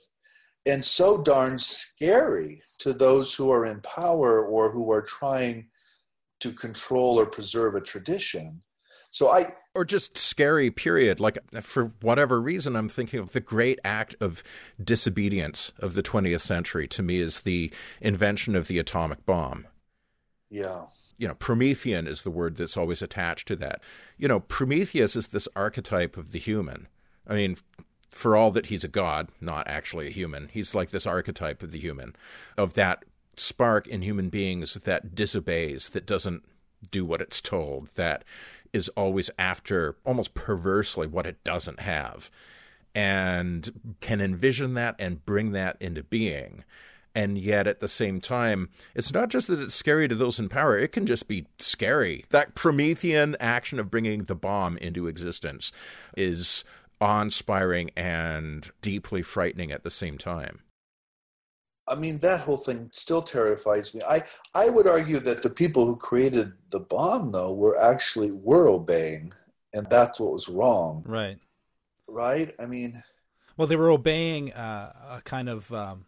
and 0.66 0.84
so 0.84 1.22
darn 1.22 1.58
scary 1.58 2.62
to 2.78 2.92
those 2.92 3.34
who 3.34 3.50
are 3.50 3.66
in 3.66 3.80
power 3.80 4.44
or 4.44 4.70
who 4.72 4.90
are 4.90 5.02
trying 5.02 5.68
to 6.42 6.52
control 6.52 7.18
or 7.18 7.26
preserve 7.26 7.74
a 7.74 7.80
tradition. 7.80 8.62
So 9.10 9.30
I 9.30 9.52
or 9.74 9.84
just 9.84 10.16
scary 10.16 10.70
period 10.70 11.20
like 11.20 11.38
for 11.60 11.86
whatever 12.00 12.40
reason 12.40 12.76
I'm 12.76 12.88
thinking 12.88 13.20
of 13.20 13.30
the 13.30 13.40
great 13.40 13.78
act 13.84 14.14
of 14.20 14.42
disobedience 14.82 15.72
of 15.78 15.94
the 15.94 16.02
20th 16.02 16.40
century 16.40 16.88
to 16.88 17.02
me 17.02 17.18
is 17.18 17.42
the 17.42 17.70
invention 18.00 18.56
of 18.56 18.68
the 18.68 18.78
atomic 18.78 19.24
bomb. 19.26 19.66
Yeah. 20.50 20.86
You 21.18 21.28
know, 21.28 21.34
Promethean 21.34 22.06
is 22.06 22.22
the 22.22 22.30
word 22.30 22.56
that's 22.56 22.76
always 22.76 23.02
attached 23.02 23.48
to 23.48 23.56
that. 23.56 23.82
You 24.18 24.28
know, 24.28 24.40
Prometheus 24.40 25.14
is 25.14 25.28
this 25.28 25.48
archetype 25.54 26.16
of 26.16 26.32
the 26.32 26.38
human. 26.38 26.88
I 27.26 27.34
mean, 27.34 27.56
for 28.10 28.36
all 28.36 28.50
that 28.50 28.66
he's 28.66 28.84
a 28.84 28.88
god, 28.88 29.28
not 29.40 29.68
actually 29.68 30.08
a 30.08 30.10
human, 30.10 30.48
he's 30.52 30.74
like 30.74 30.90
this 30.90 31.06
archetype 31.06 31.62
of 31.62 31.72
the 31.72 31.78
human, 31.78 32.16
of 32.56 32.74
that 32.74 33.04
spark 33.36 33.86
in 33.86 34.02
human 34.02 34.28
beings 34.28 34.74
that 34.74 35.14
disobeys, 35.14 35.90
that 35.90 36.06
doesn't 36.06 36.44
do 36.90 37.04
what 37.04 37.20
it's 37.20 37.40
told, 37.40 37.88
that 37.94 38.24
is 38.72 38.88
always 38.90 39.30
after 39.38 39.96
almost 40.04 40.34
perversely 40.34 41.06
what 41.06 41.26
it 41.26 41.42
doesn't 41.44 41.80
have, 41.80 42.30
and 42.94 43.96
can 44.00 44.20
envision 44.20 44.74
that 44.74 44.94
and 44.98 45.24
bring 45.24 45.52
that 45.52 45.76
into 45.80 46.02
being. 46.02 46.64
And 47.14 47.36
yet, 47.36 47.66
at 47.66 47.80
the 47.80 47.88
same 47.88 48.22
time, 48.22 48.70
it's 48.94 49.12
not 49.12 49.28
just 49.28 49.48
that 49.48 49.60
it's 49.60 49.74
scary 49.74 50.08
to 50.08 50.14
those 50.14 50.38
in 50.38 50.48
power, 50.48 50.78
it 50.78 50.92
can 50.92 51.04
just 51.04 51.28
be 51.28 51.46
scary. 51.58 52.24
That 52.30 52.54
Promethean 52.54 53.36
action 53.38 53.78
of 53.78 53.90
bringing 53.90 54.24
the 54.24 54.34
bomb 54.34 54.78
into 54.78 55.08
existence 55.08 55.72
is 56.16 56.64
awe 57.02 57.20
inspiring 57.20 57.90
and 57.96 58.70
deeply 58.80 59.20
frightening 59.20 59.72
at 59.72 59.84
the 59.84 59.90
same 59.90 60.16
time. 60.16 60.60
I 61.92 61.94
mean, 61.94 62.18
that 62.18 62.40
whole 62.40 62.56
thing 62.56 62.88
still 62.90 63.20
terrifies 63.20 63.94
me. 63.94 64.00
I, 64.08 64.22
I 64.54 64.70
would 64.70 64.86
argue 64.86 65.18
that 65.20 65.42
the 65.42 65.50
people 65.50 65.84
who 65.84 65.94
created 65.96 66.52
the 66.70 66.80
bomb, 66.80 67.32
though, 67.32 67.52
were 67.52 67.78
actually 67.78 68.30
were 68.30 68.66
obeying, 68.68 69.34
and 69.74 69.86
that's 69.90 70.18
what 70.18 70.32
was 70.32 70.48
wrong. 70.48 71.04
Right. 71.06 71.38
Right. 72.08 72.54
I 72.58 72.64
mean, 72.64 73.02
well, 73.58 73.68
they 73.68 73.76
were 73.76 73.90
obeying 73.90 74.54
uh, 74.54 75.18
a 75.18 75.22
kind 75.22 75.50
of 75.50 75.70
um, 75.70 76.06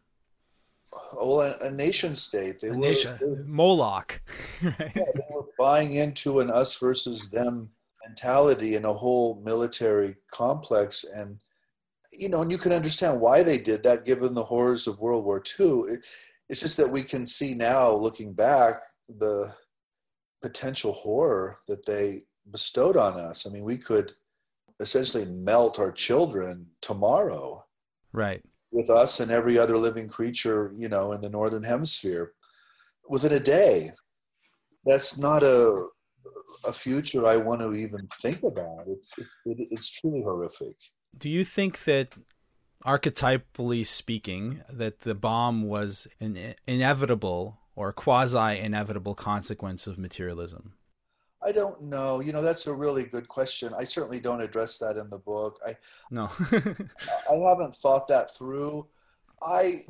well, 1.12 1.41
a, 1.43 1.66
a 1.66 1.70
nation 1.70 2.14
state. 2.14 2.61
They 2.61 2.68
a 2.68 2.72
were, 2.72 2.78
nation 2.78 3.18
they 3.20 3.26
were- 3.26 3.45
Moloch. 3.45 4.22
right. 4.62 4.93
yeah, 4.97 5.05
they 5.14 5.26
were 5.30 5.45
buying 5.59 5.97
into 5.97 6.41
an 6.41 6.51
us 6.51 6.76
versus 6.78 7.28
them 7.28 7.68
mentality 8.07 8.74
in 8.74 8.87
a 8.87 8.93
whole 8.93 9.41
military 9.45 10.16
complex 10.30 11.05
and 11.05 11.41
you 12.17 12.29
know 12.29 12.43
and 12.43 12.51
you 12.51 12.59
can 12.59 12.73
understand 12.73 13.21
why 13.21 13.43
they 13.43 13.59
did 13.59 13.83
that 13.83 14.05
given 14.05 14.35
the 14.35 14.45
horrors 14.45 14.87
of 14.87 15.01
world 15.01 15.25
war 15.25 15.43
ii 15.61 15.97
it's 16.49 16.61
just 16.61 16.77
that 16.77 16.91
we 16.91 17.03
can 17.03 17.25
see 17.27 17.55
now 17.55 17.93
looking 17.93 18.33
back 18.33 18.83
the 19.09 19.53
potential 20.43 20.93
horror 20.93 21.59
that 21.69 21.85
they 21.87 22.23
bestowed 22.51 22.97
on 22.97 23.15
us 23.15 23.47
i 23.47 23.51
mean 23.51 23.65
we 23.65 23.79
could 23.79 24.12
essentially 24.81 25.25
melt 25.27 25.79
our 25.79 25.93
children 25.93 26.67
tomorrow 26.81 27.65
Right. 28.12 28.43
with 28.71 28.91
us 28.91 29.19
and 29.21 29.31
every 29.31 29.59
other 29.59 29.77
living 29.77 30.09
creature, 30.09 30.73
you 30.77 30.89
know, 30.89 31.12
in 31.12 31.21
the 31.21 31.29
northern 31.29 31.65
hemisphere 31.65 32.33
within 33.09 33.33
a 33.33 33.41
day. 33.41 33.91
That's 34.85 35.19
not 35.19 35.43
a 35.43 35.87
a 36.65 36.73
future 36.73 37.27
I 37.27 37.37
want 37.37 37.61
to 37.61 37.75
even 37.75 38.07
think 38.23 38.43
about. 38.43 38.85
It's 38.87 39.11
it, 39.19 39.27
it, 39.47 39.69
it's 39.73 39.91
truly 39.91 40.23
horrific. 40.23 40.77
Do 41.17 41.29
you 41.29 41.45
think 41.45 41.85
that, 41.85 42.15
archetypally 42.85 43.87
speaking, 43.87 44.62
that 44.71 45.01
the 45.01 45.15
bomb 45.15 45.62
was 45.62 46.07
an 46.21 46.55
inevitable 46.67 47.59
or 47.77 47.93
quasi 47.93 48.59
inevitable 48.59 49.15
consequence 49.15 49.87
of 49.87 49.99
materialism? 49.99 50.75
I 51.43 51.53
don't 51.53 51.83
know. 51.83 52.21
You 52.21 52.33
know, 52.33 52.41
that's 52.41 52.67
a 52.67 52.73
really 52.73 53.05
good 53.05 53.29
question. 53.29 53.75
I 53.77 53.85
certainly 53.85 54.19
don't 54.19 54.41
address 54.41 54.79
that 54.79 54.97
in 54.97 55.11
the 55.11 55.19
book. 55.19 55.61
I 55.67 55.77
No. 56.11 56.31
I 56.51 57.35
haven't 57.35 57.77
thought 57.77 58.09
that 58.09 58.35
through. 58.35 58.87
I 59.43 59.85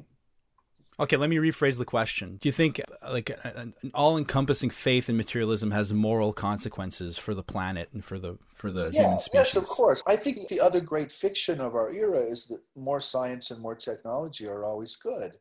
okay, 0.99 1.17
let 1.17 1.31
me 1.31 1.37
rephrase 1.37 1.79
the 1.79 1.85
question. 1.85 2.39
Do 2.41 2.49
you 2.49 2.53
think 2.53 2.81
uh, 2.81 3.13
like 3.13 3.31
an 3.45 3.75
an 3.83 3.91
all-encompassing 3.95 4.71
faith 4.71 5.09
in 5.09 5.17
materialism 5.17 5.71
has 5.73 5.93
moral 5.93 6.33
consequences 6.33 7.19
for 7.19 7.35
the 7.35 7.43
planet 7.43 7.89
and 7.93 8.05
for 8.05 8.19
the 8.19 8.39
for 8.55 8.71
the 8.71 8.91
yeah, 8.93 9.03
human 9.03 9.19
species? 9.21 9.35
yes, 9.35 9.57
of 9.57 9.65
course. 9.65 10.03
I 10.07 10.17
think 10.17 10.49
the 10.49 10.61
other 10.61 10.81
great 10.81 11.11
fiction 11.11 11.61
of 11.61 11.75
our 11.75 11.93
era 11.93 12.21
is 12.21 12.47
that 12.47 12.61
more 12.77 13.01
science 13.01 13.51
and 13.51 13.61
more 13.61 13.75
technology 13.75 14.47
are 14.47 14.65
always 14.65 14.97
good. 14.97 15.39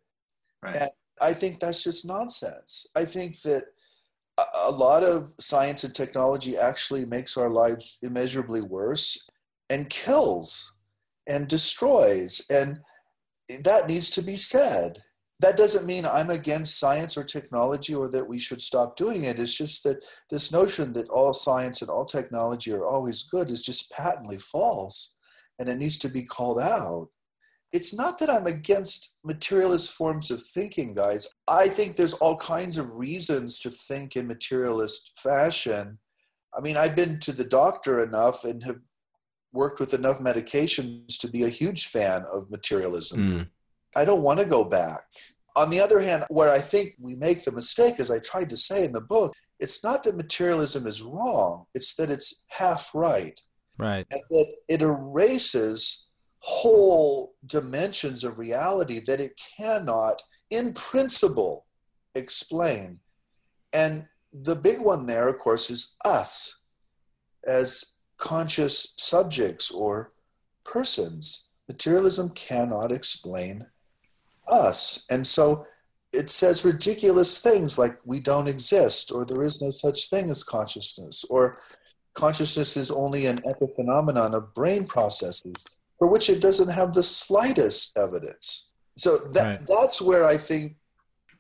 Right. 0.62 0.76
And 0.76 0.92
I 1.22 1.34
think 1.34 1.60
that's 1.60 1.84
just 1.84 2.06
nonsense. 2.06 2.88
I 2.96 3.06
think 3.06 3.42
that 3.42 3.66
a, 4.38 4.44
a 4.66 4.72
lot 4.72 5.04
of 5.04 5.34
science 5.40 5.84
and 5.84 5.94
technology 5.94 6.58
actually 6.58 7.06
makes 7.06 7.38
our 7.38 7.50
lives 7.50 8.00
immeasurably 8.02 8.62
worse 8.62 9.28
and 9.70 9.90
kills 9.90 10.74
and 11.28 11.48
destroys. 11.48 12.42
And 12.50 12.80
that 13.62 13.88
needs 13.88 14.10
to 14.12 14.22
be 14.22 14.36
said. 14.36 15.04
That 15.44 15.58
doesn't 15.58 15.86
mean 15.86 16.06
I'm 16.06 16.30
against 16.30 16.80
science 16.80 17.18
or 17.18 17.24
technology 17.24 17.94
or 17.94 18.10
that 18.10 18.28
we 18.28 18.40
should 18.40 18.62
stop 18.62 18.96
doing 18.96 19.26
it. 19.26 19.40
It's 19.40 19.58
just 19.58 19.84
that 19.84 19.98
this 20.30 20.52
notion 20.52 20.94
that 20.94 21.10
all 21.10 21.34
science 21.34 21.82
and 21.82 21.92
all 21.92 22.06
technology 22.06 22.72
are 22.74 22.86
always 22.86 23.24
good 23.24 23.52
is 23.52 23.62
just 23.62 23.92
patently 23.92 24.38
false 24.38 25.16
and 25.60 25.68
it 25.68 25.78
needs 25.78 25.98
to 25.98 26.10
be 26.10 26.24
called 26.24 26.60
out 26.62 27.10
it's 27.74 27.94
not 27.94 28.20
that 28.20 28.30
I'm 28.30 28.46
against 28.46 29.16
materialist 29.26 29.92
forms 29.92 30.30
of 30.30 30.44
thinking, 30.44 30.94
guys. 30.94 31.28
I 31.48 31.68
think 31.68 31.96
there's 31.96 32.14
all 32.14 32.38
kinds 32.38 32.78
of 32.78 32.94
reasons 32.94 33.60
to 33.62 33.72
think 33.72 34.16
in 34.16 34.28
materialist 34.28 35.12
fashion. 35.18 35.98
I 36.56 36.62
mean, 36.62 36.78
I've 36.78 36.96
been 36.96 37.20
to 37.22 37.32
the 37.32 37.44
doctor 37.44 38.00
enough 38.00 38.46
and 38.46 38.64
have 38.64 38.80
worked 39.52 39.80
with 39.80 39.96
enough 39.96 40.20
medications 40.20 41.18
to 41.18 41.28
be 41.28 41.44
a 41.44 41.50
huge 41.50 41.88
fan 41.88 42.26
of 42.32 42.52
materialism. 42.52 43.20
Mm. 43.20 43.48
I 43.96 44.06
don't 44.06 44.22
want 44.22 44.40
to 44.40 44.46
go 44.46 44.64
back. 44.64 45.02
On 45.56 45.70
the 45.70 45.80
other 45.80 46.00
hand, 46.00 46.26
where 46.30 46.52
I 46.52 46.60
think 46.60 46.96
we 47.00 47.16
make 47.16 47.44
the 47.44 47.52
mistake, 47.52 48.00
as 48.00 48.10
I 48.10 48.20
tried 48.20 48.50
to 48.50 48.58
say 48.58 48.86
in 48.86 48.92
the 48.92 49.02
book, 49.02 49.34
it's 49.60 49.84
not 49.84 50.04
that 50.04 50.18
materialism 50.18 50.88
is 50.88 51.02
wrong, 51.02 51.66
it's 51.74 51.94
that 51.96 52.10
it's 52.10 52.44
half 52.50 52.92
right 52.94 53.40
Right. 53.78 54.06
and 54.12 54.22
that 54.30 54.54
it 54.68 54.82
erases 54.82 56.08
whole 56.40 57.36
dimensions 57.46 58.24
of 58.24 58.38
reality 58.38 59.00
that 59.06 59.22
it 59.22 59.40
cannot, 59.58 60.22
in 60.50 60.74
principle, 60.74 61.66
explain. 62.16 63.00
And 63.72 64.08
the 64.34 64.56
big 64.56 64.80
one 64.80 65.06
there, 65.06 65.28
of 65.30 65.40
course, 65.40 65.70
is 65.70 65.96
us 66.04 66.54
as 67.46 67.86
conscious 68.18 68.94
subjects 68.98 69.72
or 69.72 70.12
persons. 70.64 71.46
Materialism 71.68 72.30
cannot 72.30 72.92
explain 72.92 73.66
us. 74.48 75.06
And 75.10 75.26
so 75.26 75.66
it 76.12 76.30
says 76.30 76.64
ridiculous 76.66 77.40
things 77.40 77.78
like 77.78 77.98
we 78.06 78.20
don't 78.20 78.48
exist, 78.48 79.12
or 79.12 79.26
there 79.26 79.42
is 79.42 79.62
no 79.62 79.72
such 79.72 80.10
thing 80.10 80.30
as 80.30 80.44
consciousness, 80.44 81.26
or 81.30 81.60
consciousness 82.14 82.78
is 82.78 82.92
only 82.92 83.26
an 83.26 83.40
epiphenomenon 83.40 84.34
of 84.34 84.54
brain 84.54 84.86
processes 84.86 85.64
for 85.98 86.08
which 86.08 86.30
it 86.30 86.42
doesn't 86.42 86.70
have 86.70 86.94
the 86.94 87.04
slightest 87.04 87.98
evidence. 87.98 88.72
So 88.98 89.18
that, 89.18 89.50
Right. 89.50 89.68
that's 89.68 90.02
where 90.02 90.26
I 90.26 90.38
think 90.38 90.76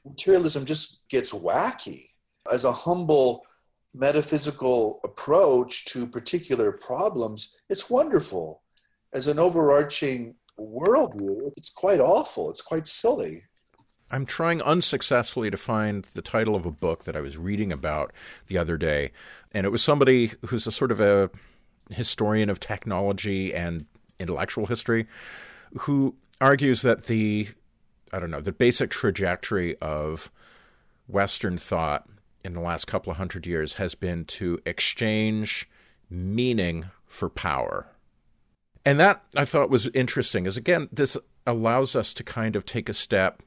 materialism 0.05 0.65
just 0.65 0.99
gets 1.09 1.31
wacky. 1.31 2.07
As 2.51 2.65
a 2.65 2.71
humble 2.71 3.45
metaphysical 3.93 4.99
approach 5.03 5.85
to 5.85 6.07
particular 6.07 6.71
problems, 6.71 7.55
it's 7.69 7.89
wonderful. 7.89 8.63
As 9.13 9.27
an 9.27 9.37
overarching 9.37 10.35
worldview, 10.59 11.51
it's 11.57 11.69
quite 11.69 11.99
awful. 11.99 12.49
It's 12.49 12.61
quite 12.61 12.87
silly. 12.87 13.43
I'm 14.11 14.25
trying 14.25 14.61
unsuccessfully 14.61 15.49
to 15.49 15.57
find 15.57 16.05
the 16.13 16.21
title 16.21 16.55
of 16.55 16.65
a 16.65 16.71
book 16.71 17.05
that 17.05 17.15
I 17.15 17.21
was 17.21 17.37
reading 17.37 17.71
about 17.71 18.13
the 18.47 18.59
other 18.59 18.77
day. 18.77 19.11
And 19.51 19.65
it 19.65 19.71
was 19.71 19.81
somebody 19.81 20.33
who's 20.45 20.67
a 20.67 20.71
sort 20.71 20.91
of 20.91 21.01
a 21.01 21.31
historian 21.89 22.49
of 22.49 22.59
technology 22.59 23.53
and 23.53 23.85
intellectual 24.19 24.67
history 24.67 25.07
who 25.79 26.15
argues 26.39 26.83
that 26.83 27.05
the, 27.05 27.49
I 28.11 28.19
don't 28.19 28.29
know, 28.29 28.41
the 28.41 28.51
basic 28.51 28.91
trajectory 28.91 29.75
of 29.77 30.31
Western 31.07 31.57
thought 31.57 32.07
in 32.43 32.53
the 32.53 32.61
last 32.61 32.85
couple 32.85 33.09
of 33.11 33.17
hundred 33.17 33.47
years 33.47 33.75
has 33.75 33.95
been 33.95 34.25
to 34.25 34.59
exchange 34.65 35.67
meaning 36.09 36.89
for 37.07 37.29
power. 37.29 37.87
And 38.85 38.99
that 38.99 39.23
I 39.35 39.45
thought 39.45 39.69
was 39.69 39.87
interesting, 39.87 40.45
is 40.45 40.57
again, 40.57 40.89
this 40.91 41.17
allows 41.47 41.95
us 41.95 42.13
to 42.13 42.23
kind 42.23 42.55
of 42.55 42.65
take 42.65 42.89
a 42.89 42.93
step 42.93 43.41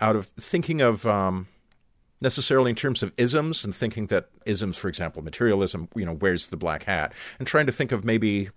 out 0.00 0.16
of 0.16 0.26
thinking 0.26 0.80
of 0.80 1.06
um, 1.06 1.46
necessarily 2.20 2.70
in 2.70 2.76
terms 2.76 3.02
of 3.02 3.12
isms 3.16 3.64
and 3.64 3.74
thinking 3.74 4.06
that 4.06 4.28
isms, 4.46 4.76
for 4.76 4.88
example, 4.88 5.22
materialism, 5.22 5.88
you 5.94 6.04
know, 6.04 6.12
wears 6.12 6.48
the 6.48 6.56
black 6.56 6.84
hat, 6.84 7.12
and 7.38 7.46
trying 7.46 7.66
to 7.66 7.72
think 7.72 7.92
of 7.92 8.04
maybe, 8.04 8.50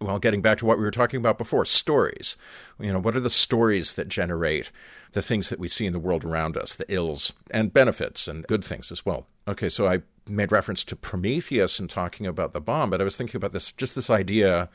well, 0.00 0.18
getting 0.18 0.42
back 0.42 0.58
to 0.58 0.66
what 0.66 0.78
we 0.78 0.84
were 0.84 0.90
talking 0.90 1.18
about 1.18 1.38
before, 1.38 1.64
stories. 1.64 2.36
You 2.78 2.92
know, 2.92 3.00
what 3.00 3.16
are 3.16 3.20
the 3.20 3.30
stories 3.30 3.94
that 3.94 4.08
generate 4.08 4.70
the 5.12 5.22
things 5.22 5.48
that 5.48 5.58
we 5.58 5.68
see 5.68 5.86
in 5.86 5.92
the 5.92 5.98
world 5.98 6.24
around 6.24 6.56
us, 6.56 6.74
the 6.74 6.92
ills 6.92 7.32
and 7.50 7.72
benefits 7.72 8.26
and 8.26 8.46
good 8.46 8.64
things 8.64 8.90
as 8.90 9.04
well? 9.04 9.26
Okay, 9.46 9.68
so 9.68 9.86
I 9.86 10.02
made 10.26 10.52
reference 10.52 10.84
to 10.84 10.96
Prometheus 10.96 11.78
and 11.78 11.90
talking 11.90 12.26
about 12.26 12.52
the 12.52 12.60
bomb, 12.60 12.90
but 12.90 13.00
I 13.00 13.04
was 13.04 13.16
thinking 13.16 13.36
about 13.36 13.52
this, 13.52 13.72
just 13.72 13.94
this 13.94 14.10
idea 14.10 14.70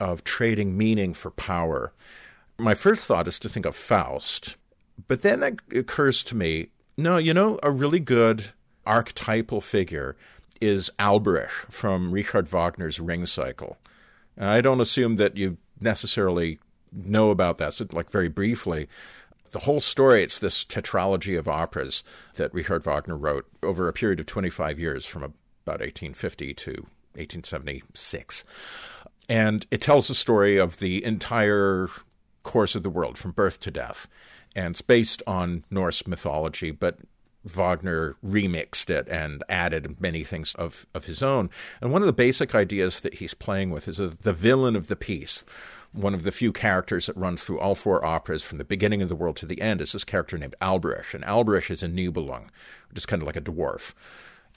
of 0.00 0.24
trading 0.24 0.76
meaning 0.76 1.14
for 1.14 1.30
power. 1.30 1.92
My 2.58 2.74
first 2.74 3.06
thought 3.06 3.28
is 3.28 3.38
to 3.40 3.48
think 3.48 3.66
of 3.66 3.76
Faust, 3.76 4.56
but 5.06 5.22
then 5.22 5.42
it 5.42 5.60
occurs 5.72 6.24
to 6.24 6.36
me 6.36 6.68
no, 6.98 7.16
you 7.16 7.32
know, 7.32 7.60
a 7.62 7.70
really 7.70 8.00
good 8.00 8.46
archetypal 8.84 9.60
figure 9.60 10.16
is 10.60 10.90
Alberich 10.98 11.70
from 11.70 12.10
Richard 12.10 12.48
Wagner's 12.48 12.98
Ring 12.98 13.24
Cycle. 13.24 13.78
I 14.36 14.60
don't 14.60 14.80
assume 14.80 15.14
that 15.16 15.36
you 15.36 15.58
necessarily 15.80 16.58
know 16.92 17.30
about 17.30 17.58
that, 17.58 17.74
so 17.74 17.86
like 17.92 18.10
very 18.10 18.28
briefly. 18.28 18.88
The 19.52 19.60
whole 19.60 19.80
story, 19.80 20.24
it's 20.24 20.40
this 20.40 20.64
tetralogy 20.64 21.38
of 21.38 21.46
operas 21.46 22.02
that 22.34 22.52
Richard 22.52 22.84
Wagner 22.84 23.16
wrote 23.16 23.46
over 23.62 23.88
a 23.88 23.92
period 23.92 24.18
of 24.18 24.26
25 24.26 24.80
years 24.80 25.06
from 25.06 25.22
about 25.22 25.80
1850 25.80 26.52
to 26.54 26.70
1876. 27.14 28.44
And 29.28 29.66
it 29.70 29.80
tells 29.80 30.08
the 30.08 30.14
story 30.14 30.56
of 30.56 30.78
the 30.78 31.04
entire 31.04 31.88
course 32.42 32.74
of 32.74 32.82
the 32.82 32.90
world 32.90 33.18
from 33.18 33.32
birth 33.32 33.60
to 33.60 33.70
death. 33.70 34.08
And 34.56 34.72
it's 34.72 34.82
based 34.82 35.22
on 35.26 35.64
Norse 35.70 36.06
mythology, 36.06 36.70
but 36.70 36.98
Wagner 37.44 38.14
remixed 38.24 38.90
it 38.90 39.08
and 39.08 39.42
added 39.48 40.00
many 40.00 40.24
things 40.24 40.54
of, 40.54 40.86
of 40.94 41.04
his 41.04 41.22
own. 41.22 41.50
And 41.80 41.92
one 41.92 42.02
of 42.02 42.06
the 42.06 42.12
basic 42.12 42.54
ideas 42.54 43.00
that 43.00 43.14
he's 43.14 43.34
playing 43.34 43.70
with 43.70 43.88
is 43.88 43.98
the 43.98 44.32
villain 44.32 44.76
of 44.76 44.88
the 44.88 44.96
piece. 44.96 45.44
One 45.92 46.14
of 46.14 46.22
the 46.22 46.32
few 46.32 46.52
characters 46.52 47.06
that 47.06 47.16
runs 47.16 47.44
through 47.44 47.60
all 47.60 47.74
four 47.74 48.04
operas 48.04 48.42
from 48.42 48.58
the 48.58 48.64
beginning 48.64 49.02
of 49.02 49.08
the 49.08 49.16
world 49.16 49.36
to 49.36 49.46
the 49.46 49.60
end 49.60 49.80
is 49.80 49.92
this 49.92 50.04
character 50.04 50.36
named 50.36 50.56
Alberich. 50.60 51.14
And 51.14 51.24
Alberich 51.24 51.70
is 51.70 51.82
a 51.82 51.88
Nibelung, 51.88 52.48
which 52.88 52.98
is 52.98 53.06
kind 53.06 53.22
of 53.22 53.26
like 53.26 53.36
a 53.36 53.40
dwarf. 53.40 53.94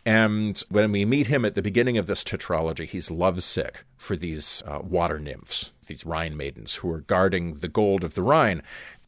And 0.05 0.57
when 0.69 0.91
we 0.91 1.05
meet 1.05 1.27
him 1.27 1.45
at 1.45 1.53
the 1.53 1.61
beginning 1.61 1.97
of 1.97 2.07
this 2.07 2.23
tetralogy, 2.23 2.87
he's 2.87 3.11
lovesick 3.11 3.83
for 3.97 4.15
these 4.15 4.63
uh, 4.65 4.79
water 4.81 5.19
nymphs, 5.19 5.71
these 5.85 6.05
Rhine 6.05 6.35
maidens 6.35 6.75
who 6.75 6.91
are 6.91 7.01
guarding 7.01 7.55
the 7.55 7.67
gold 7.67 8.03
of 8.03 8.15
the 8.15 8.23
Rhine. 8.23 8.63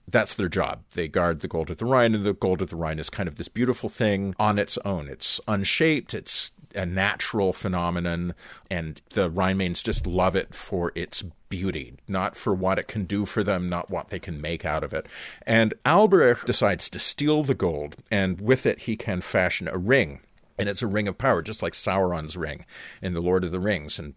That's 0.08 0.36
their 0.36 0.50
job. 0.50 0.84
They 0.94 1.08
guard 1.08 1.40
the 1.40 1.48
gold 1.48 1.72
of 1.72 1.78
the 1.78 1.86
Rhine, 1.86 2.14
and 2.14 2.24
the 2.24 2.34
gold 2.34 2.62
of 2.62 2.70
the 2.70 2.76
Rhine 2.76 3.00
is 3.00 3.10
kind 3.10 3.28
of 3.28 3.36
this 3.36 3.48
beautiful 3.48 3.90
thing 3.90 4.36
on 4.38 4.60
its 4.60 4.78
own. 4.86 5.08
It's 5.08 5.42
unshaped, 5.48 6.14
it's 6.14 6.52
a 6.76 6.86
natural 6.86 7.54
phenomenon, 7.54 8.36
and 8.70 9.02
the 9.12 9.30
Rhine 9.30 9.58
maidens 9.58 9.82
just 9.82 10.06
love 10.06 10.36
it 10.36 10.54
for 10.54 10.92
its 10.94 11.24
beauty, 11.50 11.94
not 12.08 12.36
for 12.36 12.54
what 12.54 12.78
it 12.78 12.88
can 12.88 13.06
do 13.06 13.26
for 13.26 13.44
them, 13.44 13.70
not 13.70 13.90
what 13.90 14.10
they 14.10 14.20
can 14.20 14.42
make 14.42 14.66
out 14.66 14.84
of 14.84 14.94
it. 14.94 15.08
And 15.48 15.74
Alberich 15.86 16.46
decides 16.46 16.90
to 16.90 17.00
steal 17.00 17.44
the 17.44 17.56
gold, 17.56 17.96
and 18.12 18.42
with 18.42 18.66
it, 18.66 18.80
he 18.80 18.96
can 18.96 19.22
fashion 19.22 19.68
a 19.68 19.78
ring 19.78 20.20
and 20.58 20.70
it's 20.70 20.82
a 20.82 20.88
ring 20.88 21.08
of 21.08 21.18
power, 21.18 21.42
just 21.42 21.64
like 21.64 21.74
Sauron's 21.74 22.38
ring 22.38 22.66
in 23.02 23.14
The 23.14 23.22
Lord 23.22 23.44
of 23.44 23.52
the 23.52 23.60
Rings. 23.60 24.00
And 24.00 24.14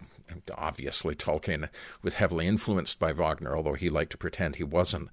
obviously, 0.57 1.15
Tolkien 1.15 1.69
was 2.03 2.15
heavily 2.15 2.47
influenced 2.47 2.99
by 2.99 3.13
Wagner, 3.13 3.57
although 3.57 3.75
he 3.75 3.89
liked 3.89 4.13
to 4.13 4.19
pretend 4.19 4.57
he 4.57 4.65
wasn't. 4.65 5.09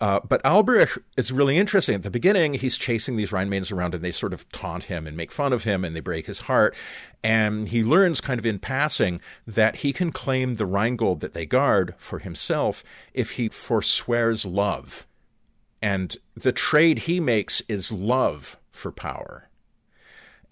Uh, 0.00 0.18
but 0.26 0.42
Alberich 0.44 0.98
is 1.16 1.30
really 1.30 1.58
interesting. 1.58 1.94
At 1.94 2.02
the 2.04 2.10
beginning, 2.10 2.54
he's 2.54 2.78
chasing 2.78 3.16
these 3.16 3.32
Rhine 3.32 3.50
maidens 3.50 3.70
around, 3.70 3.94
and 3.94 4.02
they 4.02 4.12
sort 4.12 4.32
of 4.32 4.50
taunt 4.50 4.84
him 4.84 5.06
and 5.06 5.16
make 5.16 5.30
fun 5.30 5.52
of 5.52 5.64
him, 5.64 5.84
and 5.84 5.94
they 5.94 6.00
break 6.00 6.26
his 6.26 6.40
heart. 6.40 6.74
And 7.22 7.68
he 7.68 7.84
learns, 7.84 8.20
kind 8.20 8.40
of 8.40 8.46
in 8.46 8.58
passing, 8.58 9.20
that 9.46 9.76
he 9.76 9.92
can 9.92 10.10
claim 10.10 10.54
the 10.54 10.66
Rhinegold 10.66 11.20
that 11.20 11.34
they 11.34 11.44
guard 11.44 11.94
for 11.98 12.18
himself 12.18 12.82
if 13.12 13.32
he 13.32 13.50
forswears 13.50 14.46
love. 14.46 15.06
And 15.82 16.16
the 16.34 16.52
trade 16.52 17.00
he 17.00 17.20
makes 17.20 17.60
is 17.68 17.92
love 17.92 18.56
for 18.70 18.92
power. 18.92 19.49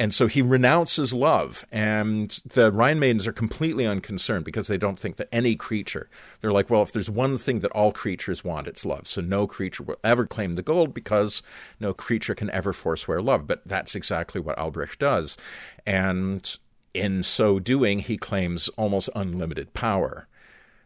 And 0.00 0.14
so 0.14 0.28
he 0.28 0.42
renounces 0.42 1.12
love, 1.12 1.66
and 1.72 2.30
the 2.46 2.70
Rhine 2.70 3.00
maidens 3.00 3.26
are 3.26 3.32
completely 3.32 3.84
unconcerned 3.84 4.44
because 4.44 4.68
they 4.68 4.78
don't 4.78 4.96
think 4.98 5.16
that 5.16 5.28
any 5.32 5.56
creature, 5.56 6.08
they're 6.40 6.52
like, 6.52 6.70
well, 6.70 6.82
if 6.82 6.92
there's 6.92 7.10
one 7.10 7.36
thing 7.36 7.60
that 7.60 7.72
all 7.72 7.90
creatures 7.90 8.44
want, 8.44 8.68
it's 8.68 8.86
love. 8.86 9.08
So 9.08 9.20
no 9.20 9.48
creature 9.48 9.82
will 9.82 9.98
ever 10.04 10.24
claim 10.24 10.52
the 10.52 10.62
gold 10.62 10.94
because 10.94 11.42
no 11.80 11.92
creature 11.92 12.36
can 12.36 12.48
ever 12.50 12.72
forswear 12.72 13.20
love. 13.20 13.48
But 13.48 13.66
that's 13.66 13.96
exactly 13.96 14.40
what 14.40 14.56
Alberich 14.56 14.98
does. 14.98 15.36
And 15.84 16.48
in 16.94 17.24
so 17.24 17.58
doing, 17.58 17.98
he 17.98 18.16
claims 18.16 18.68
almost 18.76 19.10
unlimited 19.16 19.74
power. 19.74 20.28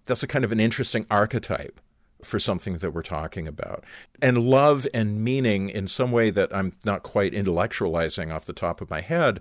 That's 0.07 0.23
a 0.23 0.27
kind 0.27 0.45
of 0.45 0.53
an 0.53 0.61
interesting 0.61 1.05
archetype 1.11 1.79
for 2.25 2.39
something 2.39 2.79
that 2.79 2.93
we're 2.93 3.03
talking 3.03 3.49
about. 3.49 3.85
And 4.21 4.39
love 4.39 4.87
and 4.95 5.23
meaning, 5.23 5.69
in 5.69 5.87
some 5.87 6.13
way 6.13 6.31
that 6.31 6.55
I'm 6.55 6.75
not 6.85 7.03
quite 7.03 7.33
intellectualizing 7.33 8.31
off 8.31 8.45
the 8.45 8.53
top 8.53 8.81
of 8.81 8.91
my 8.91 9.01
head, 9.01 9.41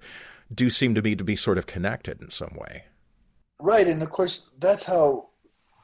do 0.54 0.70
seem 0.70 0.96
to 0.96 1.02
me 1.02 1.16
to 1.16 1.24
be 1.24 1.36
sort 1.36 1.58
of 1.58 1.66
connected 1.66 2.22
in 2.22 2.30
some 2.30 2.56
way. 2.56 2.86
Right. 3.60 3.88
And 3.88 4.02
of 4.02 4.10
course, 4.10 4.52
that's 4.60 4.86
how 4.86 5.30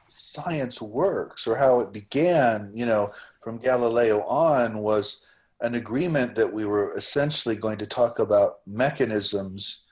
science 0.08 0.80
works, 0.80 1.46
or 1.46 1.56
how 1.56 1.80
it 1.80 1.92
began, 1.92 2.70
you 2.74 2.86
know, 2.86 3.12
from 3.42 3.58
Galileo 3.58 4.22
on, 4.22 4.78
was 4.78 5.24
an 5.60 5.74
agreement 5.74 6.34
that 6.34 6.52
we 6.52 6.64
were 6.64 6.96
essentially 6.96 7.56
going 7.56 7.78
to 7.78 7.86
talk 7.86 8.18
about 8.18 8.58
mechanisms 8.66 9.82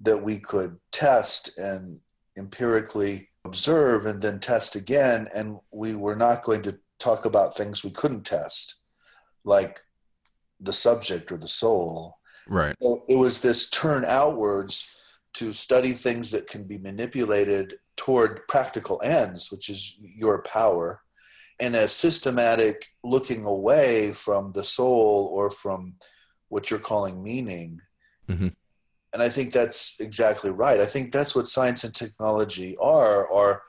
that 0.00 0.22
we 0.22 0.38
could 0.38 0.78
test 0.92 1.56
and 1.58 2.00
empirically 2.36 3.28
observe 3.46 4.04
and 4.06 4.20
then 4.20 4.38
test 4.40 4.76
again. 4.76 5.28
And 5.34 5.58
we 5.70 5.94
were 5.94 6.16
not 6.16 6.42
going 6.42 6.62
to 6.64 6.78
talk 6.98 7.24
about 7.24 7.56
things 7.56 7.82
we 7.82 7.90
couldn't 7.90 8.24
test, 8.24 8.76
like 9.44 9.78
the 10.60 10.72
subject 10.72 11.32
or 11.32 11.38
the 11.38 11.48
soul. 11.48 12.18
Right. 12.48 12.74
So 12.82 13.04
it 13.08 13.16
was 13.16 13.40
this 13.40 13.70
turn 13.70 14.04
outwards 14.04 14.86
to 15.34 15.52
study 15.52 15.92
things 15.92 16.30
that 16.30 16.46
can 16.46 16.64
be 16.64 16.78
manipulated 16.78 17.74
toward 17.96 18.46
practical 18.48 19.00
ends, 19.02 19.50
which 19.50 19.68
is 19.68 19.96
your 20.00 20.42
power, 20.42 21.00
and 21.58 21.74
a 21.74 21.88
systematic 21.88 22.86
looking 23.02 23.44
away 23.44 24.12
from 24.12 24.52
the 24.52 24.64
soul 24.64 25.30
or 25.32 25.50
from 25.50 25.94
what 26.48 26.70
you're 26.70 26.78
calling 26.78 27.22
meaning. 27.22 27.80
Mm-hmm 28.28 28.48
and 29.12 29.22
I 29.22 29.28
think 29.28 29.52
that's 29.52 29.98
exactly 30.00 30.50
right. 30.50 30.80
I 30.80 30.86
think 30.86 31.12
that's 31.12 31.34
what 31.34 31.48
science 31.48 31.84
and 31.84 31.94
technology 31.94 32.76
are 32.80 33.32
are 33.32 33.62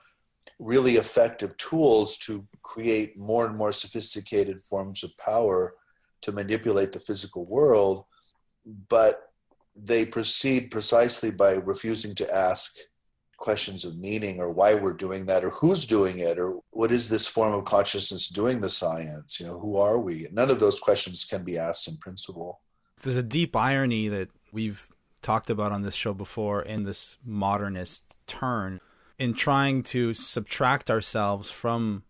really 0.59 0.95
effective 0.95 1.55
tools 1.57 2.17
to 2.17 2.45
create 2.63 3.17
more 3.17 3.45
and 3.45 3.55
more 3.55 3.71
sophisticated 3.71 4.59
forms 4.61 5.03
of 5.03 5.15
power 5.17 5.75
to 6.21 6.31
manipulate 6.31 6.91
the 6.91 6.99
physical 6.99 7.45
world, 7.45 8.05
but 8.89 9.31
they 9.75 10.05
proceed 10.05 10.71
precisely 10.71 11.29
by 11.29 11.53
refusing 11.53 12.15
to 12.15 12.35
ask 12.35 12.75
questions 13.37 13.85
of 13.85 13.97
meaning 13.97 14.39
or 14.39 14.49
why 14.49 14.73
we're 14.73 14.93
doing 14.93 15.27
that 15.27 15.43
or 15.43 15.51
who's 15.51 15.85
doing 15.85 16.19
it 16.19 16.39
or 16.39 16.59
what 16.71 16.91
is 16.91 17.07
this 17.07 17.27
form 17.27 17.53
of 17.53 17.65
consciousness 17.65 18.27
doing 18.29 18.59
the 18.59 18.69
science? 18.69 19.39
You 19.39 19.45
know 19.45 19.59
who 19.59 19.77
are 19.77 19.99
we? 19.99 20.27
None 20.31 20.49
of 20.49 20.59
those 20.59 20.79
questions 20.79 21.23
can 21.23 21.43
be 21.43 21.57
asked 21.57 21.87
in 21.87 21.97
principle. 21.97 22.61
There's 23.03 23.15
a 23.15 23.23
deep 23.23 23.55
irony 23.55 24.07
that 24.09 24.29
we've 24.51 24.87
talked 25.21 25.49
about 25.49 25.71
on 25.71 25.81
this 25.81 25.95
show 25.95 26.13
before 26.13 26.61
in 26.61 26.83
this 26.83 27.17
modernist 27.25 28.15
turn 28.27 28.79
in 29.17 29.33
trying 29.33 29.83
to 29.83 30.13
subtract 30.13 30.89
ourselves 30.89 31.49
from 31.49 32.03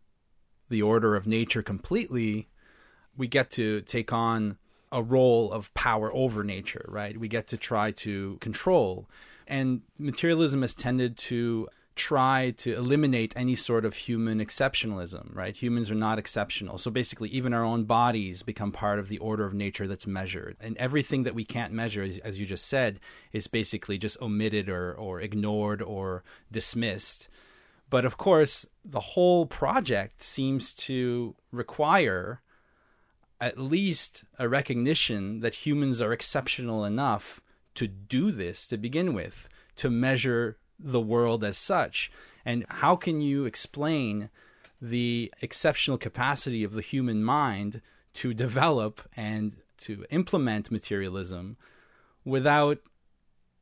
the 0.70 0.82
order 0.82 1.16
of 1.16 1.26
nature 1.26 1.64
completely 1.64 2.47
we 3.16 3.28
get 3.28 3.49
to 3.49 3.82
take 3.82 4.14
on 4.14 4.58
a 4.91 5.01
role 5.01 5.51
of 5.51 5.74
power 5.74 6.14
over 6.14 6.43
nature 6.43 6.86
right? 6.88 7.18
We 7.18 7.28
get 7.28 7.47
to 7.47 7.58
try 7.58 7.91
to 7.91 8.38
control. 8.38 9.10
And 9.47 9.82
materialism 9.97 10.62
has 10.62 10.76
tended 10.76 11.18
to 11.18 11.70
try 11.98 12.54
to 12.58 12.74
eliminate 12.74 13.34
any 13.36 13.56
sort 13.56 13.84
of 13.84 13.95
human 13.95 14.39
exceptionalism, 14.39 15.36
right? 15.36 15.56
Humans 15.56 15.91
are 15.91 15.95
not 15.95 16.20
exceptional. 16.20 16.78
So 16.78 16.91
basically, 16.91 17.30
even 17.30 17.54
our 17.54 17.64
own 17.64 17.84
bodies 17.86 18.43
become 18.43 18.72
part 18.72 19.00
of 19.00 19.10
the 19.10 19.18
order 19.18 19.45
of 19.45 19.54
nature 19.54 19.88
that's 19.88 20.08
measured. 20.08 20.56
And 20.62 20.78
everything 20.78 21.24
that 21.24 21.36
we 21.36 21.43
can't 21.43 21.74
measure, 21.74 22.08
as, 22.24 22.39
you 22.39 22.45
just 22.45 22.66
said, 22.66 23.00
is 23.34 23.48
basically 23.48 23.98
just 23.98 24.22
omitted 24.22 24.70
or, 24.70 24.93
or 24.93 25.20
ignored 25.20 25.82
or 25.82 26.24
dismissed. 26.52 27.28
But 27.89 28.06
of 28.06 28.18
course, 28.18 28.66
the 28.86 29.00
whole 29.00 29.45
project 29.45 30.22
seems 30.22 30.74
to 30.74 31.36
require 31.52 32.41
at 33.39 33.58
least 33.58 34.24
a 34.39 34.48
recognition 34.50 35.39
that 35.41 35.66
humans 35.66 36.02
are 36.02 36.14
exceptional 36.14 36.86
enough 36.86 37.41
to 37.76 37.88
do 37.88 38.32
this 38.32 38.68
to 38.68 38.78
begin 38.78 39.14
with, 39.14 39.48
to 39.76 39.89
measure 39.89 40.58
the 40.80 41.01
world 41.01 41.43
as 41.43 41.57
such. 41.57 42.11
And 42.45 42.65
how 42.69 42.95
can 42.95 43.21
you 43.21 43.45
explain 43.45 44.30
the 44.82 45.34
exceptional 45.41 45.97
capacity 45.97 46.63
of 46.63 46.73
the 46.73 46.82
human 46.82 47.23
mind 47.23 47.82
to 48.13 48.34
develop 48.34 49.01
and 49.15 49.57
to 49.80 50.05
implement 50.09 50.71
materialism 50.71 51.57
without 52.23 52.80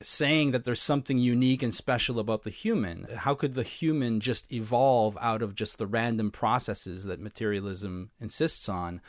saying 0.01 0.51
that 0.51 0.65
there's 0.65 0.81
something 0.81 1.17
unique 1.17 1.63
and 1.63 1.73
special 1.73 2.19
about 2.19 2.43
the 2.43 2.49
human? 2.49 3.07
How 3.15 3.33
could 3.33 3.53
the 3.53 3.63
human 3.63 4.19
just 4.19 4.51
evolve 4.51 5.17
out 5.21 5.41
of 5.41 5.55
just 5.55 5.77
the 5.77 5.87
random 5.87 6.31
processes 6.31 7.05
that 7.05 7.19
materialism 7.19 8.11
insists 8.19 8.67
on 8.69 9.01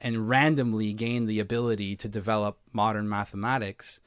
and 0.00 0.28
randomly 0.28 0.92
gain 0.92 1.26
the 1.26 1.40
ability 1.40 1.96
to 1.96 2.08
develop 2.08 2.58
modern 2.72 3.08
mathematics? 3.08 4.00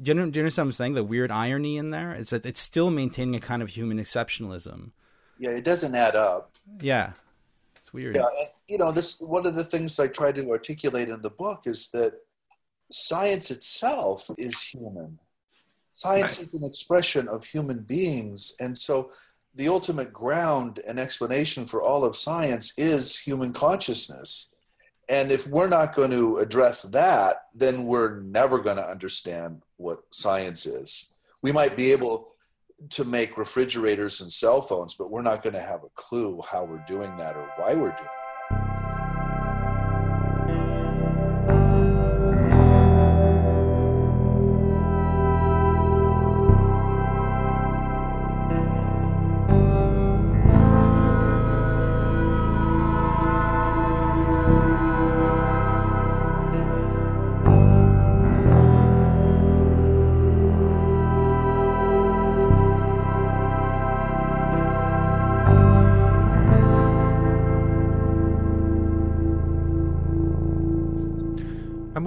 Do 0.00 0.10
you, 0.10 0.14
know, 0.14 0.30
do 0.30 0.38
you 0.38 0.42
understand 0.42 0.66
what 0.66 0.68
I'm 0.68 0.72
saying? 0.72 0.94
The 0.94 1.04
weird 1.04 1.30
irony 1.30 1.76
in 1.76 1.90
there 1.90 2.14
is 2.14 2.30
that 2.30 2.46
it's 2.46 2.60
still 2.60 2.90
maintaining 2.90 3.36
a 3.36 3.40
kind 3.40 3.62
of 3.62 3.70
human 3.70 3.98
exceptionalism. 3.98 4.90
Yeah, 5.38 5.50
it 5.50 5.64
doesn't 5.64 5.94
add 5.94 6.16
up. 6.16 6.52
Yeah, 6.80 7.12
it's 7.76 7.92
weird. 7.92 8.16
Yeah, 8.16 8.26
you 8.68 8.78
know, 8.78 8.92
this 8.92 9.20
one 9.20 9.46
of 9.46 9.54
the 9.54 9.64
things 9.64 9.98
I 9.98 10.06
try 10.06 10.32
to 10.32 10.50
articulate 10.50 11.08
in 11.08 11.20
the 11.20 11.30
book 11.30 11.62
is 11.66 11.88
that 11.88 12.14
science 12.90 13.50
itself 13.50 14.30
is 14.38 14.60
human. 14.62 15.18
Science 15.94 16.38
right. 16.38 16.46
is 16.46 16.54
an 16.54 16.64
expression 16.64 17.28
of 17.28 17.44
human 17.44 17.80
beings, 17.80 18.54
and 18.60 18.76
so 18.76 19.10
the 19.54 19.68
ultimate 19.68 20.12
ground 20.12 20.80
and 20.86 20.98
explanation 20.98 21.66
for 21.66 21.82
all 21.82 22.04
of 22.04 22.16
science 22.16 22.72
is 22.78 23.18
human 23.18 23.52
consciousness. 23.52 24.48
And 25.08 25.32
if 25.32 25.46
we're 25.46 25.68
not 25.68 25.94
going 25.94 26.10
to 26.12 26.38
address 26.38 26.82
that, 26.82 27.36
then 27.54 27.84
we're 27.84 28.20
never 28.20 28.58
going 28.58 28.76
to 28.76 28.88
understand 28.88 29.62
what 29.76 30.02
science 30.10 30.66
is. 30.66 31.12
we 31.42 31.50
might 31.50 31.76
be 31.76 31.90
able 31.90 32.28
to 32.90 33.04
make 33.04 33.36
refrigerators 33.36 34.20
and 34.20 34.32
cell 34.32 34.60
phones, 34.60 34.94
but 34.94 35.10
we're 35.10 35.22
not 35.22 35.42
going 35.42 35.54
to 35.54 35.60
have 35.60 35.82
a 35.84 35.88
clue 35.94 36.40
how 36.50 36.64
we're 36.64 36.84
doing 36.86 37.16
that 37.16 37.36
or 37.36 37.50
why 37.56 37.74
we're 37.74 37.90
doing 37.90 38.04
it. 38.04 38.21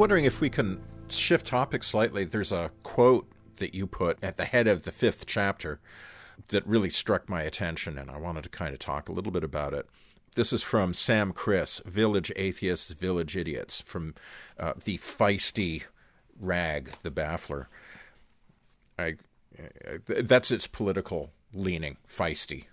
Wondering 0.05 0.25
if 0.25 0.39
we 0.39 0.51
can 0.51 0.83
shift 1.07 1.47
topics 1.47 1.87
slightly. 1.87 2.25
There's 2.25 2.51
a 2.51 2.69
quote 2.83 3.27
that 3.57 3.73
you 3.73 3.87
put 3.87 4.23
at 4.23 4.37
the 4.37 4.45
head 4.45 4.67
of 4.67 4.83
the 4.83 4.91
fifth 4.91 5.25
chapter 5.25 5.79
that 6.49 6.63
really 6.67 6.91
struck 6.91 7.27
my 7.27 7.41
attention, 7.41 7.97
and 7.97 8.11
I 8.11 8.17
wanted 8.17 8.43
to 8.43 8.49
kind 8.49 8.71
of 8.71 8.77
talk 8.79 9.09
a 9.09 9.11
little 9.11 9.31
bit 9.31 9.43
about 9.43 9.73
it. 9.73 9.87
This 10.35 10.53
is 10.53 10.61
from 10.61 10.93
Sam 10.93 11.33
Kriss, 11.33 11.83
Village 11.85 12.31
Atheists, 12.35 12.93
Village 12.93 13.35
Idiots, 13.35 13.81
from 13.81 14.13
uh, 14.59 14.73
the 14.83 14.99
feisty 14.99 15.85
rag, 16.39 16.91
the 17.01 17.09
Baffler. 17.09 17.65
I, 18.99 19.15
I, 19.57 19.97
that's 20.21 20.51
its 20.51 20.67
political 20.67 21.31
leaning, 21.51 21.97
feisty, 22.07 22.65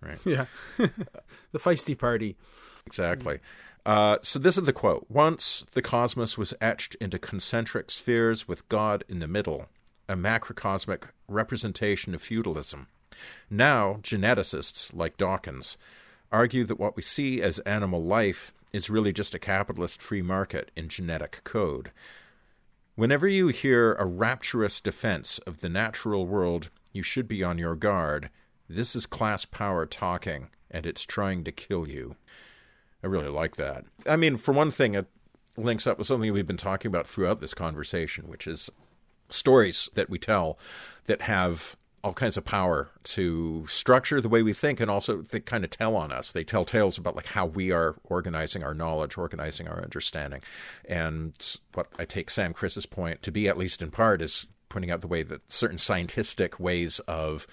right? 0.00 0.18
Yeah, 0.24 0.46
the 0.78 1.58
feisty 1.58 1.98
party. 1.98 2.38
Exactly. 2.86 3.40
Uh, 3.88 4.18
so 4.20 4.38
this 4.38 4.58
is 4.58 4.64
the 4.64 4.72
quote. 4.74 5.06
Once 5.08 5.64
the 5.72 5.80
cosmos 5.80 6.36
was 6.36 6.52
etched 6.60 6.94
into 6.96 7.18
concentric 7.18 7.90
spheres 7.90 8.46
with 8.46 8.68
God 8.68 9.02
in 9.08 9.18
the 9.18 9.26
middle, 9.26 9.70
a 10.06 10.14
macrocosmic 10.14 11.04
representation 11.26 12.14
of 12.14 12.20
feudalism. 12.20 12.88
Now, 13.48 13.94
geneticists 14.02 14.94
like 14.94 15.16
Dawkins 15.16 15.78
argue 16.30 16.64
that 16.64 16.78
what 16.78 16.96
we 16.96 17.02
see 17.02 17.40
as 17.40 17.60
animal 17.60 18.04
life 18.04 18.52
is 18.74 18.90
really 18.90 19.10
just 19.10 19.34
a 19.34 19.38
capitalist 19.38 20.02
free 20.02 20.20
market 20.20 20.70
in 20.76 20.88
genetic 20.88 21.40
code. 21.44 21.90
Whenever 22.94 23.26
you 23.26 23.48
hear 23.48 23.94
a 23.94 24.04
rapturous 24.04 24.82
defense 24.82 25.40
of 25.46 25.60
the 25.60 25.70
natural 25.70 26.26
world, 26.26 26.68
you 26.92 27.02
should 27.02 27.26
be 27.26 27.42
on 27.42 27.56
your 27.56 27.74
guard. 27.74 28.28
This 28.68 28.94
is 28.94 29.06
class 29.06 29.46
power 29.46 29.86
talking, 29.86 30.50
and 30.70 30.84
it's 30.84 31.06
trying 31.06 31.42
to 31.44 31.52
kill 31.52 31.88
you. 31.88 32.16
I 33.02 33.06
really 33.06 33.28
like 33.28 33.56
that. 33.56 33.84
I 34.06 34.16
mean, 34.16 34.36
for 34.36 34.52
one 34.52 34.70
thing, 34.70 34.94
it 34.94 35.06
links 35.56 35.86
up 35.86 35.98
with 35.98 36.06
something 36.06 36.32
we've 36.32 36.46
been 36.46 36.56
talking 36.56 36.88
about 36.88 37.08
throughout 37.08 37.40
this 37.40 37.54
conversation, 37.54 38.28
which 38.28 38.46
is 38.46 38.70
stories 39.28 39.88
that 39.94 40.08
we 40.08 40.18
tell 40.18 40.58
that 41.06 41.22
have 41.22 41.76
all 42.04 42.12
kinds 42.12 42.36
of 42.36 42.44
power 42.44 42.90
to 43.02 43.66
structure 43.66 44.20
the 44.20 44.28
way 44.28 44.40
we 44.42 44.52
think 44.52 44.78
and 44.78 44.90
also 44.90 45.20
they 45.20 45.40
kind 45.40 45.64
of 45.64 45.70
tell 45.70 45.96
on 45.96 46.12
us. 46.12 46.30
They 46.30 46.44
tell 46.44 46.64
tales 46.64 46.96
about 46.96 47.16
like 47.16 47.26
how 47.26 47.44
we 47.44 47.72
are 47.72 47.96
organizing 48.04 48.62
our 48.62 48.74
knowledge, 48.74 49.18
organizing 49.18 49.66
our 49.66 49.82
understanding. 49.82 50.40
And 50.84 51.34
what 51.74 51.88
I 51.98 52.04
take 52.04 52.30
Sam 52.30 52.54
Kriss's 52.54 52.86
point 52.86 53.22
to 53.22 53.32
be, 53.32 53.48
at 53.48 53.58
least 53.58 53.82
in 53.82 53.90
part, 53.90 54.22
is 54.22 54.46
pointing 54.68 54.90
out 54.90 55.00
the 55.00 55.08
way 55.08 55.22
that 55.24 55.52
certain 55.52 55.78
scientific 55.78 56.60
ways 56.60 57.00
of 57.00 57.46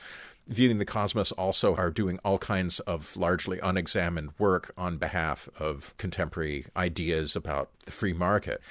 viewing 0.47 0.77
the 0.77 0.85
cosmos 0.85 1.31
also 1.33 1.75
are 1.75 1.89
doing 1.89 2.19
all 2.23 2.37
kinds 2.37 2.79
of 2.81 3.17
largely 3.17 3.59
unexamined 3.59 4.31
work 4.37 4.73
on 4.77 4.97
behalf 4.97 5.49
of 5.59 5.95
contemporary 5.97 6.65
ideas 6.77 7.35
about 7.35 7.69
the 7.85 7.91
free 7.91 8.13
market. 8.13 8.61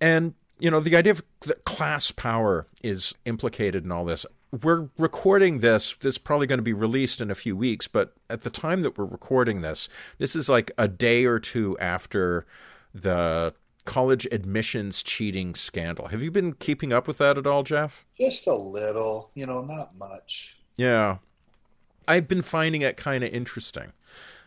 And, 0.00 0.34
you 0.58 0.70
know, 0.70 0.80
the 0.80 0.96
idea 0.96 1.12
of 1.12 1.22
class 1.64 2.10
power 2.10 2.66
is 2.82 3.14
implicated 3.24 3.84
in 3.84 3.92
all 3.92 4.04
this. 4.04 4.24
We're 4.62 4.88
recording 4.96 5.58
this. 5.58 5.96
This 6.00 6.14
is 6.14 6.18
probably 6.18 6.46
going 6.46 6.58
to 6.58 6.62
be 6.62 6.72
released 6.72 7.20
in 7.20 7.30
a 7.30 7.34
few 7.34 7.56
weeks, 7.56 7.88
but 7.88 8.14
at 8.30 8.42
the 8.42 8.50
time 8.50 8.82
that 8.82 8.96
we're 8.96 9.04
recording 9.04 9.62
this, 9.62 9.88
this 10.18 10.36
is 10.36 10.48
like 10.48 10.70
a 10.78 10.86
day 10.86 11.24
or 11.24 11.40
two 11.40 11.76
after 11.78 12.46
the 12.94 13.54
college 13.84 14.26
admissions 14.30 15.02
cheating 15.02 15.54
scandal. 15.54 16.06
Have 16.08 16.22
you 16.22 16.30
been 16.30 16.52
keeping 16.52 16.92
up 16.92 17.08
with 17.08 17.18
that 17.18 17.36
at 17.36 17.46
all, 17.46 17.64
Jeff? 17.64 18.06
Just 18.18 18.46
a 18.46 18.54
little, 18.54 19.30
you 19.34 19.44
know, 19.44 19.62
not 19.62 19.96
much. 19.96 20.56
Yeah. 20.76 21.18
I've 22.06 22.28
been 22.28 22.42
finding 22.42 22.82
it 22.82 22.96
kind 22.96 23.24
of 23.24 23.30
interesting. 23.30 23.92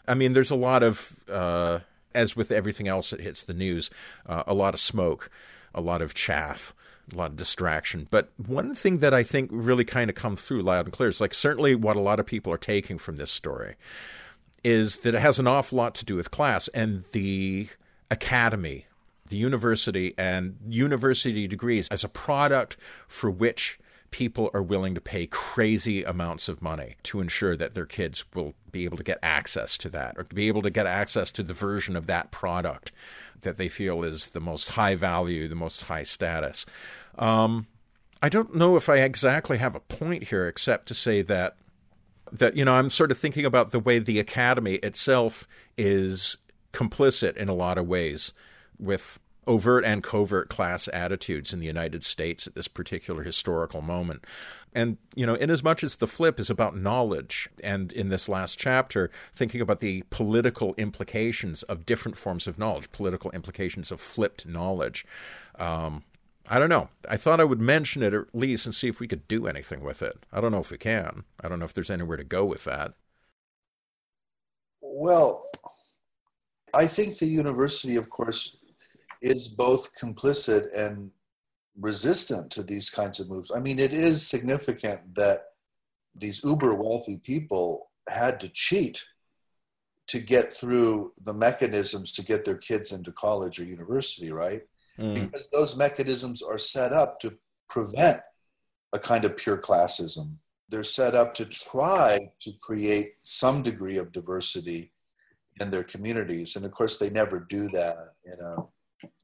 I 0.07 0.13
mean, 0.13 0.33
there's 0.33 0.51
a 0.51 0.55
lot 0.55 0.83
of, 0.83 1.23
uh, 1.29 1.79
as 2.13 2.35
with 2.35 2.51
everything 2.51 2.87
else 2.87 3.09
that 3.09 3.19
hits 3.19 3.43
the 3.43 3.53
news, 3.53 3.89
uh, 4.25 4.43
a 4.47 4.53
lot 4.53 4.73
of 4.73 4.79
smoke, 4.79 5.29
a 5.73 5.81
lot 5.81 6.01
of 6.01 6.13
chaff, 6.13 6.73
a 7.11 7.17
lot 7.17 7.31
of 7.31 7.37
distraction. 7.37 8.07
But 8.09 8.29
one 8.37 8.73
thing 8.73 8.99
that 8.99 9.13
I 9.13 9.23
think 9.23 9.49
really 9.51 9.85
kind 9.85 10.09
of 10.09 10.15
comes 10.15 10.45
through 10.45 10.61
loud 10.61 10.85
and 10.85 10.93
clear 10.93 11.09
is 11.09 11.21
like 11.21 11.33
certainly 11.33 11.75
what 11.75 11.95
a 11.95 12.01
lot 12.01 12.19
of 12.19 12.25
people 12.25 12.53
are 12.53 12.57
taking 12.57 12.97
from 12.97 13.15
this 13.15 13.31
story 13.31 13.75
is 14.63 14.97
that 14.97 15.15
it 15.15 15.21
has 15.21 15.39
an 15.39 15.47
awful 15.47 15.77
lot 15.77 15.95
to 15.95 16.05
do 16.05 16.15
with 16.15 16.31
class 16.31 16.67
and 16.69 17.03
the 17.11 17.69
academy, 18.09 18.85
the 19.29 19.37
university, 19.37 20.13
and 20.17 20.57
university 20.67 21.47
degrees 21.47 21.87
as 21.89 22.03
a 22.03 22.09
product 22.09 22.77
for 23.07 23.29
which 23.29 23.79
people 24.11 24.49
are 24.53 24.63
willing 24.63 24.95
to 24.95 25.01
pay 25.01 25.27
crazy 25.27 26.03
amounts 26.03 26.47
of 26.47 26.61
money 26.61 26.95
to 27.03 27.19
ensure 27.19 27.55
that 27.55 27.73
their 27.73 27.85
kids 27.85 28.23
will 28.33 28.53
be 28.71 28.85
able 28.85 28.97
to 28.97 29.03
get 29.03 29.19
access 29.21 29.77
to 29.77 29.89
that 29.89 30.15
or 30.17 30.23
to 30.23 30.35
be 30.35 30.47
able 30.47 30.61
to 30.61 30.69
get 30.69 30.85
access 30.85 31.31
to 31.31 31.43
the 31.43 31.53
version 31.53 31.95
of 31.95 32.07
that 32.07 32.31
product 32.31 32.91
that 33.41 33.57
they 33.57 33.69
feel 33.69 34.03
is 34.03 34.29
the 34.29 34.39
most 34.39 34.69
high 34.69 34.95
value, 34.95 35.47
the 35.47 35.55
most 35.55 35.83
high 35.83 36.03
status. 36.03 36.65
Um, 37.17 37.67
I 38.21 38.29
don't 38.29 38.55
know 38.55 38.75
if 38.75 38.89
I 38.89 38.97
exactly 38.97 39.57
have 39.57 39.75
a 39.75 39.79
point 39.79 40.25
here, 40.25 40.47
except 40.47 40.87
to 40.87 40.93
say 40.93 41.21
that 41.23 41.55
that 42.31 42.57
you 42.57 42.65
know 42.65 42.73
I'm 42.73 42.89
sort 42.89 43.11
of 43.11 43.17
thinking 43.17 43.45
about 43.45 43.71
the 43.71 43.79
way 43.79 43.99
the 43.99 44.19
academy 44.19 44.75
itself 44.75 45.47
is 45.77 46.37
complicit 46.73 47.37
in 47.37 47.47
a 47.47 47.53
lot 47.53 47.77
of 47.77 47.87
ways 47.87 48.33
with 48.79 49.19
overt 49.47 49.85
and 49.85 50.03
covert 50.03 50.49
class 50.49 50.87
attitudes 50.93 51.53
in 51.53 51.59
the 51.59 51.65
United 51.65 52.03
States 52.03 52.45
at 52.45 52.55
this 52.55 52.67
particular 52.67 53.23
historical 53.23 53.81
moment. 53.81 54.25
And, 54.73 54.97
you 55.15 55.25
know, 55.25 55.35
inasmuch 55.35 55.83
as 55.83 55.95
the 55.95 56.07
flip 56.07 56.39
is 56.39 56.49
about 56.49 56.77
knowledge, 56.77 57.49
and 57.63 57.91
in 57.91 58.09
this 58.09 58.29
last 58.29 58.59
chapter, 58.59 59.09
thinking 59.33 59.61
about 59.61 59.79
the 59.79 60.03
political 60.09 60.75
implications 60.75 61.63
of 61.63 61.85
different 61.85 62.17
forms 62.17 62.45
of 62.45 62.59
knowledge, 62.59 62.91
political 62.91 63.31
implications 63.31 63.91
of 63.91 63.99
flipped 63.99 64.45
knowledge. 64.45 65.05
Um, 65.57 66.03
I 66.49 66.59
don't 66.59 66.69
know. 66.69 66.89
I 67.09 67.17
thought 67.17 67.41
I 67.41 67.45
would 67.45 67.59
mention 67.59 68.03
it 68.03 68.13
at 68.13 68.33
least 68.33 68.65
and 68.65 68.75
see 68.75 68.87
if 68.87 68.99
we 68.99 69.07
could 69.07 69.27
do 69.27 69.47
anything 69.47 69.81
with 69.81 70.01
it. 70.01 70.17
I 70.31 70.39
don't 70.39 70.51
know 70.51 70.59
if 70.59 70.71
we 70.71 70.77
can. 70.77 71.23
I 71.41 71.49
don't 71.49 71.59
know 71.59 71.65
if 71.65 71.73
there's 71.73 71.89
anywhere 71.89 72.17
to 72.17 72.23
go 72.23 72.45
with 72.45 72.63
that. 72.65 72.93
Well, 74.81 75.49
I 76.73 76.87
think 76.87 77.17
the 77.17 77.25
university, 77.25 77.95
of 77.95 78.09
course, 78.09 78.57
is 79.21 79.47
both 79.47 79.95
complicit 79.95 80.67
and 80.75 81.11
resistant 81.79 82.51
to 82.51 82.63
these 82.63 82.89
kinds 82.89 83.19
of 83.19 83.29
moves. 83.29 83.51
I 83.51 83.59
mean, 83.59 83.79
it 83.79 83.93
is 83.93 84.27
significant 84.27 85.15
that 85.15 85.41
these 86.15 86.41
uber 86.43 86.73
wealthy 86.73 87.17
people 87.17 87.91
had 88.09 88.39
to 88.39 88.49
cheat 88.49 89.05
to 90.07 90.19
get 90.19 90.53
through 90.53 91.11
the 91.23 91.33
mechanisms 91.33 92.13
to 92.13 92.23
get 92.23 92.45
their 92.45 92.57
kids 92.57 92.91
into 92.91 93.11
college 93.11 93.59
or 93.59 93.65
university, 93.65 94.31
right? 94.31 94.61
Mm. 94.97 95.13
Because 95.13 95.49
those 95.49 95.75
mechanisms 95.75 96.41
are 96.41 96.57
set 96.57 96.93
up 96.93 97.19
to 97.19 97.33
prevent 97.69 98.21
a 98.93 98.99
kind 98.99 99.25
of 99.25 99.35
pure 99.35 99.57
classism. 99.57 100.35
They're 100.69 100.83
set 100.83 101.13
up 101.13 101.33
to 101.35 101.45
try 101.45 102.31
to 102.39 102.53
create 102.61 103.15
some 103.23 103.63
degree 103.63 103.97
of 103.97 104.11
diversity 104.11 104.93
in 105.59 105.69
their 105.69 105.83
communities. 105.83 106.55
And 106.55 106.65
of 106.65 106.71
course, 106.71 106.97
they 106.97 107.09
never 107.09 107.39
do 107.39 107.67
that 107.69 108.13
in 108.25 108.39
a 108.39 108.57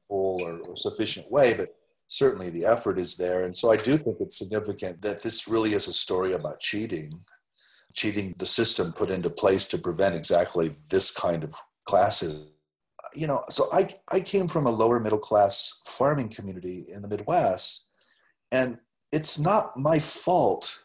full 0.08 0.42
or, 0.42 0.58
or 0.60 0.76
sufficient 0.76 1.30
way, 1.30 1.54
but 1.54 1.68
certainly 2.08 2.50
the 2.50 2.64
effort 2.64 2.98
is 2.98 3.16
there. 3.16 3.44
And 3.44 3.56
so 3.56 3.70
I 3.70 3.76
do 3.76 3.96
think 3.96 4.18
it's 4.20 4.38
significant 4.38 5.02
that 5.02 5.22
this 5.22 5.48
really 5.48 5.74
is 5.74 5.88
a 5.88 5.92
story 5.92 6.32
about 6.32 6.60
cheating, 6.60 7.12
cheating 7.94 8.34
the 8.38 8.46
system 8.46 8.92
put 8.92 9.10
into 9.10 9.30
place 9.30 9.66
to 9.66 9.78
prevent 9.78 10.14
exactly 10.14 10.70
this 10.88 11.10
kind 11.10 11.44
of 11.44 11.54
classes. 11.86 12.46
You 13.14 13.26
know, 13.26 13.42
so 13.50 13.68
I, 13.72 13.88
I 14.10 14.20
came 14.20 14.48
from 14.48 14.66
a 14.66 14.70
lower 14.70 14.98
middle 14.98 15.18
class 15.18 15.80
farming 15.86 16.30
community 16.30 16.86
in 16.88 17.02
the 17.02 17.08
Midwest, 17.08 17.88
and 18.50 18.78
it's 19.12 19.38
not 19.38 19.76
my 19.76 19.98
fault 19.98 20.80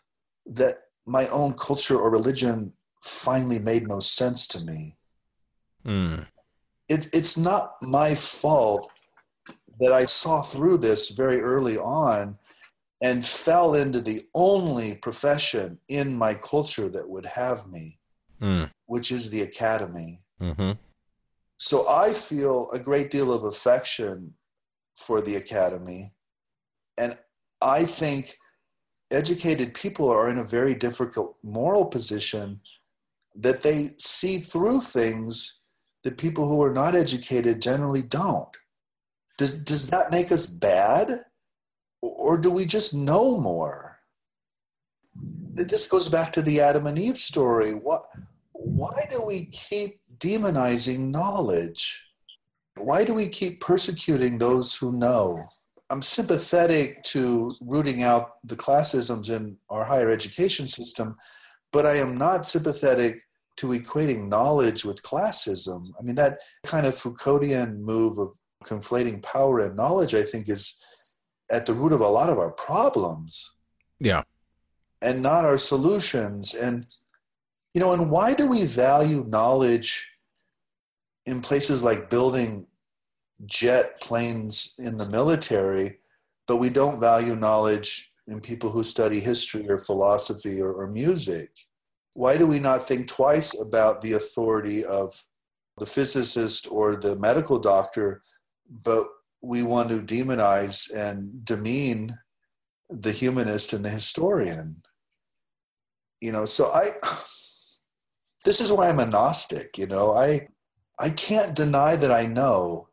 that 0.46 0.82
my 1.06 1.28
own 1.30 1.54
culture 1.54 2.00
or 2.00 2.12
religion 2.12 2.74
finally 3.02 3.58
made 3.58 3.88
no 3.88 4.00
sense 4.00 4.46
to 4.48 4.66
me. 4.66 4.96
Mm. 5.86 6.28
It, 6.88 7.08
it's 7.14 7.38
not 7.38 7.82
my 7.82 8.14
fault 8.16 8.92
that 9.80 9.94
I 9.94 10.06
saw 10.06 10.42
through 10.42 10.78
this 10.78 11.10
very 11.10 11.42
early 11.42 11.78
on 11.78 12.38
and 13.02 13.26
fell 13.26 13.76
into 13.76 14.02
the 14.02 14.28
only 14.34 14.96
profession 14.96 15.80
in 15.88 16.18
my 16.18 16.34
culture 16.34 16.90
that 16.90 17.10
would 17.10 17.26
have 17.26 17.68
me, 17.68 18.00
Mm. 18.42 18.72
which 18.86 19.12
is 19.12 19.30
the 19.30 19.42
academy. 19.42 20.24
hmm 20.40 20.72
So 21.58 21.90
I 21.90 22.14
feel 22.14 22.70
a 22.72 22.80
great 22.80 23.12
deal 23.12 23.34
of 23.34 23.44
affection 23.44 24.34
for 24.96 25.22
the 25.22 25.36
academy. 25.36 26.14
And 26.98 27.18
I 27.62 27.86
think 27.86 28.38
educated 29.12 29.74
people 29.74 30.10
are 30.10 30.30
in 30.30 30.40
a 30.40 30.44
very 30.44 30.76
difficult 30.76 31.38
moral 31.44 31.86
position 31.86 32.62
that 33.36 33.62
they 33.62 33.96
see 33.98 34.40
through 34.40 34.82
things 34.82 35.60
that 36.04 36.18
people 36.18 36.48
who 36.48 36.62
are 36.64 36.74
not 36.74 36.96
educated 36.96 37.62
generally 37.62 38.02
don't. 38.02 38.54
Does, 39.40 39.54
does 39.54 39.88
that 39.88 40.12
make 40.12 40.34
us 40.34 40.46
bad? 40.46 41.24
Or 42.02 42.38
do 42.38 42.52
we 42.52 42.66
just 42.66 42.94
know 42.94 43.38
more? 43.38 43.98
This 45.54 45.88
goes 45.88 46.10
back 46.10 46.34
to 46.34 46.42
the 46.42 46.60
Adam 46.60 46.88
and 46.88 47.00
Eve 47.00 47.18
story. 47.18 47.72
What, 47.72 48.06
why 48.52 49.08
do 49.10 49.24
we 49.26 49.46
keep 49.46 50.02
demonizing 50.18 51.10
knowledge? 51.10 52.02
Why 52.78 53.06
do 53.06 53.14
we 53.14 53.30
keep 53.30 53.62
persecuting 53.62 54.38
those 54.38 54.76
who 54.76 54.92
know? 54.92 55.38
I'm 55.90 56.02
sympathetic 56.02 57.02
to 57.04 57.56
rooting 57.62 58.04
out 58.04 58.32
the 58.44 58.58
classisms 58.58 59.30
in 59.30 59.56
our 59.70 59.86
higher 59.86 60.12
education 60.12 60.68
system, 60.68 61.16
but 61.72 61.86
I 61.86 61.96
am 61.96 62.18
not 62.18 62.46
sympathetic 62.46 63.22
to 63.58 63.68
equating 63.68 64.28
knowledge 64.28 64.84
with 64.84 65.02
classism. 65.02 65.88
I 65.98 66.04
mean, 66.04 66.16
that 66.16 66.40
kind 66.66 66.86
of 66.86 66.94
Foucauldian 66.94 67.80
move 67.80 68.18
of 68.18 68.38
conflating 68.64 69.22
power 69.22 69.60
and 69.60 69.76
knowledge, 69.76 70.14
I 70.14 70.24
think, 70.24 70.50
is 70.50 70.78
at 71.50 71.66
the 71.66 71.74
root 71.74 71.92
of 71.92 72.02
a 72.02 72.08
lot 72.08 72.30
of 72.30 72.38
our 72.38 72.52
problems 72.52 73.52
Yeah. 74.00 74.24
and 75.02 75.22
not 75.22 75.46
our 75.46 75.58
solutions. 75.58 76.54
And, 76.54 76.86
you 77.74 77.80
know, 77.82 77.94
and 77.94 78.12
why 78.12 78.34
do 78.34 78.48
we 78.50 78.66
value 78.66 79.24
knowledge 79.28 80.08
in 81.26 81.42
places 81.42 81.84
like 81.84 82.10
building 82.10 82.68
jet 83.46 83.96
planes 84.02 84.76
in 84.78 84.96
the 84.96 85.10
military, 85.10 86.00
but 86.48 86.58
we 86.58 86.70
don't 86.70 87.00
value 87.00 87.36
knowledge 87.36 88.14
in 88.28 88.42
people 88.42 88.70
who 88.70 88.84
study 88.84 89.20
history 89.20 89.70
or 89.70 89.78
philosophy 89.80 90.62
or, 90.62 90.74
or 90.74 90.88
music? 90.88 91.50
Why 92.14 92.38
do 92.38 92.46
we 92.46 92.60
not 92.60 92.88
think 92.88 93.08
twice 93.08 93.58
about 93.60 94.02
the 94.02 94.14
authority 94.14 94.84
of 94.84 95.24
the 95.78 95.86
physicist 95.86 96.68
or 96.70 96.98
the 96.98 97.16
medical 97.16 97.58
doctor, 97.58 98.22
but 98.70 99.08
we 99.42 99.64
want 99.64 99.90
to 99.90 100.00
demonize 100.00 100.94
and 100.94 101.24
demean 101.46 102.18
the 102.90 103.12
humanist 103.12 103.74
and 103.74 103.84
the 103.84 103.90
historian? 103.90 104.84
You 106.22 106.32
know, 106.32 106.46
so 106.46 106.68
I, 106.68 106.92
this 108.46 108.62
is 108.62 108.72
why 108.72 108.90
I'm 108.90 109.00
a 109.00 109.06
Gnostic, 109.06 109.78
you 109.78 109.88
know, 109.88 110.14
I, 110.14 110.48
I 111.00 111.10
can't 111.10 111.56
deny 111.56 111.96
that 111.96 112.12
I 112.12 112.26
know. 112.26 112.90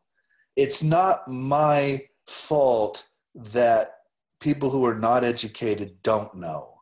It's 0.55 0.81
not 0.81 1.27
my 1.27 2.01
fault 2.25 3.07
that 3.35 3.93
people 4.39 4.69
who 4.69 4.85
are 4.85 4.95
not 4.95 5.23
educated 5.23 6.01
don't 6.03 6.33
know. 6.35 6.73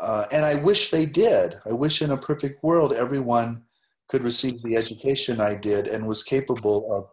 Uh, 0.00 0.26
and 0.32 0.44
I 0.44 0.54
wish 0.54 0.90
they 0.90 1.04
did. 1.04 1.58
I 1.66 1.72
wish 1.72 2.00
in 2.00 2.10
a 2.10 2.16
perfect 2.16 2.62
world 2.62 2.92
everyone 2.92 3.62
could 4.08 4.24
receive 4.24 4.62
the 4.62 4.76
education 4.76 5.40
I 5.40 5.54
did 5.54 5.86
and 5.86 6.06
was 6.06 6.22
capable 6.22 6.90
of, 6.92 7.06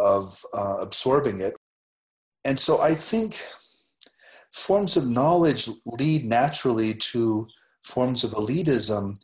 of 0.00 0.44
uh, 0.52 0.76
absorbing 0.80 1.40
it. 1.40 1.54
And 2.44 2.58
so 2.58 2.80
I 2.80 2.94
think 2.94 3.40
forms 4.52 4.96
of 4.96 5.06
knowledge 5.06 5.68
lead 5.86 6.24
naturally 6.24 6.94
to 6.94 7.46
forms 7.84 8.24
of 8.24 8.32
elitism 8.32 9.16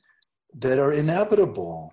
that 0.54 0.78
are 0.78 0.92
inevitable, 0.92 1.92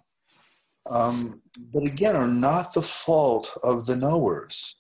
um, 0.89 1.41
but 1.73 1.87
again, 1.87 2.15
are 2.15 2.27
not 2.27 2.73
the 2.73 2.81
fault 2.81 3.57
of 3.63 3.85
the 3.85 3.95
knowers. 3.95 4.75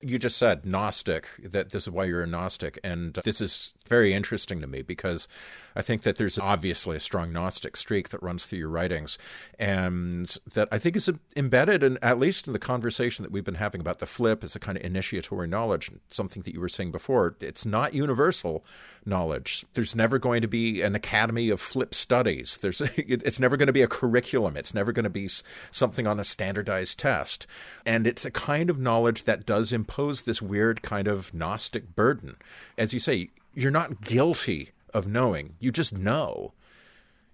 You 0.00 0.18
just 0.18 0.38
said 0.38 0.64
Gnostic, 0.64 1.26
that 1.42 1.70
this 1.70 1.84
is 1.84 1.90
why 1.90 2.04
you're 2.04 2.22
a 2.22 2.26
Gnostic. 2.26 2.78
And 2.84 3.18
uh, 3.18 3.22
this 3.24 3.40
is 3.40 3.74
very 3.88 4.12
interesting 4.12 4.60
to 4.60 4.66
me 4.66 4.82
because 4.82 5.26
I 5.74 5.82
think 5.82 6.02
that 6.02 6.16
there's 6.16 6.38
obviously 6.38 6.96
a 6.96 7.00
strong 7.00 7.32
Gnostic 7.32 7.76
streak 7.76 8.10
that 8.10 8.22
runs 8.22 8.46
through 8.46 8.60
your 8.60 8.68
writings 8.68 9.18
and 9.58 10.36
that 10.54 10.68
I 10.70 10.78
think 10.78 10.96
is 10.96 11.10
embedded 11.36 11.82
in, 11.82 11.98
at 12.02 12.18
least 12.18 12.46
in 12.46 12.52
the 12.52 12.58
conversation 12.58 13.24
that 13.24 13.32
we've 13.32 13.44
been 13.44 13.54
having 13.54 13.80
about 13.80 13.98
the 13.98 14.06
flip 14.06 14.44
as 14.44 14.54
a 14.54 14.60
kind 14.60 14.78
of 14.78 14.84
initiatory 14.84 15.48
knowledge, 15.48 15.90
something 16.08 16.42
that 16.42 16.54
you 16.54 16.60
were 16.60 16.68
saying 16.68 16.92
before. 16.92 17.36
It's 17.40 17.66
not 17.66 17.94
universal 17.94 18.64
knowledge. 19.04 19.64
There's 19.74 19.96
never 19.96 20.18
going 20.18 20.42
to 20.42 20.48
be 20.48 20.82
an 20.82 20.94
academy 20.94 21.48
of 21.50 21.60
flip 21.60 21.94
studies. 21.94 22.58
There's, 22.58 22.80
it's 22.96 23.40
never 23.40 23.56
going 23.56 23.68
to 23.68 23.72
be 23.72 23.82
a 23.82 23.88
curriculum. 23.88 24.56
It's 24.56 24.74
never 24.74 24.92
going 24.92 25.04
to 25.04 25.10
be 25.10 25.28
something 25.70 26.06
on 26.06 26.20
a 26.20 26.24
standardized 26.24 26.98
test. 26.98 27.46
And 27.86 28.06
it's 28.06 28.24
a 28.24 28.30
kind 28.30 28.70
of 28.70 28.78
knowledge 28.78 29.24
that 29.24 29.46
does 29.46 29.72
impose 29.88 30.22
this 30.22 30.42
weird 30.42 30.82
kind 30.82 31.08
of 31.08 31.32
Gnostic 31.32 31.96
burden. 31.96 32.36
As 32.76 32.92
you 32.92 33.00
say, 33.00 33.30
you're 33.54 33.70
not 33.70 34.02
guilty 34.02 34.70
of 34.92 35.06
knowing, 35.06 35.54
you 35.58 35.72
just 35.72 35.96
know. 35.96 36.52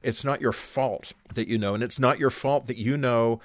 It's 0.03 0.25
not 0.25 0.41
your 0.41 0.53
fault 0.53 1.15
that 1.35 1.49
you 1.49 1.59
know, 1.59 1.75
and 1.75 1.83
it's 1.83 1.99
not 1.99 2.21
your 2.21 2.31
fault 2.31 2.69
that 2.69 2.77
you 2.77 2.97
know 2.97 3.41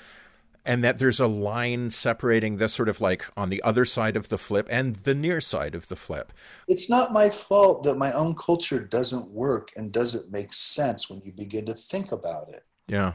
and 0.65 0.83
that 0.83 0.99
there's 0.99 1.19
a 1.19 1.25
line 1.25 1.89
separating 1.89 2.57
this 2.57 2.73
sort 2.73 2.89
of 2.89 3.01
like 3.01 3.25
on 3.35 3.49
the 3.49 3.63
other 3.63 3.85
side 3.85 4.15
of 4.15 4.29
the 4.29 4.37
flip 4.37 4.67
and 4.69 4.97
the 4.97 5.15
near 5.15 5.41
side 5.41 5.73
of 5.73 5.87
the 5.87 5.95
flip. 5.95 6.31
It's 6.67 6.89
not 6.89 7.13
my 7.13 7.29
fault 7.29 7.83
that 7.83 7.95
my 7.95 8.11
own 8.11 8.35
culture 8.35 8.79
doesn't 8.79 9.31
work 9.31 9.69
and 9.75 9.91
doesn't 9.91 10.31
make 10.31 10.53
sense 10.53 11.09
when 11.09 11.21
you 11.23 11.31
begin 11.31 11.65
to 11.65 11.73
think 11.73 12.11
about 12.11 12.49
it. 12.49 12.63
Yeah 12.87 13.13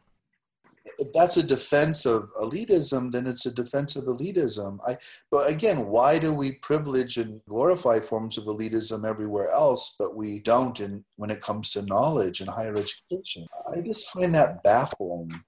if 0.99 1.13
that's 1.13 1.37
a 1.37 1.43
defense 1.43 2.05
of 2.07 2.31
elitism, 2.35 3.11
then 3.11 3.27
it's 3.27 3.47
a 3.47 3.53
defense 3.53 3.97
of 3.97 4.05
elitism. 4.05 4.79
I, 4.87 4.99
but 5.31 5.49
again, 5.49 5.87
why 5.87 6.19
do 6.19 6.33
we 6.35 6.53
privilege 6.53 7.17
and 7.17 7.41
glorify 7.49 8.01
forms 8.01 8.37
of 8.39 8.45
elitism 8.45 9.09
everywhere 9.09 9.49
else, 9.49 9.97
but 9.99 10.15
we 10.15 10.41
don't 10.41 10.79
in, 10.81 11.05
when 11.17 11.31
it 11.31 11.41
comes 11.41 11.71
to 11.73 11.83
knowledge 11.83 12.41
and 12.41 12.51
higher 12.51 12.77
education? 12.77 13.47
I 13.73 13.81
just 13.81 14.11
find 14.11 14.35
that 14.35 14.63
baffling. 14.63 15.43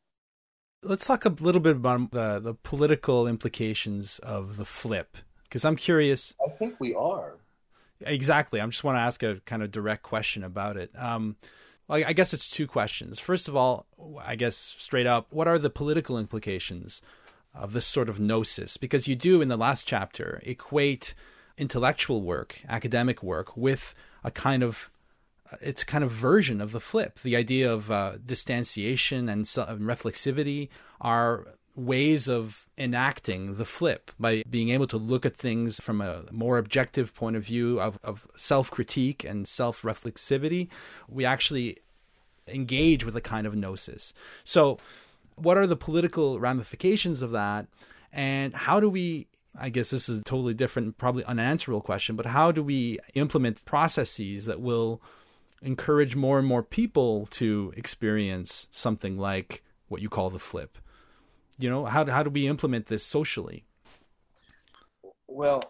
Let's 0.82 1.04
talk 1.04 1.24
a 1.24 1.30
little 1.30 1.60
bit 1.60 1.76
about 1.76 2.12
the, 2.12 2.38
the 2.40 2.54
political 2.54 3.26
implications 3.26 4.18
of 4.20 4.56
the 4.56 4.64
flip, 4.64 5.16
because 5.44 5.64
I'm 5.64 5.76
curious. 5.76 6.34
I 6.44 6.50
think 6.50 6.76
we 6.80 6.94
are. 6.94 7.34
Exactly. 8.00 8.60
I 8.60 8.66
just 8.66 8.84
want 8.84 8.96
to 8.96 9.00
ask 9.00 9.22
a 9.22 9.40
kind 9.46 9.62
of 9.62 9.70
direct 9.70 10.02
question 10.02 10.44
about 10.44 10.76
it. 10.76 10.90
Um, 10.96 11.36
I 11.88 12.12
guess 12.12 12.34
it's 12.34 12.50
two 12.50 12.66
questions. 12.66 13.20
First 13.20 13.46
of 13.48 13.54
all, 13.54 13.86
I 14.24 14.34
guess 14.34 14.56
straight 14.56 15.06
up, 15.06 15.28
what 15.30 15.46
are 15.46 15.58
the 15.58 15.70
political 15.70 16.18
implications 16.18 17.00
of 17.54 17.72
this 17.72 17.86
sort 17.86 18.08
of 18.08 18.18
gnosis? 18.18 18.76
Because 18.76 19.06
you 19.06 19.14
do 19.14 19.40
in 19.40 19.48
the 19.48 19.56
last 19.56 19.86
chapter 19.86 20.40
equate 20.44 21.14
intellectual 21.56 22.22
work, 22.22 22.62
academic 22.68 23.22
work, 23.22 23.56
with 23.56 23.94
a 24.24 24.30
kind 24.30 24.62
of 24.62 24.90
it's 25.60 25.82
a 25.82 25.86
kind 25.86 26.02
of 26.02 26.10
version 26.10 26.60
of 26.60 26.72
the 26.72 26.80
flip. 26.80 27.20
The 27.20 27.36
idea 27.36 27.72
of 27.72 27.90
uh, 27.90 28.14
distanciation 28.24 29.28
and 29.28 29.44
reflexivity 29.44 30.68
are 31.00 31.46
ways 31.76 32.26
of 32.26 32.66
enacting 32.78 33.56
the 33.56 33.64
flip 33.64 34.10
by 34.18 34.42
being 34.48 34.70
able 34.70 34.86
to 34.86 34.96
look 34.96 35.26
at 35.26 35.36
things 35.36 35.78
from 35.78 36.00
a 36.00 36.24
more 36.32 36.58
objective 36.58 37.14
point 37.14 37.36
of 37.36 37.44
view 37.44 37.80
of, 37.80 37.98
of 38.02 38.26
self 38.36 38.70
critique 38.70 39.24
and 39.24 39.46
self 39.46 39.82
reflexivity. 39.82 40.68
We 41.08 41.24
actually 41.24 41.78
engage 42.48 43.04
with 43.04 43.14
a 43.14 43.20
kind 43.20 43.46
of 43.46 43.54
gnosis. 43.54 44.12
So, 44.42 44.78
what 45.36 45.58
are 45.58 45.66
the 45.66 45.76
political 45.76 46.40
ramifications 46.40 47.20
of 47.22 47.30
that? 47.32 47.66
And 48.12 48.54
how 48.54 48.80
do 48.80 48.88
we 48.88 49.28
I 49.58 49.70
guess 49.70 49.90
this 49.90 50.08
is 50.08 50.18
a 50.18 50.22
totally 50.22 50.54
different, 50.54 50.98
probably 50.98 51.24
unanswerable 51.24 51.80
question, 51.80 52.16
but 52.16 52.26
how 52.26 52.52
do 52.52 52.62
we 52.62 52.98
implement 53.14 53.64
processes 53.64 54.46
that 54.46 54.60
will 54.60 55.00
encourage 55.62 56.14
more 56.14 56.38
and 56.38 56.46
more 56.46 56.62
people 56.62 57.26
to 57.26 57.72
experience 57.76 58.68
something 58.70 59.16
like 59.16 59.62
what 59.88 60.02
you 60.02 60.08
call 60.08 60.30
the 60.30 60.38
flip? 60.38 60.78
You 61.58 61.70
know, 61.70 61.84
how, 61.86 62.04
how 62.06 62.22
do 62.22 62.30
we 62.30 62.46
implement 62.46 62.86
this 62.86 63.02
socially? 63.02 63.64
Well, 65.26 65.62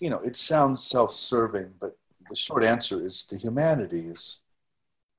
you 0.00 0.10
know, 0.10 0.20
it 0.20 0.36
sounds 0.36 0.82
self 0.82 1.12
serving, 1.12 1.74
but 1.80 1.96
the 2.28 2.36
short 2.36 2.64
answer 2.64 3.04
is 3.04 3.26
the 3.28 3.36
humanities. 3.36 4.38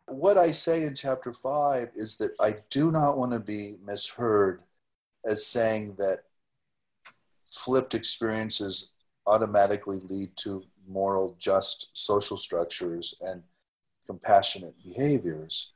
What 0.08 0.38
I 0.38 0.52
say 0.52 0.84
in 0.84 0.96
chapter 0.96 1.34
five 1.34 1.90
is 1.96 2.18
that 2.18 2.32
I 2.40 2.56
do 2.70 2.92
not 2.92 3.18
want 3.18 3.32
to 3.32 3.40
be 3.40 3.78
misheard 3.86 4.62
as 5.26 5.46
saying 5.46 5.96
that 5.98 6.24
flipped 7.50 7.94
experiences 7.94 8.90
automatically 9.26 10.02
lead 10.10 10.32
to 10.38 10.60
moral, 10.88 11.36
just 11.40 11.90
social 11.94 12.38
structures 12.38 13.16
and 13.22 13.42
compassionate 14.06 14.76
behaviors. 14.84 15.72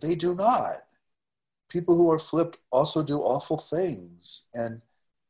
They 0.00 0.14
do 0.14 0.34
not. 0.34 0.82
People 1.74 1.96
who 1.96 2.10
are 2.12 2.20
flipped 2.20 2.58
also 2.70 3.02
do 3.02 3.18
awful 3.18 3.58
things, 3.58 4.44
and 4.54 4.80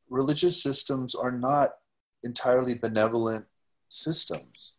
religious 0.09 0.61
systems 0.61 1.15
are 1.15 1.31
not 1.31 1.69
entirely 2.23 2.75
benevolent 2.75 3.45
systems. 3.89 4.73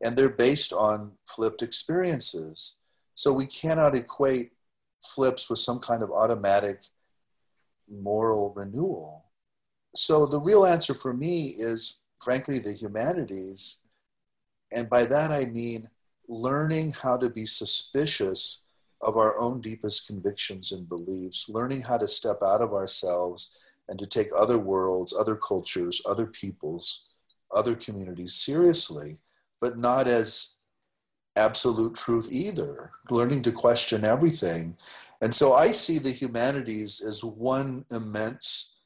and 0.00 0.16
they're 0.16 0.28
based 0.28 0.72
on 0.72 1.12
flipped 1.26 1.62
experiences. 1.62 2.74
So 3.14 3.32
we 3.32 3.46
cannot 3.46 3.96
equate 3.96 4.52
flips 5.02 5.48
with 5.50 5.58
some 5.58 5.80
kind 5.80 6.02
of 6.02 6.10
automatic 6.12 6.84
moral 7.90 8.52
renewal. 8.54 9.24
So 9.96 10.26
the 10.26 10.40
real 10.40 10.64
answer 10.64 10.94
for 10.94 11.12
me 11.12 11.54
is, 11.58 11.98
frankly, 12.20 12.58
the 12.58 12.72
humanities. 12.72 13.78
And 14.70 14.88
by 14.88 15.04
that 15.06 15.32
I 15.32 15.46
mean 15.46 15.88
learning 16.28 16.94
how 17.02 17.16
to 17.16 17.28
be 17.30 17.46
suspicious 17.46 18.60
of 19.00 19.16
our 19.16 19.38
own 19.38 19.60
deepest 19.60 20.06
convictions 20.06 20.72
and 20.72 20.88
beliefs, 20.88 21.48
learning 21.48 21.82
how 21.82 21.96
to 21.96 22.08
step 22.08 22.38
out 22.42 22.60
of 22.60 22.72
ourselves 22.72 23.56
and 23.88 23.98
to 23.98 24.06
take 24.06 24.28
other 24.36 24.58
worlds, 24.58 25.14
other 25.14 25.36
cultures, 25.36 26.02
other 26.06 26.26
peoples, 26.26 27.06
other 27.54 27.74
communities 27.74 28.34
seriously, 28.34 29.18
but 29.60 29.78
not 29.78 30.06
as 30.06 30.56
absolute 31.36 31.94
truth 31.94 32.28
either, 32.30 32.90
learning 33.10 33.42
to 33.42 33.52
question 33.52 34.04
everything. 34.04 34.76
And 35.20 35.34
so 35.34 35.54
I 35.54 35.72
see 35.72 35.98
the 35.98 36.10
humanities 36.10 37.00
as 37.00 37.24
one 37.24 37.84
immense 37.90 38.76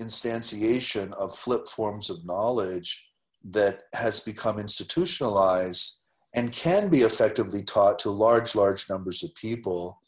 instantiation 0.00 1.12
of 1.12 1.34
flip 1.34 1.66
forms 1.66 2.10
of 2.10 2.24
knowledge 2.24 3.06
that 3.44 3.84
has 3.94 4.20
become 4.20 4.58
institutionalized 4.58 5.99
and 6.34 6.52
can 6.52 6.88
be 6.88 7.02
effectively 7.02 7.62
taught 7.62 7.98
to 8.00 8.10
large, 8.10 8.54
large 8.54 8.88
numbers 8.88 9.22
of 9.22 9.34
people, 9.34 10.00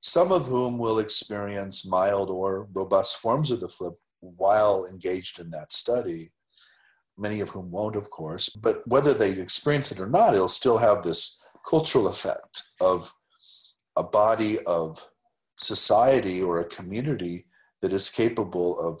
some 0.00 0.32
of 0.32 0.46
whom 0.46 0.78
will 0.78 0.98
experience 0.98 1.86
mild 1.86 2.30
or 2.30 2.68
robust 2.72 3.18
forms 3.18 3.50
of 3.50 3.60
the 3.60 3.68
flip 3.68 3.94
while 4.20 4.86
engaged 4.86 5.38
in 5.38 5.50
that 5.50 5.70
study. 5.70 6.30
Many 7.16 7.40
of 7.40 7.50
whom 7.50 7.70
won't, 7.70 7.96
of 7.96 8.10
course, 8.10 8.48
but 8.48 8.86
whether 8.86 9.12
they 9.12 9.32
experience 9.32 9.92
it 9.92 10.00
or 10.00 10.08
not, 10.08 10.34
it'll 10.34 10.48
still 10.48 10.78
have 10.78 11.02
this 11.02 11.38
cultural 11.68 12.08
effect 12.08 12.62
of 12.80 13.12
a 13.96 14.02
body 14.02 14.58
of 14.60 15.04
society 15.58 16.42
or 16.42 16.60
a 16.60 16.68
community 16.68 17.46
that 17.82 17.92
is 17.92 18.08
capable 18.10 18.78
of 18.80 19.00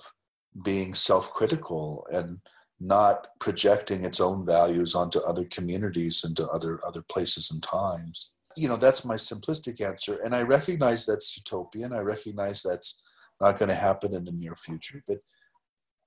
being 0.62 0.94
self 0.94 1.32
critical 1.32 2.06
and 2.12 2.40
not 2.80 3.28
projecting 3.38 4.04
its 4.04 4.20
own 4.20 4.46
values 4.46 4.94
onto 4.94 5.20
other 5.20 5.44
communities 5.44 6.24
and 6.24 6.34
to 6.36 6.48
other 6.48 6.80
other 6.84 7.02
places 7.02 7.50
and 7.50 7.62
times. 7.62 8.30
You 8.56 8.68
know 8.68 8.76
that's 8.76 9.04
my 9.04 9.16
simplistic 9.16 9.80
answer. 9.86 10.18
And 10.24 10.34
i 10.34 10.42
recognize 10.42 11.04
that's 11.04 11.36
utopian. 11.36 11.92
I 11.92 12.00
recognize 12.00 12.62
that's 12.62 13.02
not 13.40 13.58
going 13.58 13.68
to 13.68 13.74
happen 13.74 14.14
in 14.14 14.24
the 14.24 14.32
near 14.32 14.56
future. 14.56 15.02
But 15.06 15.18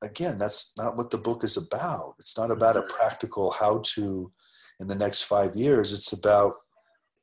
again 0.02 0.40
that's 0.40 0.74
not 0.76 0.98
what 0.98 1.12
the 1.12 1.18
book 1.18 1.44
is 1.44 1.58
about. 1.58 2.16
It's 2.20 2.38
not 2.38 2.50
about 2.50 2.76
a 2.76 2.82
mm-hmm. 2.82 2.98
practical 2.98 3.52
how 3.52 3.82
to 3.94 4.32
in 4.80 4.88
the 4.88 4.96
next 4.96 5.22
5 5.24 5.56
years. 5.56 5.94
It's 5.94 6.12
about 6.12 6.54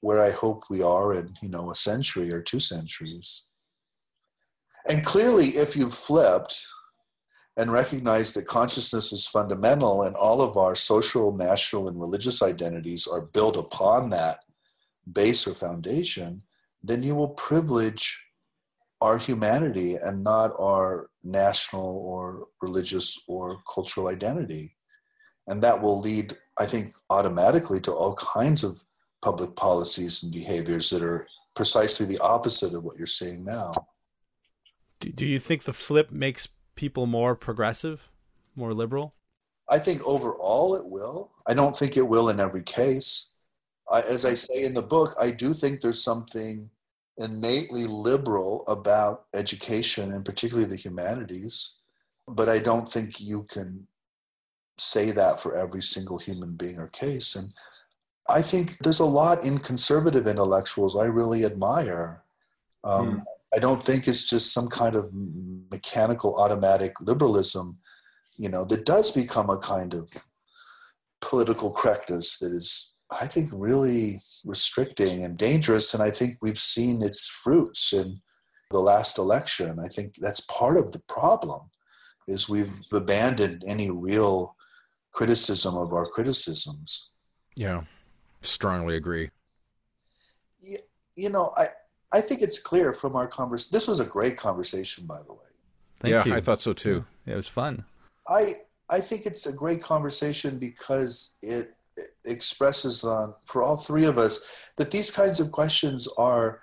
where 0.03 0.23
i 0.23 0.31
hope 0.31 0.65
we 0.71 0.81
are 0.81 1.13
in 1.13 1.35
you 1.43 1.49
know 1.49 1.71
a 1.71 1.75
century 1.75 2.33
or 2.33 2.41
two 2.41 2.61
centuries. 2.61 3.49
And 4.89 5.05
clearly 5.05 5.49
if 5.65 5.77
you've 5.77 5.93
flipped 5.93 6.65
and 7.57 7.73
recognize 7.73 8.33
that 8.33 8.47
consciousness 8.47 9.13
is 9.13 9.27
fundamental 9.27 10.03
and 10.03 10.15
all 10.17 10.41
of 10.41 10.57
our 10.57 10.75
social, 10.75 11.37
national, 11.37 11.89
and 11.89 12.01
religious 12.01 12.43
identities 12.43 13.07
are 13.07 13.23
built 13.23 13.57
upon 13.57 14.11
that 14.11 14.41
base 15.13 15.47
or 15.47 15.55
foundation, 15.55 16.43
then 16.83 17.03
you 17.03 17.15
will 17.15 17.31
privilege 17.31 18.23
our 19.01 19.19
humanity 19.19 19.97
and 19.97 20.23
not 20.23 20.55
our 20.59 21.11
national 21.25 21.97
or 21.97 22.49
religious 22.61 23.19
or 23.27 23.63
cultural 23.73 24.09
identity. 24.09 24.77
And 25.47 25.63
that 25.63 25.83
will 25.83 26.01
lead, 26.01 26.37
I 26.59 26.67
think, 26.67 26.93
automatically 27.09 27.81
to 27.81 27.93
all 27.93 28.15
kinds 28.15 28.63
of 28.63 28.83
public 29.23 29.57
policies 29.57 30.23
and 30.23 30.33
behaviors 30.33 30.91
that 30.91 31.03
are 31.03 31.27
precisely 31.57 32.07
the 32.07 32.19
opposite 32.19 32.75
of 32.75 32.85
what 32.85 32.97
you're 32.97 33.07
seeing 33.07 33.45
now. 33.45 33.71
Do 35.01 35.27
you 35.27 35.39
think 35.39 35.65
the 35.65 35.73
flip 35.73 36.11
makes 36.13 36.47
people 36.81 37.07
more 37.07 37.37
progressive, 37.37 38.09
more 38.57 38.73
liberal? 38.73 39.13
I 39.69 39.79
think 39.79 40.03
overall 40.03 40.75
it 40.75 40.87
will. 40.87 41.31
I 41.47 41.53
don't 41.53 41.77
think 41.77 41.99
it 41.99 42.09
will 42.09 42.31
in 42.31 42.41
every 42.41 42.63
case. 42.63 43.27
I, 43.93 44.01
as 44.01 44.25
I 44.25 44.33
say 44.33 44.65
in 44.65 44.73
the 44.73 44.91
book, 44.97 45.15
I 45.21 45.31
do 45.31 45.53
think 45.53 45.83
there's 45.83 46.03
something 46.03 46.71
innately 47.19 47.85
liberal 47.85 48.65
about 48.67 49.27
education 49.35 50.15
and 50.15 50.25
particularly 50.25 50.71
the 50.71 50.83
humanities, 50.87 51.75
but 52.27 52.49
I 52.49 52.59
don't 52.59 52.89
think 52.89 53.21
you 53.21 53.43
can 53.43 53.87
say 54.79 55.11
that 55.11 55.39
for 55.39 55.55
every 55.55 55.83
single 55.83 56.19
human 56.19 56.57
being 56.57 56.79
or 56.79 56.87
case. 56.87 57.37
And 57.37 57.53
I 58.27 58.41
think 58.41 58.79
there's 58.79 59.01
a 59.01 59.15
lot 59.21 59.45
in 59.45 59.59
conservative 59.59 60.27
intellectuals 60.27 60.97
I 60.97 61.05
really 61.05 61.45
admire. 61.45 62.23
Um, 62.85 63.07
hmm. 63.11 63.19
I 63.55 63.59
don't 63.59 63.83
think 63.83 64.07
it's 64.07 64.29
just 64.29 64.53
some 64.53 64.69
kind 64.69 64.95
of 64.95 65.11
mechanical, 65.71 66.37
automatic 66.37 67.01
liberalism, 67.01 67.79
you 68.37 68.49
know, 68.49 68.65
that 68.65 68.87
does 68.87 69.11
become 69.11 69.51
a 69.51 69.59
kind 69.59 69.95
of 69.95 70.11
political 71.21 71.73
correctness 71.73 72.39
that 72.39 72.53
is, 72.53 72.95
I 73.11 73.27
think, 73.27 73.51
really 73.53 74.23
restricting 74.45 75.25
and 75.25 75.37
dangerous. 75.37 75.95
And 75.95 76.03
I 76.03 76.11
think 76.11 76.37
we've 76.41 76.59
seen 76.59 77.03
its 77.03 77.27
fruits 77.27 77.93
in 77.93 78.21
the 78.71 78.79
last 78.79 79.19
election. 79.19 79.79
I 79.85 79.89
think 79.89 80.15
that's 80.21 80.41
part 80.43 80.77
of 80.77 80.93
the 80.93 81.01
problem 81.01 81.71
is 82.29 82.49
we've 82.49 82.81
abandoned 82.93 83.65
any 83.67 83.91
real 83.91 84.55
criticism 85.13 85.77
of 85.77 85.93
our 85.93 86.07
criticisms. 86.07 87.11
Yeah, 87.57 87.83
strongly 88.43 88.95
agree. 88.95 89.31
You, 90.61 90.79
you 91.17 91.31
know, 91.31 91.53
I, 91.57 91.69
I 92.13 92.21
think 92.21 92.43
it's 92.43 92.59
clear 92.59 92.93
from 92.93 93.17
our 93.17 93.27
conversation. 93.27 93.71
This 93.73 93.87
was 93.87 94.01
a 94.01 94.05
great 94.05 94.37
conversation, 94.37 95.07
by 95.07 95.23
the 95.23 95.33
way. 95.33 95.39
Thank 96.01 96.13
yeah, 96.13 96.25
you. 96.25 96.35
I 96.35 96.41
thought 96.41 96.61
so 96.61 96.73
too. 96.73 97.05
Yeah, 97.27 97.35
it 97.35 97.37
was 97.37 97.47
fun. 97.47 97.85
I 98.29 98.57
I 98.89 99.01
think 99.01 99.27
it's 99.27 99.47
a 99.47 99.53
great 99.53 99.83
conversation 99.83 100.59
because 100.59 101.37
it, 101.43 101.75
it 101.97 102.15
expresses 102.25 103.05
on 103.05 103.35
for 103.45 103.63
all 103.63 103.77
three 103.77 104.05
of 104.05 104.19
us 104.19 104.45
that 104.77 104.91
these 104.91 105.11
kinds 105.11 105.41
of 105.41 105.53
questions 105.53 106.09
are 106.19 106.61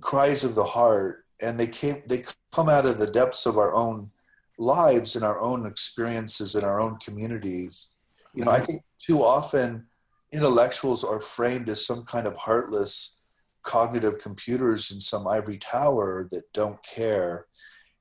cries 0.00 0.44
of 0.44 0.54
the 0.54 0.64
heart, 0.64 1.24
and 1.40 1.58
they 1.58 1.66
came 1.66 2.02
they 2.06 2.24
come 2.52 2.68
out 2.68 2.86
of 2.86 2.98
the 2.98 3.10
depths 3.10 3.46
of 3.46 3.58
our 3.58 3.74
own 3.74 4.10
lives 4.58 5.16
and 5.16 5.24
our 5.24 5.40
own 5.40 5.66
experiences 5.66 6.54
in 6.54 6.62
our 6.62 6.80
own 6.80 6.96
communities. 6.98 7.88
You 8.34 8.44
know, 8.44 8.50
I 8.50 8.56
mm-hmm. 8.56 8.64
think 8.64 8.82
too 8.98 9.24
often 9.24 9.86
intellectuals 10.32 11.04
are 11.04 11.20
framed 11.20 11.68
as 11.68 11.86
some 11.86 12.04
kind 12.04 12.26
of 12.26 12.34
heartless 12.34 13.16
cognitive 13.64 14.18
computers 14.18 14.90
in 14.90 15.00
some 15.00 15.26
ivory 15.26 15.58
tower 15.58 16.28
that 16.30 16.44
don't 16.52 16.80
care. 16.82 17.46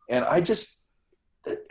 And 0.09 0.25
I 0.25 0.41
just, 0.41 0.83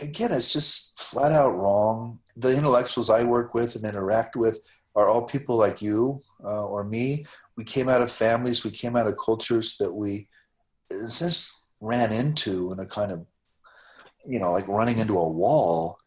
again, 0.00 0.32
it's 0.32 0.52
just 0.52 0.98
flat 0.98 1.32
out 1.32 1.56
wrong. 1.56 2.18
The 2.36 2.56
intellectuals 2.56 3.10
I 3.10 3.22
work 3.22 3.54
with 3.54 3.76
and 3.76 3.84
interact 3.84 4.34
with 4.34 4.58
are 4.94 5.08
all 5.08 5.22
people 5.22 5.56
like 5.56 5.80
you 5.80 6.20
uh, 6.44 6.64
or 6.64 6.84
me. 6.84 7.26
We 7.56 7.64
came 7.64 7.88
out 7.88 8.02
of 8.02 8.10
families, 8.10 8.64
we 8.64 8.70
came 8.70 8.96
out 8.96 9.06
of 9.06 9.16
cultures 9.22 9.76
that 9.78 9.92
we 9.92 10.28
just 10.90 11.62
ran 11.80 12.12
into 12.12 12.70
in 12.72 12.80
a 12.80 12.86
kind 12.86 13.12
of, 13.12 13.26
you 14.26 14.38
know, 14.38 14.52
like 14.52 14.68
running 14.68 14.98
into 14.98 15.18
a 15.18 15.28
wall. 15.28 15.98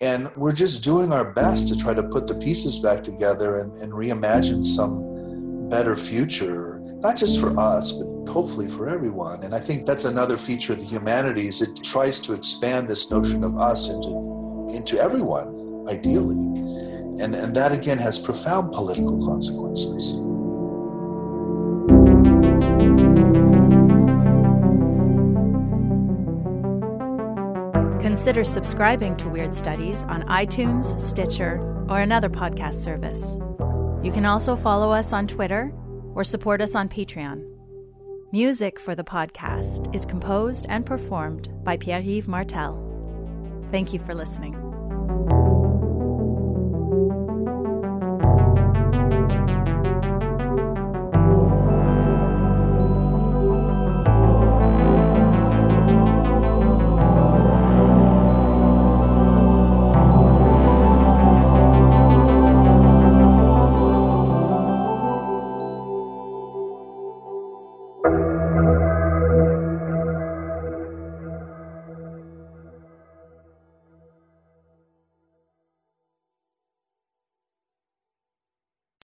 And 0.00 0.30
we're 0.36 0.52
just 0.52 0.82
doing 0.82 1.12
our 1.12 1.32
best 1.32 1.68
to 1.68 1.76
try 1.76 1.94
to 1.94 2.02
put 2.02 2.26
the 2.26 2.34
pieces 2.34 2.78
back 2.78 3.04
together 3.04 3.58
and, 3.60 3.76
and 3.80 3.92
reimagine 3.92 4.64
some 4.64 5.68
better 5.68 5.96
future 5.96 6.63
not 7.04 7.18
just 7.18 7.38
for 7.38 7.56
us, 7.60 7.92
but 7.92 8.32
hopefully 8.32 8.66
for 8.66 8.88
everyone. 8.88 9.44
And 9.44 9.54
I 9.54 9.60
think 9.60 9.84
that's 9.84 10.06
another 10.06 10.38
feature 10.38 10.72
of 10.72 10.78
the 10.78 10.86
humanities. 10.86 11.60
It 11.60 11.84
tries 11.84 12.18
to 12.20 12.32
expand 12.32 12.88
this 12.88 13.10
notion 13.10 13.44
of 13.44 13.58
us 13.58 13.90
into, 13.90 14.74
into 14.74 14.98
everyone, 14.98 15.86
ideally. 15.86 16.38
And, 17.22 17.34
and 17.34 17.54
that 17.54 17.72
again 17.72 17.98
has 17.98 18.18
profound 18.18 18.72
political 18.72 19.22
consequences. 19.22 20.14
Consider 28.02 28.44
subscribing 28.44 29.14
to 29.18 29.28
Weird 29.28 29.54
Studies 29.54 30.04
on 30.04 30.22
iTunes, 30.22 30.98
Stitcher, 30.98 31.60
or 31.90 32.00
another 32.00 32.30
podcast 32.30 32.82
service. 32.82 33.36
You 34.02 34.10
can 34.10 34.24
also 34.24 34.56
follow 34.56 34.90
us 34.90 35.12
on 35.12 35.26
Twitter 35.26 35.70
or 36.14 36.24
support 36.24 36.60
us 36.60 36.74
on 36.74 36.88
Patreon. 36.88 37.44
Music 38.32 38.80
for 38.80 38.94
the 38.94 39.04
podcast 39.04 39.94
is 39.94 40.04
composed 40.04 40.66
and 40.68 40.84
performed 40.84 41.48
by 41.62 41.76
Pierre 41.76 42.00
Yves 42.00 42.26
Martel. 42.26 42.80
Thank 43.70 43.92
you 43.92 43.98
for 44.00 44.14
listening. 44.14 44.63